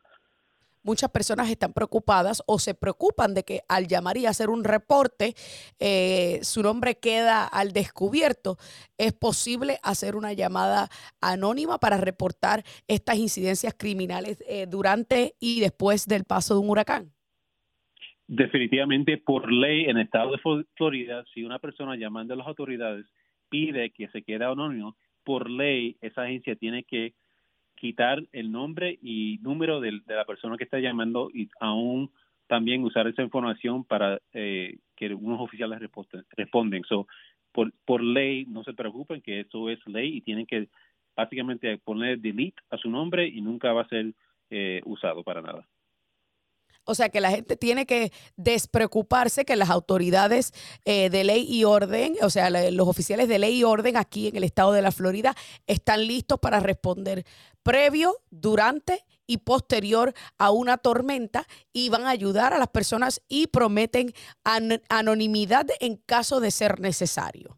muchas 0.86 1.10
personas 1.10 1.50
están 1.50 1.72
preocupadas 1.72 2.42
o 2.46 2.58
se 2.58 2.74
preocupan 2.74 3.34
de 3.34 3.42
que 3.42 3.60
al 3.68 3.88
llamar 3.88 4.16
y 4.16 4.26
hacer 4.26 4.48
un 4.48 4.64
reporte, 4.64 5.34
eh, 5.80 6.38
su 6.42 6.62
nombre 6.62 6.98
queda 6.98 7.44
al 7.44 7.72
descubierto. 7.72 8.56
¿Es 8.96 9.12
posible 9.12 9.78
hacer 9.82 10.16
una 10.16 10.32
llamada 10.32 10.88
anónima 11.20 11.78
para 11.78 11.98
reportar 11.98 12.62
estas 12.88 13.18
incidencias 13.18 13.74
criminales 13.76 14.42
eh, 14.48 14.66
durante 14.66 15.34
y 15.40 15.60
después 15.60 16.06
del 16.06 16.24
paso 16.24 16.54
de 16.54 16.60
un 16.60 16.70
huracán? 16.70 17.12
Definitivamente, 18.28 19.18
por 19.18 19.52
ley 19.52 19.84
en 19.84 19.98
el 19.98 20.04
estado 20.04 20.32
de 20.32 20.64
Florida, 20.74 21.24
si 21.32 21.44
una 21.44 21.58
persona 21.58 21.96
llamando 21.96 22.34
a 22.34 22.36
las 22.36 22.46
autoridades 22.46 23.06
pide 23.48 23.90
que 23.90 24.08
se 24.08 24.22
quede 24.22 24.44
anónimo, 24.44 24.96
por 25.24 25.48
ley 25.50 25.96
esa 26.00 26.22
agencia 26.22 26.56
tiene 26.56 26.84
que 26.84 27.14
quitar 27.76 28.24
el 28.32 28.50
nombre 28.50 28.98
y 29.02 29.38
número 29.42 29.80
de, 29.80 30.00
la 30.06 30.24
persona 30.24 30.56
que 30.56 30.64
está 30.64 30.78
llamando 30.78 31.30
y 31.32 31.48
aún 31.60 32.10
también 32.48 32.84
usar 32.84 33.06
esa 33.06 33.22
información 33.22 33.84
para 33.84 34.20
eh, 34.32 34.78
que 34.96 35.14
unos 35.14 35.40
oficiales 35.40 35.80
responden. 36.36 36.82
Por 37.52 38.02
ley, 38.02 38.44
no 38.46 38.64
se 38.64 38.74
preocupen 38.74 39.22
que 39.22 39.40
eso 39.40 39.70
es 39.70 39.78
ley 39.86 40.16
y 40.16 40.20
tienen 40.20 40.46
que 40.46 40.68
básicamente 41.16 41.78
poner 41.78 42.18
delete 42.18 42.60
a 42.70 42.76
su 42.76 42.90
nombre 42.90 43.26
y 43.26 43.40
nunca 43.40 43.72
va 43.72 43.82
a 43.82 43.88
ser 43.88 44.12
eh, 44.50 44.82
usado 44.84 45.22
para 45.22 45.40
nada. 45.42 45.66
O 46.86 46.94
sea 46.94 47.08
que 47.08 47.20
la 47.20 47.30
gente 47.30 47.56
tiene 47.56 47.84
que 47.84 48.12
despreocuparse 48.36 49.44
que 49.44 49.56
las 49.56 49.70
autoridades 49.70 50.52
eh, 50.84 51.10
de 51.10 51.24
ley 51.24 51.44
y 51.48 51.64
orden, 51.64 52.14
o 52.22 52.30
sea, 52.30 52.48
los 52.48 52.86
oficiales 52.86 53.28
de 53.28 53.40
ley 53.40 53.58
y 53.58 53.64
orden 53.64 53.96
aquí 53.96 54.28
en 54.28 54.36
el 54.36 54.44
estado 54.44 54.72
de 54.72 54.82
la 54.82 54.92
Florida 54.92 55.34
están 55.66 56.06
listos 56.06 56.38
para 56.38 56.60
responder 56.60 57.24
previo, 57.66 58.12
durante 58.30 59.00
y 59.26 59.38
posterior 59.38 60.12
a 60.38 60.52
una 60.52 60.78
tormenta 60.78 61.42
y 61.72 61.88
van 61.90 62.02
a 62.02 62.10
ayudar 62.10 62.52
a 62.52 62.58
las 62.58 62.68
personas 62.68 63.20
y 63.28 63.48
prometen 63.48 64.12
anonimidad 64.88 65.66
en 65.80 65.96
caso 66.06 66.38
de 66.40 66.52
ser 66.52 66.78
necesario. 66.78 67.56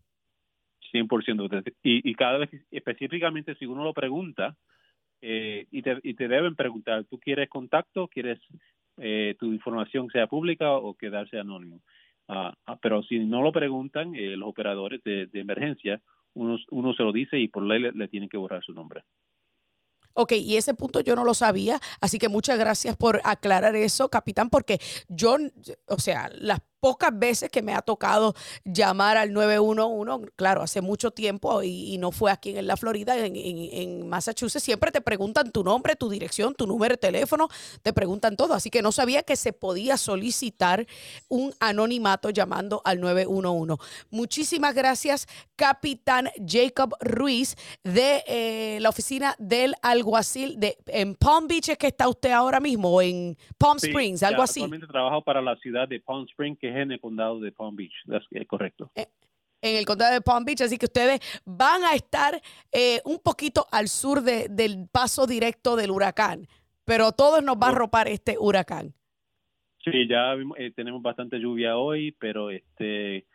100%. 0.95 1.75
Y, 1.83 2.11
y 2.11 2.15
cada 2.15 2.39
vez, 2.39 2.51
específicamente 2.71 3.55
si 3.57 3.67
uno 3.67 3.85
lo 3.85 3.93
pregunta, 3.93 4.57
eh, 5.21 5.67
y, 5.71 5.83
te, 5.83 5.99
y 6.03 6.15
te 6.15 6.29
deben 6.29 6.57
preguntar, 6.57 7.05
¿tú 7.05 7.19
quieres 7.19 7.51
contacto? 7.51 8.09
¿Quieres 8.09 8.39
eh, 9.01 9.37
tu 9.39 9.53
información 9.53 10.11
sea 10.11 10.27
pública 10.27 10.73
o 10.73 10.95
quedarse 10.95 11.39
anónimo. 11.39 11.81
Ah, 12.27 12.53
ah, 12.67 12.79
pero 12.83 13.03
si 13.05 13.21
no 13.21 13.43
lo 13.43 13.53
preguntan, 13.53 14.15
eh, 14.15 14.37
los 14.37 14.49
operadores 14.49 15.03
de, 15.05 15.29
emergencia, 15.35 16.01
uno, 16.35 16.59
se 16.95 17.03
lo 17.03 17.13
dice 17.13 17.39
y 17.39 17.49
por 17.49 17.63
ley 17.63 17.81
le, 17.81 17.93
le 17.93 18.09
tienen 18.09 18.29
que 18.29 18.37
borrar 18.37 18.63
su 18.65 18.73
nombre. 18.73 19.05
Ok, 20.21 20.33
y 20.33 20.57
ese 20.57 20.75
punto 20.75 20.99
yo 20.99 21.15
no 21.15 21.23
lo 21.23 21.33
sabía, 21.33 21.81
así 22.01 22.19
que 22.19 22.29
muchas 22.29 22.59
gracias 22.59 22.97
por 22.97 23.21
aclarar 23.23 23.77
eso, 23.77 24.09
capitán, 24.09 24.51
porque 24.51 24.81
yo, 25.07 25.37
o 25.87 26.01
sea, 26.01 26.29
las 26.35 26.59
pocas 26.81 27.17
veces 27.17 27.51
que 27.51 27.63
me 27.63 27.75
ha 27.75 27.83
tocado 27.83 28.35
llamar 28.65 29.17
al 29.17 29.33
911, 29.33 30.33
claro, 30.37 30.63
hace 30.63 30.81
mucho 30.81 31.11
tiempo 31.11 31.63
y, 31.63 31.99
no 31.99 32.13
fue 32.13 32.31
aquí 32.31 32.57
en 32.57 32.67
la 32.67 32.77
Florida, 32.77 33.17
en, 33.17 34.09
Massachusetts, 34.09 34.63
siempre 34.63 34.93
te 34.93 35.01
preguntan 35.01 35.51
tu 35.51 35.65
nombre, 35.65 35.97
tu 35.97 36.09
dirección, 36.09 36.55
tu 36.55 36.67
número 36.67 36.95
de 36.95 36.99
teléfono, 36.99 37.49
te 37.83 37.93
preguntan 37.93 38.37
todo, 38.37 38.55
así 38.55 38.71
que 38.71 38.83
no 38.83 38.93
sabía 38.93 39.23
que 39.23 39.37
se 39.37 39.53
podía 39.53 39.97
solicitar 39.97 40.87
un 41.29 41.53
anonimato 41.61 42.31
llamando 42.31 42.81
al 42.85 43.01
911. 43.01 43.83
Muchísimas 44.11 44.75
gracias, 44.75 45.27
capitán 45.57 46.29
Jacob 46.47 46.95
Ruiz 47.01 47.57
de 47.83 48.23
eh, 48.27 48.79
la 48.81 48.89
oficina 48.89 49.35
del 49.39 49.75
alguacil 49.83 50.59
de 50.59 50.77
en 50.87 51.15
Palm 51.15 51.49
Beach, 51.49 51.71
es 51.71 51.79
que 51.79 51.89
está 51.89 52.09
usted 52.09 52.31
ahora 52.31 52.61
mismo, 52.61 52.91
o 52.91 53.03
en 53.03 53.37
Palm 53.59 53.79
Springs, 53.79 54.23
algo 54.23 54.43
así. 54.43 54.61
Actualmente 54.61 54.87
trabajo 54.87 55.23
para 55.23 55.43
la 55.43 55.57
ciudad 55.57 55.89
de 55.89 56.01
Palm 56.01 56.25
Springs, 56.25 56.59
que 56.59 56.68
es 56.69 56.77
en 56.77 56.93
el 56.93 57.01
condado 57.01 57.41
de 57.41 57.53
Palm 57.53 57.77
Beach. 57.77 57.95
Es 58.31 58.47
correcto. 58.47 58.91
Eh, 58.95 59.07
en 59.61 59.77
el 59.77 59.85
condado 59.85 60.15
de 60.15 60.21
Palm 60.21 60.45
Beach, 60.45 60.61
así 60.61 60.79
que 60.79 60.87
ustedes 60.87 61.21
van 61.45 61.83
a 61.85 61.95
estar 61.95 62.41
eh, 62.73 63.01
un 63.05 63.19
poquito 63.19 63.67
al 63.73 63.89
sur 63.89 64.23
del 64.23 64.89
paso 64.91 65.27
directo 65.27 65.77
del 65.77 65.91
huracán, 65.91 66.47
pero 66.85 67.13
todos 67.13 67.43
nos 67.43 67.57
va 67.57 67.69
a 67.69 67.75
ropar 67.75 68.09
este 68.09 68.37
huracán. 68.39 68.93
Sí, 69.85 70.07
ya 70.09 70.35
eh, 70.57 70.73
tenemos 70.75 71.03
bastante 71.03 71.39
lluvia 71.39 71.77
hoy, 71.77 72.15
pero 72.19 72.51
este 72.51 73.27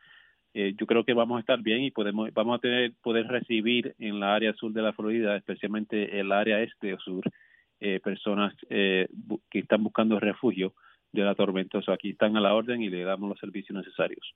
yo 0.56 0.86
creo 0.86 1.04
que 1.04 1.14
vamos 1.14 1.38
a 1.38 1.40
estar 1.40 1.60
bien 1.64 1.82
y 1.82 1.90
podemos 1.90 2.32
vamos 2.32 2.56
a 2.56 2.62
tener 2.62 2.94
poder 3.02 3.26
recibir 3.26 3.96
en 3.98 4.20
la 4.20 4.36
área 4.36 4.54
sur 4.54 4.72
de 4.72 4.84
la 4.84 4.94
Florida, 4.94 5.36
especialmente 5.36 6.20
el 6.20 6.32
área 6.32 6.62
este 6.62 6.94
o 6.94 7.00
sur, 7.00 7.24
personas 8.04 8.54
que 8.70 9.08
están 9.52 9.84
buscando 9.84 10.20
refugio 10.20 10.76
de 11.14 11.22
la 11.22 11.36
tormenta. 11.36 11.80
aquí 11.88 12.12
están 12.12 12.36
a 12.36 12.42
la 12.42 12.54
orden 12.54 12.82
y 12.82 12.90
le 12.90 13.04
damos 13.04 13.30
los 13.30 13.40
servicios 13.40 13.78
necesarios. 13.78 14.36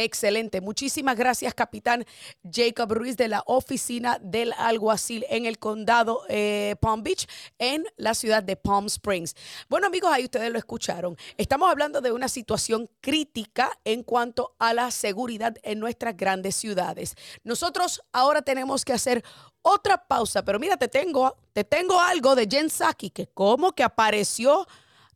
Excelente. 0.00 0.60
Muchísimas 0.60 1.16
gracias, 1.16 1.54
capitán 1.54 2.04
Jacob 2.48 2.92
Ruiz 2.92 3.16
de 3.16 3.26
la 3.26 3.42
oficina 3.46 4.20
del 4.22 4.52
alguacil 4.56 5.24
en 5.28 5.44
el 5.44 5.58
condado 5.58 6.22
eh, 6.28 6.76
Palm 6.80 7.02
Beach, 7.02 7.26
en 7.58 7.84
la 7.96 8.14
ciudad 8.14 8.44
de 8.44 8.54
Palm 8.54 8.86
Springs. 8.86 9.34
Bueno, 9.68 9.88
amigos, 9.88 10.12
ahí 10.12 10.22
ustedes 10.22 10.52
lo 10.52 10.58
escucharon. 10.58 11.16
Estamos 11.36 11.68
hablando 11.68 12.00
de 12.00 12.12
una 12.12 12.28
situación 12.28 12.88
crítica 13.00 13.72
en 13.84 14.04
cuanto 14.04 14.54
a 14.60 14.72
la 14.72 14.92
seguridad 14.92 15.56
en 15.64 15.80
nuestras 15.80 16.16
grandes 16.16 16.54
ciudades. 16.54 17.16
Nosotros 17.42 18.00
ahora 18.12 18.42
tenemos 18.42 18.84
que 18.84 18.92
hacer 18.92 19.24
otra 19.62 20.06
pausa, 20.06 20.44
pero 20.44 20.60
mira, 20.60 20.76
te 20.76 20.86
tengo, 20.86 21.36
te 21.52 21.64
tengo 21.64 22.00
algo 22.00 22.36
de 22.36 22.46
Jen 22.48 22.70
Saki, 22.70 23.10
que 23.10 23.26
como 23.26 23.72
que 23.72 23.82
apareció 23.82 24.64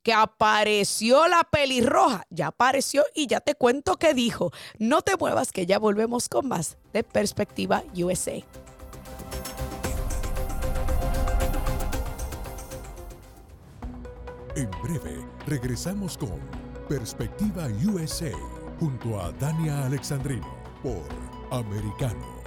que 0.03 0.13
apareció 0.13 1.29
la 1.29 1.45
pelirroja. 1.45 2.25
Ya 2.31 2.49
apareció 2.49 3.05
y 3.15 3.27
ya 3.27 3.41
te 3.41 3.55
cuento 3.55 3.97
qué 3.97 4.15
dijo. 4.15 4.53
No 4.79 5.03
te 5.03 5.17
muevas 5.17 5.53
que 5.53 5.67
ya 5.67 5.79
volvemos 5.79 6.29
con 6.29 6.49
más 6.49 6.77
de 6.93 7.05
Perspectiva 7.05 7.85
USA. 7.95 8.43
En 14.55 14.71
breve, 14.83 15.27
regresamos 15.47 16.19
con 16.19 16.39
Perspectiva 16.89 17.69
USA 17.87 18.33
junto 18.79 19.19
a 19.19 19.33
Dania 19.33 19.87
Alexandrino 19.87 20.47
por 20.83 21.03
Americano. 21.51 22.41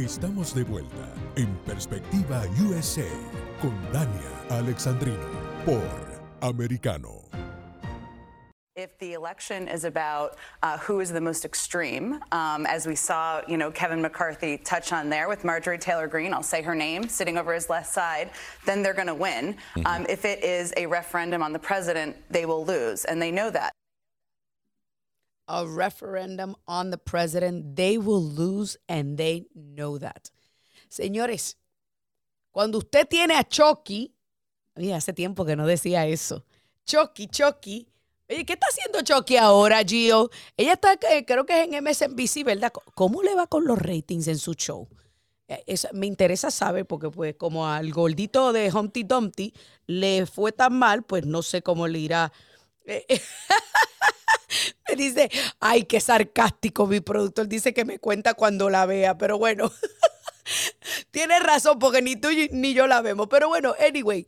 Estamos 0.00 0.54
de 0.54 0.64
vuelta 0.64 1.12
en 1.36 1.54
Perspectiva 1.66 2.44
USA 2.58 3.04
con 3.60 3.76
Dania 3.92 4.30
Alexandrino 4.48 5.28
por 5.66 5.82
Americano. 6.40 7.22
If 8.76 8.96
the 8.98 9.12
election 9.12 9.68
is 9.68 9.84
about 9.84 10.38
uh, 10.62 10.78
who 10.78 11.00
is 11.00 11.12
the 11.12 11.20
most 11.20 11.44
extreme, 11.44 12.18
um, 12.32 12.64
as 12.64 12.86
we 12.86 12.94
saw, 12.94 13.42
you 13.46 13.58
know, 13.58 13.70
Kevin 13.70 14.00
McCarthy 14.00 14.56
touch 14.56 14.90
on 14.94 15.10
there 15.10 15.28
with 15.28 15.44
Marjorie 15.44 15.76
Taylor 15.76 16.06
Greene, 16.06 16.32
I'll 16.32 16.42
say 16.42 16.62
her 16.62 16.74
name, 16.74 17.06
sitting 17.06 17.36
over 17.36 17.52
his 17.52 17.68
left 17.68 17.92
side, 17.92 18.30
then 18.64 18.82
they're 18.82 18.94
going 18.94 19.08
to 19.08 19.14
win. 19.14 19.54
Mm-hmm. 19.74 19.86
Um, 19.86 20.06
if 20.08 20.24
it 20.24 20.42
is 20.42 20.72
a 20.78 20.86
referendum 20.86 21.42
on 21.42 21.52
the 21.52 21.58
president, 21.58 22.16
they 22.30 22.46
will 22.46 22.64
lose, 22.64 23.04
and 23.04 23.20
they 23.20 23.30
know 23.30 23.50
that. 23.50 23.70
A 25.52 25.66
referendum 25.66 26.54
on 26.68 26.90
the 26.90 26.96
president, 26.96 27.74
they 27.74 27.98
will 27.98 28.22
lose, 28.22 28.78
and 28.88 29.16
they 29.16 29.48
know 29.54 29.98
that. 29.98 30.30
Señores, 30.88 31.56
cuando 32.52 32.78
usted 32.78 33.08
tiene 33.08 33.34
a 33.34 33.42
Chucky, 33.42 34.14
mira, 34.76 34.96
hace 34.96 35.12
tiempo 35.12 35.44
que 35.44 35.56
no 35.56 35.66
decía 35.66 36.06
eso. 36.06 36.44
Chucky, 36.86 37.26
Chucky 37.26 37.90
Oye, 38.30 38.44
¿qué 38.44 38.52
está 38.52 38.68
haciendo 38.68 39.02
Chucky 39.02 39.36
ahora, 39.36 39.82
Gio? 39.82 40.30
Ella 40.56 40.74
está, 40.74 40.92
eh, 41.10 41.24
creo 41.24 41.44
que 41.44 41.62
es 41.62 41.68
en 41.68 41.82
MSNBC, 41.82 42.44
¿verdad? 42.44 42.72
¿Cómo 42.94 43.22
le 43.24 43.34
va 43.34 43.48
con 43.48 43.64
los 43.64 43.76
ratings 43.76 44.28
en 44.28 44.38
su 44.38 44.54
show? 44.54 44.88
Eh, 45.48 45.64
me 45.92 46.06
interesa 46.06 46.52
saber, 46.52 46.86
porque 46.86 47.10
pues 47.10 47.34
como 47.34 47.66
al 47.66 47.92
gordito 47.92 48.52
de 48.52 48.70
Humpty 48.70 49.02
Dumpty 49.02 49.52
le 49.86 50.26
fue 50.26 50.52
tan 50.52 50.78
mal, 50.78 51.02
pues 51.02 51.26
no 51.26 51.42
sé 51.42 51.62
cómo 51.62 51.88
le 51.88 51.98
irá. 51.98 52.32
Me 54.88 54.96
dice, 54.96 55.30
ay, 55.60 55.84
qué 55.84 56.00
sarcástico 56.00 56.86
mi 56.86 57.00
productor. 57.00 57.46
Dice 57.48 57.72
que 57.72 57.84
me 57.84 57.98
cuenta 57.98 58.34
cuando 58.34 58.68
la 58.68 58.86
vea, 58.86 59.16
pero 59.16 59.38
bueno, 59.38 59.70
tiene 61.10 61.38
razón, 61.38 61.78
porque 61.78 62.02
ni 62.02 62.16
tú 62.16 62.28
ni 62.50 62.74
yo 62.74 62.86
la 62.86 63.00
vemos. 63.00 63.28
Pero 63.28 63.48
bueno, 63.48 63.74
anyway, 63.78 64.26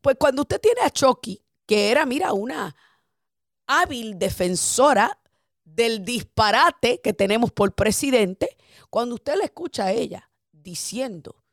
pues 0.00 0.16
cuando 0.18 0.42
usted 0.42 0.60
tiene 0.60 0.80
a 0.82 0.90
Chucky, 0.90 1.42
que 1.66 1.90
era, 1.90 2.06
mira, 2.06 2.32
una 2.32 2.74
hábil 3.66 4.18
defensora 4.18 5.20
del 5.64 6.04
disparate 6.04 7.00
que 7.00 7.12
tenemos 7.12 7.52
por 7.52 7.74
presidente, 7.74 8.56
cuando 8.90 9.14
usted 9.14 9.36
le 9.36 9.44
escucha 9.44 9.86
a 9.86 9.92
ella 9.92 10.30
diciendo 10.52 11.44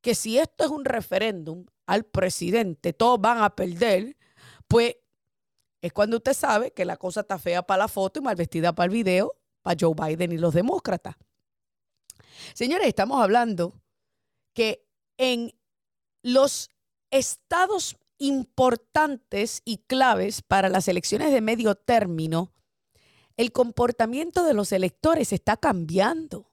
que 0.00 0.14
si 0.14 0.38
esto 0.38 0.64
es 0.64 0.70
un 0.70 0.84
referéndum 0.84 1.66
al 1.86 2.04
presidente, 2.04 2.92
todos 2.92 3.20
van 3.20 3.42
a 3.42 3.54
perder, 3.56 4.16
pues 4.68 4.96
es 5.82 5.92
cuando 5.92 6.18
usted 6.18 6.34
sabe 6.34 6.72
que 6.72 6.84
la 6.84 6.96
cosa 6.96 7.20
está 7.20 7.38
fea 7.38 7.62
para 7.62 7.84
la 7.84 7.88
foto 7.88 8.20
y 8.20 8.22
mal 8.22 8.36
vestida 8.36 8.74
para 8.74 8.86
el 8.86 8.90
video, 8.90 9.34
para 9.62 9.76
Joe 9.78 9.94
Biden 9.94 10.32
y 10.32 10.38
los 10.38 10.54
demócratas. 10.54 11.16
Señores, 12.54 12.86
estamos 12.86 13.22
hablando 13.22 13.74
que 14.52 14.86
en 15.16 15.54
los 16.22 16.70
estados 17.10 17.96
importantes 18.18 19.62
y 19.64 19.78
claves 19.78 20.42
para 20.42 20.68
las 20.68 20.88
elecciones 20.88 21.32
de 21.32 21.40
medio 21.40 21.74
término, 21.74 22.52
el 23.36 23.52
comportamiento 23.52 24.44
de 24.44 24.52
los 24.52 24.72
electores 24.72 25.32
está 25.32 25.56
cambiando. 25.56 26.50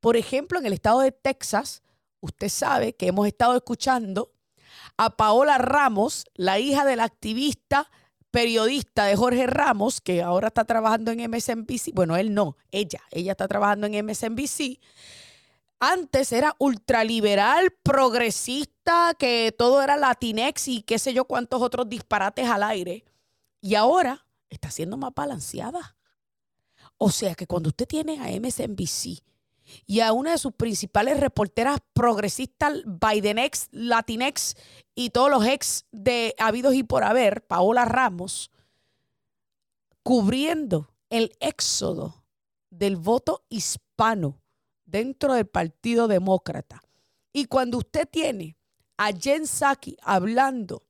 Por 0.00 0.16
ejemplo, 0.16 0.58
en 0.58 0.66
el 0.66 0.72
estado 0.72 1.00
de 1.00 1.12
Texas, 1.12 1.82
usted 2.20 2.48
sabe 2.48 2.94
que 2.94 3.08
hemos 3.08 3.26
estado 3.26 3.54
escuchando 3.54 4.32
a 4.96 5.16
Paola 5.16 5.58
Ramos, 5.58 6.24
la 6.34 6.58
hija 6.58 6.86
del 6.86 7.00
activista 7.00 7.90
periodista 8.34 9.04
de 9.04 9.14
Jorge 9.14 9.46
Ramos, 9.46 10.00
que 10.00 10.20
ahora 10.20 10.48
está 10.48 10.64
trabajando 10.64 11.12
en 11.12 11.30
MSNBC. 11.30 11.92
Bueno, 11.94 12.16
él 12.16 12.34
no, 12.34 12.56
ella, 12.72 13.00
ella 13.12 13.32
está 13.32 13.46
trabajando 13.46 13.86
en 13.86 14.04
MSNBC 14.04 14.80
antes 15.80 16.32
era 16.32 16.54
ultraliberal, 16.58 17.70
progresista, 17.82 19.14
que 19.18 19.54
todo 19.56 19.82
era 19.82 19.96
latinex 19.96 20.68
y 20.68 20.82
qué 20.82 20.98
sé 20.98 21.12
yo 21.12 21.26
cuántos 21.26 21.60
otros 21.60 21.88
disparates 21.88 22.48
al 22.48 22.62
aire. 22.62 23.04
Y 23.60 23.74
ahora 23.74 24.26
está 24.48 24.70
siendo 24.70 24.96
más 24.96 25.12
balanceada. 25.14 25.96
O 26.96 27.10
sea 27.10 27.34
que 27.34 27.46
cuando 27.46 27.68
usted 27.68 27.86
tiene 27.86 28.18
a 28.18 28.40
MSNBC 28.40 29.22
y 29.86 30.00
a 30.00 30.12
una 30.12 30.32
de 30.32 30.38
sus 30.38 30.52
principales 30.52 31.20
reporteras 31.20 31.80
progresistas, 31.92 32.82
Bidenex, 32.84 33.68
Latinex 33.72 34.56
y 34.94 35.10
todos 35.10 35.30
los 35.30 35.46
ex 35.46 35.86
de 35.92 36.34
habidos 36.38 36.74
y 36.74 36.82
por 36.82 37.04
haber, 37.04 37.46
Paola 37.46 37.84
Ramos, 37.84 38.50
cubriendo 40.02 40.90
el 41.10 41.32
éxodo 41.40 42.24
del 42.70 42.96
voto 42.96 43.44
hispano 43.48 44.40
dentro 44.84 45.34
del 45.34 45.46
Partido 45.46 46.08
Demócrata. 46.08 46.82
Y 47.32 47.46
cuando 47.46 47.78
usted 47.78 48.08
tiene 48.08 48.56
a 48.96 49.10
Jen 49.12 49.46
Psaki 49.46 49.96
hablando 50.02 50.82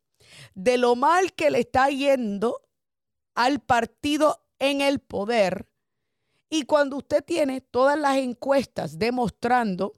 de 0.54 0.78
lo 0.78 0.96
mal 0.96 1.32
que 1.32 1.50
le 1.50 1.60
está 1.60 1.88
yendo 1.88 2.60
al 3.34 3.60
partido 3.60 4.44
en 4.58 4.80
el 4.80 4.98
poder, 4.98 5.66
y 6.48 6.64
cuando 6.64 6.96
usted 6.96 7.24
tiene 7.24 7.60
todas 7.60 7.98
las 7.98 8.16
encuestas 8.16 8.98
demostrando 8.98 9.92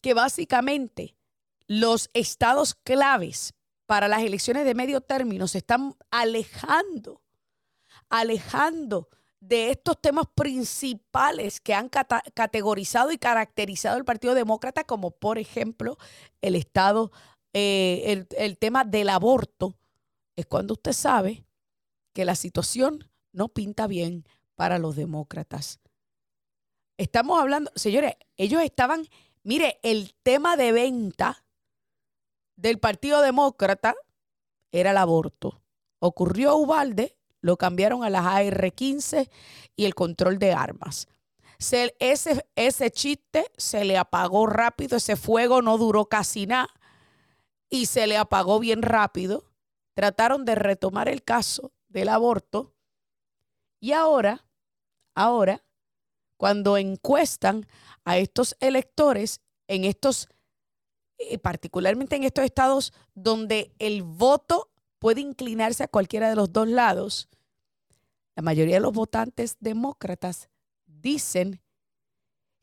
que 0.00 0.14
básicamente 0.14 1.14
los 1.66 2.10
estados 2.14 2.74
claves 2.74 3.54
para 3.86 4.08
las 4.08 4.22
elecciones 4.22 4.64
de 4.64 4.74
medio 4.74 5.00
término 5.00 5.48
se 5.48 5.58
están 5.58 5.94
alejando, 6.10 7.22
alejando 8.08 9.08
de 9.40 9.70
estos 9.70 10.00
temas 10.00 10.26
principales 10.34 11.60
que 11.60 11.74
han 11.74 11.88
categorizado 11.88 13.10
y 13.10 13.18
caracterizado 13.18 13.96
el 13.96 14.04
Partido 14.04 14.34
Demócrata, 14.34 14.84
como 14.84 15.10
por 15.10 15.38
ejemplo 15.38 15.96
el 16.42 16.54
Estado, 16.54 17.10
eh, 17.52 18.02
el, 18.06 18.28
el 18.36 18.58
tema 18.58 18.84
del 18.84 19.08
aborto, 19.08 19.76
es 20.36 20.46
cuando 20.46 20.74
usted 20.74 20.92
sabe 20.92 21.44
que 22.12 22.24
la 22.24 22.34
situación 22.34 23.10
no 23.32 23.48
pinta 23.48 23.86
bien 23.86 24.24
para 24.60 24.78
los 24.78 24.94
demócratas. 24.94 25.80
Estamos 26.98 27.40
hablando, 27.40 27.72
señores, 27.76 28.16
ellos 28.36 28.60
estaban, 28.60 29.08
mire, 29.42 29.80
el 29.82 30.12
tema 30.22 30.58
de 30.58 30.70
venta 30.70 31.46
del 32.56 32.78
Partido 32.78 33.22
Demócrata 33.22 33.94
era 34.70 34.90
el 34.90 34.98
aborto. 34.98 35.62
Ocurrió 35.98 36.56
Ubalde 36.56 37.16
lo 37.40 37.56
cambiaron 37.56 38.04
a 38.04 38.10
las 38.10 38.26
AR-15 38.26 39.30
y 39.76 39.86
el 39.86 39.94
control 39.94 40.38
de 40.38 40.52
armas. 40.52 41.08
ese, 41.98 42.46
ese 42.54 42.90
chiste 42.90 43.50
se 43.56 43.86
le 43.86 43.96
apagó 43.96 44.46
rápido, 44.46 44.98
ese 44.98 45.16
fuego 45.16 45.62
no 45.62 45.78
duró 45.78 46.04
casi 46.04 46.46
nada 46.46 46.68
y 47.70 47.86
se 47.86 48.06
le 48.06 48.18
apagó 48.18 48.58
bien 48.58 48.82
rápido. 48.82 49.42
Trataron 49.94 50.44
de 50.44 50.54
retomar 50.54 51.08
el 51.08 51.22
caso 51.22 51.72
del 51.88 52.10
aborto 52.10 52.74
y 53.80 53.92
ahora, 53.92 54.44
ahora, 55.14 55.64
cuando 56.36 56.78
encuestan 56.78 57.66
a 58.04 58.18
estos 58.18 58.56
electores 58.60 59.40
en 59.68 59.84
estos, 59.84 60.28
eh, 61.18 61.38
particularmente 61.38 62.16
en 62.16 62.24
estos 62.24 62.44
estados 62.44 62.92
donde 63.14 63.74
el 63.78 64.02
voto 64.02 64.70
puede 64.98 65.20
inclinarse 65.20 65.84
a 65.84 65.88
cualquiera 65.88 66.28
de 66.28 66.36
los 66.36 66.52
dos 66.52 66.68
lados, 66.68 67.28
la 68.36 68.42
mayoría 68.42 68.76
de 68.76 68.80
los 68.80 68.92
votantes 68.92 69.56
demócratas 69.60 70.48
dicen 70.86 71.60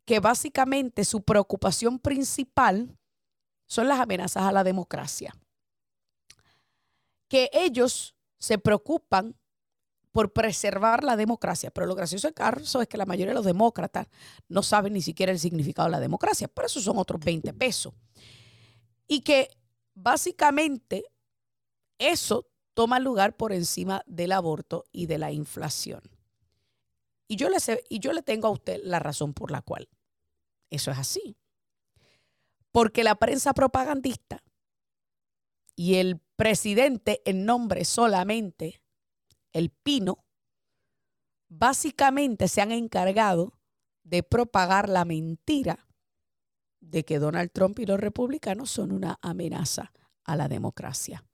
que 0.06 0.20
básicamente 0.20 1.04
su 1.04 1.22
preocupación 1.22 2.00
principal 2.00 2.98
son 3.68 3.88
las 3.88 4.00
amenazas 4.00 4.44
a 4.44 4.52
la 4.52 4.64
democracia. 4.64 5.36
Que 7.28 7.50
ellos 7.52 8.16
se 8.40 8.58
preocupan 8.58 9.36
por 10.18 10.34
preservar 10.34 11.04
la 11.04 11.16
democracia. 11.16 11.70
Pero 11.70 11.86
lo 11.86 11.94
gracioso 11.94 12.28
del 12.28 12.34
caso 12.34 12.82
es 12.82 12.88
que 12.88 12.98
la 12.98 13.06
mayoría 13.06 13.34
de 13.34 13.36
los 13.36 13.46
demócratas 13.46 14.08
no 14.50 14.64
saben 14.64 14.94
ni 14.94 15.04
siquiera 15.04 15.32
el 15.32 15.38
significado 15.38 15.88
de 15.88 15.92
la 15.92 16.00
democracia. 16.00 16.48
Pero 16.48 16.66
eso 16.66 16.82
son 16.82 16.98
otros 16.98 17.24
20 17.24 17.54
pesos. 17.54 17.94
Y 19.08 19.22
que 19.22 19.56
básicamente 19.94 21.04
eso 22.00 22.48
toma 22.74 23.00
lugar 23.00 23.38
por 23.38 23.54
encima 23.54 24.02
del 24.08 24.32
aborto 24.32 24.86
y 24.92 25.06
de 25.06 25.20
la 25.20 25.32
inflación. 25.32 26.02
Y 27.28 27.36
yo, 27.36 27.50
le 27.50 27.58
y 27.88 28.00
yo 28.00 28.12
le 28.12 28.24
tengo 28.24 28.48
a 28.48 28.52
usted 28.52 28.82
la 28.84 28.98
razón 28.98 29.36
por 29.36 29.52
la 29.52 29.62
cual 29.62 29.88
eso 30.72 30.90
es 30.90 30.98
así. 30.98 31.38
Porque 32.72 33.04
la 33.04 33.14
prensa 33.14 33.54
propagandista 33.54 34.42
y 35.76 35.98
el 35.98 36.20
presidente 36.36 37.22
en 37.24 37.46
nombre 37.46 37.86
solamente, 37.86 38.82
el 39.58 39.70
Pino, 39.70 40.26
básicamente 41.50 42.48
se 42.48 42.62
han 42.62 42.72
encargado 42.72 43.54
de 44.04 44.24
propagar 44.24 44.90
la 44.90 45.06
mentira 45.06 45.88
de 46.80 47.04
que 47.04 47.20
Donald 47.20 47.52
Trump 47.52 47.80
y 47.80 47.86
los 47.86 48.00
republicanos 48.00 48.72
son 48.72 48.92
una 48.92 49.18
amenaza 49.22 49.92
a 50.24 50.36
la 50.36 50.48
democracia. 50.48 51.26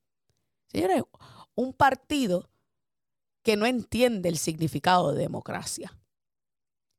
Señores, 0.68 1.04
un 1.56 1.74
partido 1.74 2.50
que 3.44 3.58
no 3.58 3.66
entiende 3.66 4.30
el 4.30 4.38
significado 4.38 5.12
de 5.12 5.22
democracia 5.22 5.98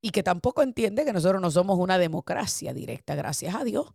y 0.01 0.11
que 0.11 0.23
tampoco 0.23 0.63
entiende 0.63 1.05
que 1.05 1.13
nosotros 1.13 1.41
no 1.41 1.51
somos 1.51 1.79
una 1.79 1.99
democracia 1.99 2.75
directa, 2.75 3.15
gracias 3.15 3.55
a 3.55 3.65
Dios, 3.65 3.95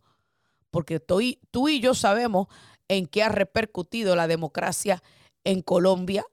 porque 0.70 0.98
tú 1.00 1.20
y, 1.20 1.80
yo 1.80 1.94
sabemos 1.94 2.48
en 2.88 3.06
qué 3.06 3.22
ha 3.22 3.28
repercutido 3.28 4.16
la 4.16 4.26
democracia 4.26 5.02
en 5.44 5.62
Colombia, 5.62 6.24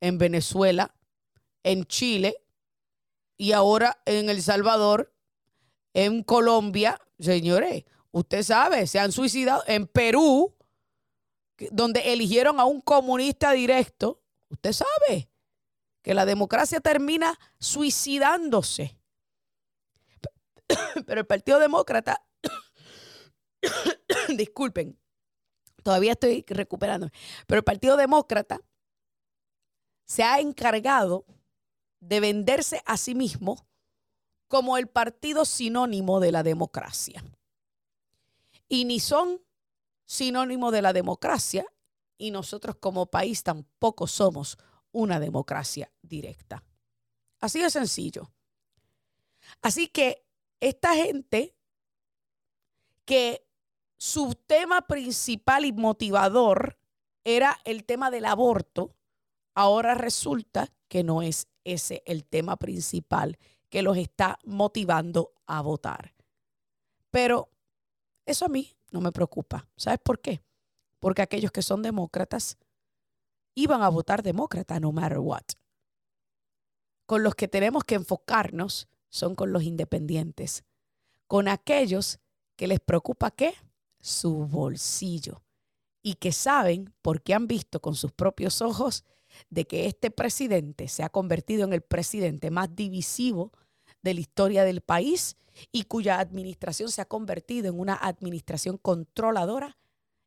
en 0.00 0.18
Venezuela, 0.18 0.94
en 1.62 1.84
Chile 1.84 2.36
y 3.36 3.52
ahora 3.52 4.00
en 4.04 4.30
El 4.30 4.42
Salvador, 4.42 5.12
en 5.94 6.22
Colombia, 6.22 7.00
señores, 7.18 7.84
usted 8.12 8.42
sabe, 8.42 8.86
se 8.86 8.98
han 8.98 9.12
suicidado 9.12 9.62
en 9.66 9.86
Perú, 9.86 10.54
donde 11.70 12.12
eligieron 12.12 12.60
a 12.60 12.64
un 12.64 12.80
comunista 12.80 13.52
directo, 13.52 14.20
usted 14.50 14.72
sabe 14.72 15.28
que 16.02 16.14
la 16.14 16.26
democracia 16.26 16.80
termina 16.80 17.38
suicidándose. 17.58 18.98
Pero 21.06 21.20
el 21.20 21.26
Partido 21.26 21.58
Demócrata, 21.58 22.22
disculpen, 24.36 24.98
todavía 25.82 26.12
estoy 26.12 26.44
recuperando, 26.48 27.08
pero 27.46 27.58
el 27.58 27.64
Partido 27.64 27.96
Demócrata 27.96 28.60
se 30.06 30.22
ha 30.22 30.40
encargado 30.40 31.26
de 32.00 32.20
venderse 32.20 32.82
a 32.86 32.96
sí 32.96 33.14
mismo 33.14 33.66
como 34.48 34.78
el 34.78 34.86
partido 34.86 35.44
sinónimo 35.44 36.20
de 36.20 36.32
la 36.32 36.42
democracia. 36.42 37.22
Y 38.68 38.84
ni 38.84 39.00
son 39.00 39.42
sinónimo 40.04 40.70
de 40.70 40.82
la 40.82 40.92
democracia 40.92 41.66
y 42.16 42.30
nosotros 42.30 42.76
como 42.76 43.06
país 43.06 43.42
tampoco 43.42 44.06
somos 44.06 44.56
una 44.92 45.20
democracia 45.20 45.92
directa. 46.00 46.64
Así 47.40 47.60
de 47.60 47.70
sencillo. 47.70 48.30
Así 49.60 49.88
que 49.88 50.24
esta 50.60 50.94
gente 50.94 51.54
que 53.04 53.46
su 53.98 54.34
tema 54.34 54.82
principal 54.86 55.64
y 55.64 55.72
motivador 55.72 56.78
era 57.24 57.58
el 57.64 57.84
tema 57.84 58.10
del 58.10 58.24
aborto, 58.24 58.95
ahora 59.56 59.94
resulta 59.94 60.70
que 60.86 61.02
no 61.02 61.22
es 61.22 61.48
ese 61.64 62.02
el 62.06 62.24
tema 62.24 62.56
principal 62.56 63.38
que 63.70 63.82
los 63.82 63.96
está 63.96 64.38
motivando 64.44 65.32
a 65.46 65.62
votar. 65.62 66.14
Pero 67.10 67.48
eso 68.26 68.44
a 68.44 68.48
mí 68.48 68.76
no 68.92 69.00
me 69.00 69.10
preocupa. 69.10 69.68
¿Sabes 69.76 69.98
por 70.04 70.20
qué? 70.20 70.42
Porque 71.00 71.22
aquellos 71.22 71.50
que 71.50 71.62
son 71.62 71.82
demócratas 71.82 72.58
iban 73.54 73.82
a 73.82 73.88
votar 73.88 74.22
demócrata 74.22 74.78
no 74.78 74.92
matter 74.92 75.18
what. 75.18 75.44
Con 77.06 77.22
los 77.22 77.34
que 77.34 77.48
tenemos 77.48 77.82
que 77.84 77.94
enfocarnos 77.94 78.88
son 79.08 79.34
con 79.34 79.52
los 79.52 79.62
independientes, 79.62 80.64
con 81.26 81.48
aquellos 81.48 82.18
que 82.56 82.66
les 82.66 82.80
preocupa 82.80 83.30
qué? 83.30 83.54
Su 84.00 84.46
bolsillo 84.46 85.42
y 86.02 86.14
que 86.14 86.32
saben, 86.32 86.92
porque 87.00 87.32
han 87.32 87.46
visto 87.46 87.80
con 87.80 87.94
sus 87.94 88.12
propios 88.12 88.60
ojos, 88.60 89.04
de 89.50 89.66
que 89.66 89.86
este 89.86 90.10
presidente 90.10 90.88
se 90.88 91.02
ha 91.02 91.08
convertido 91.08 91.64
en 91.64 91.72
el 91.72 91.82
presidente 91.82 92.50
más 92.50 92.74
divisivo 92.74 93.52
de 94.02 94.14
la 94.14 94.20
historia 94.20 94.64
del 94.64 94.80
país 94.80 95.36
y 95.72 95.84
cuya 95.84 96.18
administración 96.18 96.90
se 96.90 97.00
ha 97.00 97.06
convertido 97.06 97.68
en 97.68 97.80
una 97.80 97.94
administración 97.94 98.78
controladora 98.78 99.78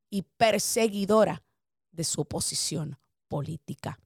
y 0.10 0.24
perseguidora 0.24 1.44
de 1.92 2.04
su 2.04 2.22
oposición 2.22 2.98
política. 3.28 4.00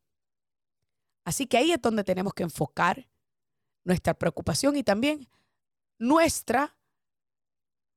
Así 1.23 1.47
que 1.47 1.57
ahí 1.57 1.71
es 1.71 1.81
donde 1.81 2.03
tenemos 2.03 2.33
que 2.33 2.43
enfocar 2.43 3.07
nuestra 3.83 4.13
preocupación 4.13 4.75
y 4.75 4.83
también 4.83 5.27
nuestra 5.97 6.75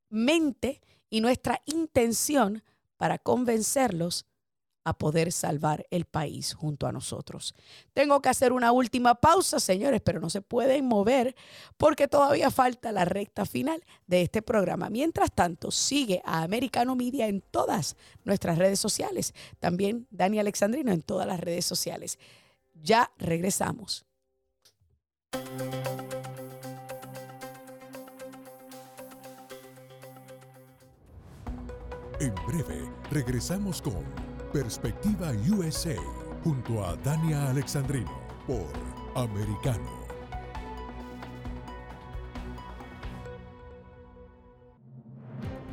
mente 0.08 0.80
y 1.10 1.20
nuestra 1.20 1.60
intención 1.66 2.62
para 2.96 3.18
convencerlos 3.18 4.26
a 4.86 4.96
poder 4.96 5.32
salvar 5.32 5.84
el 5.90 6.04
país 6.04 6.54
junto 6.54 6.86
a 6.86 6.92
nosotros. 6.92 7.56
Tengo 7.92 8.22
que 8.22 8.28
hacer 8.28 8.52
una 8.52 8.70
última 8.70 9.16
pausa, 9.16 9.58
señores, 9.58 10.00
pero 10.00 10.20
no 10.20 10.30
se 10.30 10.42
pueden 10.42 10.86
mover 10.86 11.34
porque 11.76 12.06
todavía 12.06 12.52
falta 12.52 12.92
la 12.92 13.04
recta 13.04 13.46
final 13.46 13.82
de 14.06 14.22
este 14.22 14.42
programa. 14.42 14.88
Mientras 14.88 15.32
tanto, 15.32 15.72
sigue 15.72 16.22
a 16.24 16.44
Americano 16.44 16.94
Media 16.94 17.26
en 17.26 17.40
todas 17.40 17.96
nuestras 18.22 18.58
redes 18.58 18.78
sociales. 18.78 19.34
También 19.58 20.06
Dani 20.12 20.38
Alexandrino 20.38 20.92
en 20.92 21.02
todas 21.02 21.26
las 21.26 21.40
redes 21.40 21.66
sociales. 21.66 22.20
Ya 22.72 23.10
regresamos. 23.18 24.06
En 32.20 32.34
breve, 32.46 32.88
regresamos 33.10 33.82
con 33.82 34.25
Perspectiva 34.56 35.32
USA 35.50 35.96
junto 36.42 36.82
a 36.82 36.96
Dania 37.04 37.50
Alexandrino 37.50 38.10
por 38.46 38.64
Americano. 39.14 40.06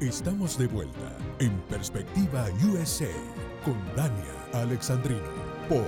Estamos 0.01 0.57
de 0.57 0.67
vuelta 0.67 1.17
en 1.39 1.57
Perspectiva 1.69 2.47
USA 2.73 3.07
con 3.63 3.79
Dania 3.95 4.35
Alexandrino 4.51 5.31
por 5.69 5.87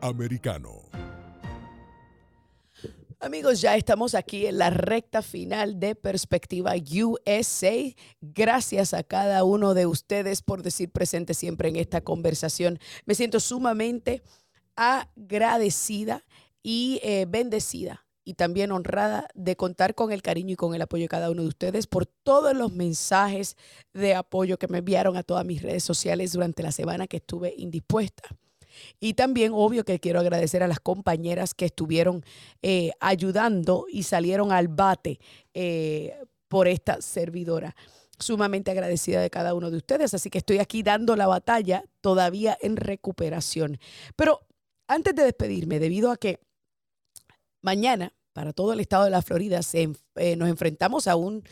Americano. 0.00 0.79
Amigos, 3.22 3.60
ya 3.60 3.76
estamos 3.76 4.14
aquí 4.14 4.46
en 4.46 4.56
la 4.56 4.70
recta 4.70 5.20
final 5.20 5.78
de 5.78 5.94
Perspectiva 5.94 6.72
USA. 6.74 7.74
Gracias 8.22 8.94
a 8.94 9.02
cada 9.02 9.44
uno 9.44 9.74
de 9.74 9.84
ustedes 9.84 10.40
por 10.40 10.62
decir 10.62 10.90
presente 10.90 11.34
siempre 11.34 11.68
en 11.68 11.76
esta 11.76 12.00
conversación. 12.00 12.78
Me 13.04 13.14
siento 13.14 13.38
sumamente 13.38 14.22
agradecida 14.74 16.24
y 16.62 16.98
eh, 17.02 17.26
bendecida 17.28 18.06
y 18.24 18.34
también 18.34 18.72
honrada 18.72 19.28
de 19.34 19.54
contar 19.54 19.94
con 19.94 20.12
el 20.12 20.22
cariño 20.22 20.54
y 20.54 20.56
con 20.56 20.74
el 20.74 20.80
apoyo 20.80 21.02
de 21.04 21.08
cada 21.08 21.30
uno 21.30 21.42
de 21.42 21.48
ustedes 21.48 21.86
por 21.86 22.06
todos 22.06 22.56
los 22.56 22.72
mensajes 22.72 23.58
de 23.92 24.14
apoyo 24.14 24.58
que 24.58 24.68
me 24.68 24.78
enviaron 24.78 25.18
a 25.18 25.24
todas 25.24 25.44
mis 25.44 25.60
redes 25.60 25.84
sociales 25.84 26.32
durante 26.32 26.62
la 26.62 26.72
semana 26.72 27.06
que 27.06 27.18
estuve 27.18 27.52
indispuesta. 27.54 28.22
Y 28.98 29.14
también, 29.14 29.52
obvio, 29.54 29.84
que 29.84 30.00
quiero 30.00 30.20
agradecer 30.20 30.62
a 30.62 30.68
las 30.68 30.80
compañeras 30.80 31.54
que 31.54 31.66
estuvieron 31.66 32.24
eh, 32.62 32.92
ayudando 33.00 33.86
y 33.88 34.04
salieron 34.04 34.52
al 34.52 34.68
bate 34.68 35.20
eh, 35.54 36.16
por 36.48 36.68
esta 36.68 37.00
servidora. 37.00 37.74
Sumamente 38.18 38.70
agradecida 38.70 39.22
de 39.22 39.30
cada 39.30 39.54
uno 39.54 39.70
de 39.70 39.78
ustedes, 39.78 40.12
así 40.12 40.28
que 40.28 40.38
estoy 40.38 40.58
aquí 40.58 40.82
dando 40.82 41.16
la 41.16 41.26
batalla 41.26 41.84
todavía 42.00 42.58
en 42.60 42.76
recuperación. 42.76 43.78
Pero 44.16 44.40
antes 44.88 45.14
de 45.14 45.24
despedirme, 45.24 45.78
debido 45.78 46.10
a 46.10 46.16
que 46.16 46.40
mañana 47.62 48.12
para 48.32 48.52
todo 48.52 48.72
el 48.72 48.80
estado 48.80 49.04
de 49.04 49.10
la 49.10 49.22
Florida 49.22 49.60
eh, 49.72 50.36
nos 50.36 50.48
enfrentamos 50.48 51.06
a 51.08 51.16
un 51.16 51.42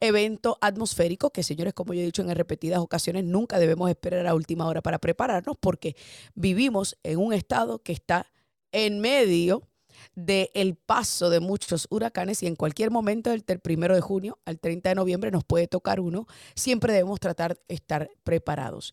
evento 0.00 0.58
atmosférico 0.60 1.30
que, 1.30 1.42
señores, 1.42 1.74
como 1.74 1.94
yo 1.94 2.00
he 2.00 2.04
dicho 2.04 2.22
en 2.22 2.34
repetidas 2.34 2.80
ocasiones, 2.80 3.24
nunca 3.24 3.58
debemos 3.58 3.88
esperar 3.90 4.26
a 4.26 4.34
última 4.34 4.66
hora 4.66 4.80
para 4.80 4.98
prepararnos 4.98 5.56
porque 5.60 5.94
vivimos 6.34 6.96
en 7.02 7.18
un 7.18 7.32
estado 7.32 7.82
que 7.82 7.92
está 7.92 8.26
en 8.72 9.00
medio 9.00 9.68
del 10.14 10.76
paso 10.76 11.30
de 11.30 11.40
muchos 11.40 11.86
huracanes 11.90 12.42
y 12.42 12.46
en 12.46 12.56
cualquier 12.56 12.90
momento 12.90 13.30
del 13.30 13.42
primero 13.60 13.94
de 13.94 14.00
junio 14.00 14.38
al 14.44 14.58
30 14.58 14.88
de 14.88 14.94
noviembre 14.94 15.30
nos 15.30 15.44
puede 15.44 15.66
tocar 15.66 16.00
uno. 16.00 16.26
Siempre 16.54 16.92
debemos 16.92 17.20
tratar 17.20 17.54
de 17.54 17.74
estar 17.74 18.10
preparados. 18.24 18.92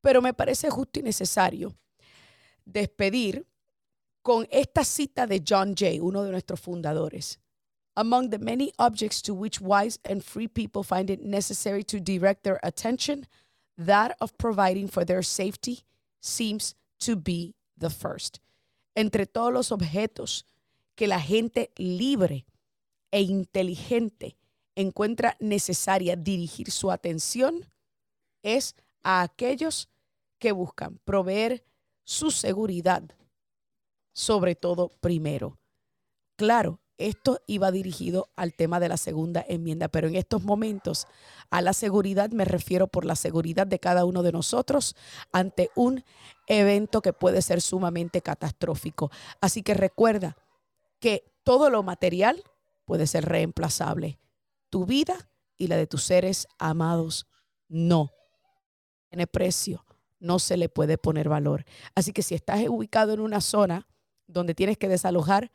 Pero 0.00 0.22
me 0.22 0.32
parece 0.32 0.70
justo 0.70 1.00
y 1.00 1.02
necesario 1.02 1.74
despedir 2.64 3.46
con 4.22 4.46
esta 4.50 4.84
cita 4.84 5.26
de 5.26 5.42
John 5.46 5.74
Jay, 5.76 5.98
uno 5.98 6.22
de 6.22 6.30
nuestros 6.30 6.60
fundadores. 6.60 7.40
Among 7.96 8.30
the 8.30 8.38
many 8.38 8.72
objects 8.78 9.20
to 9.22 9.34
which 9.34 9.60
wise 9.60 9.98
and 10.04 10.24
free 10.24 10.48
people 10.48 10.82
find 10.82 11.10
it 11.10 11.22
necessary 11.22 11.82
to 11.84 12.00
direct 12.00 12.44
their 12.44 12.60
attention, 12.62 13.26
that 13.76 14.16
of 14.20 14.36
providing 14.38 14.88
for 14.88 15.04
their 15.04 15.22
safety 15.22 15.80
seems 16.20 16.74
to 17.00 17.16
be 17.16 17.54
the 17.76 17.90
first. 17.90 18.40
Entre 18.94 19.26
todos 19.26 19.52
los 19.52 19.70
objetos 19.70 20.44
que 20.96 21.08
la 21.08 21.20
gente 21.20 21.70
libre 21.78 22.44
e 23.10 23.22
inteligente 23.22 24.36
encuentra 24.76 25.36
necesaria 25.40 26.16
dirigir 26.16 26.70
su 26.70 26.90
atención, 26.90 27.66
es 28.42 28.74
a 29.02 29.22
aquellos 29.22 29.88
que 30.38 30.52
buscan 30.52 30.98
proveer 31.04 31.64
su 32.04 32.30
seguridad, 32.30 33.02
sobre 34.12 34.54
todo 34.54 34.90
primero. 35.00 35.58
Claro, 36.36 36.80
esto 37.00 37.40
iba 37.46 37.70
dirigido 37.70 38.30
al 38.36 38.54
tema 38.54 38.78
de 38.80 38.88
la 38.88 38.96
segunda 38.96 39.44
enmienda, 39.48 39.88
pero 39.88 40.08
en 40.08 40.16
estos 40.16 40.44
momentos 40.44 41.06
a 41.50 41.62
la 41.62 41.72
seguridad 41.72 42.30
me 42.30 42.44
refiero 42.44 42.88
por 42.88 43.04
la 43.04 43.16
seguridad 43.16 43.66
de 43.66 43.78
cada 43.78 44.04
uno 44.04 44.22
de 44.22 44.32
nosotros 44.32 44.94
ante 45.32 45.70
un 45.74 46.04
evento 46.46 47.00
que 47.02 47.12
puede 47.12 47.42
ser 47.42 47.60
sumamente 47.60 48.20
catastrófico. 48.20 49.10
Así 49.40 49.62
que 49.62 49.74
recuerda 49.74 50.36
que 50.98 51.24
todo 51.42 51.70
lo 51.70 51.82
material 51.82 52.44
puede 52.84 53.06
ser 53.06 53.24
reemplazable. 53.24 54.18
Tu 54.68 54.84
vida 54.84 55.30
y 55.56 55.68
la 55.68 55.76
de 55.76 55.86
tus 55.86 56.04
seres 56.04 56.46
amados 56.58 57.26
no. 57.68 58.10
Tiene 59.08 59.26
precio, 59.26 59.84
no 60.18 60.38
se 60.38 60.56
le 60.56 60.68
puede 60.68 60.98
poner 60.98 61.28
valor. 61.28 61.64
Así 61.94 62.12
que 62.12 62.22
si 62.22 62.34
estás 62.34 62.60
ubicado 62.68 63.12
en 63.14 63.20
una 63.20 63.40
zona 63.40 63.88
donde 64.26 64.54
tienes 64.54 64.76
que 64.76 64.88
desalojar, 64.88 65.50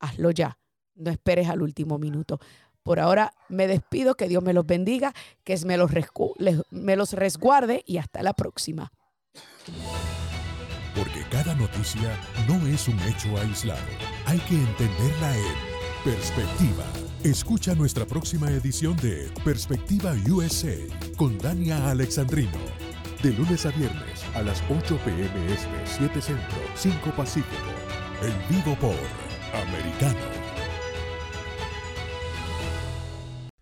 hazlo 0.00 0.30
ya. 0.30 0.58
No 0.98 1.10
esperes 1.10 1.48
al 1.48 1.62
último 1.62 1.98
minuto. 1.98 2.40
Por 2.82 3.00
ahora 3.00 3.34
me 3.48 3.66
despido, 3.66 4.14
que 4.14 4.28
Dios 4.28 4.42
me 4.42 4.52
los 4.52 4.66
bendiga, 4.66 5.12
que 5.44 5.58
me 5.64 5.76
los, 5.76 7.12
resguarde 7.12 7.84
y 7.86 7.98
hasta 7.98 8.22
la 8.22 8.32
próxima. 8.32 8.92
Porque 10.94 11.22
cada 11.30 11.54
noticia 11.54 12.18
no 12.48 12.66
es 12.66 12.88
un 12.88 12.98
hecho 13.00 13.36
aislado. 13.36 13.80
Hay 14.26 14.38
que 14.38 14.54
entenderla 14.54 15.36
en 15.36 15.54
perspectiva. 16.02 16.84
Escucha 17.22 17.74
nuestra 17.74 18.06
próxima 18.06 18.50
edición 18.50 18.96
de 18.96 19.30
Perspectiva 19.44 20.14
USA 20.30 20.76
con 21.16 21.36
Dania 21.38 21.90
Alexandrino. 21.90 22.58
De 23.22 23.32
lunes 23.32 23.66
a 23.66 23.70
viernes 23.70 24.24
a 24.34 24.42
las 24.42 24.62
8 24.70 24.98
pm 25.04 25.52
este, 25.52 25.68
7 25.98 26.22
centro, 26.22 26.58
5 26.74 27.10
pacífico. 27.16 27.68
En 28.22 28.56
vivo 28.56 28.74
por 28.80 28.96
Americano. 29.60 30.37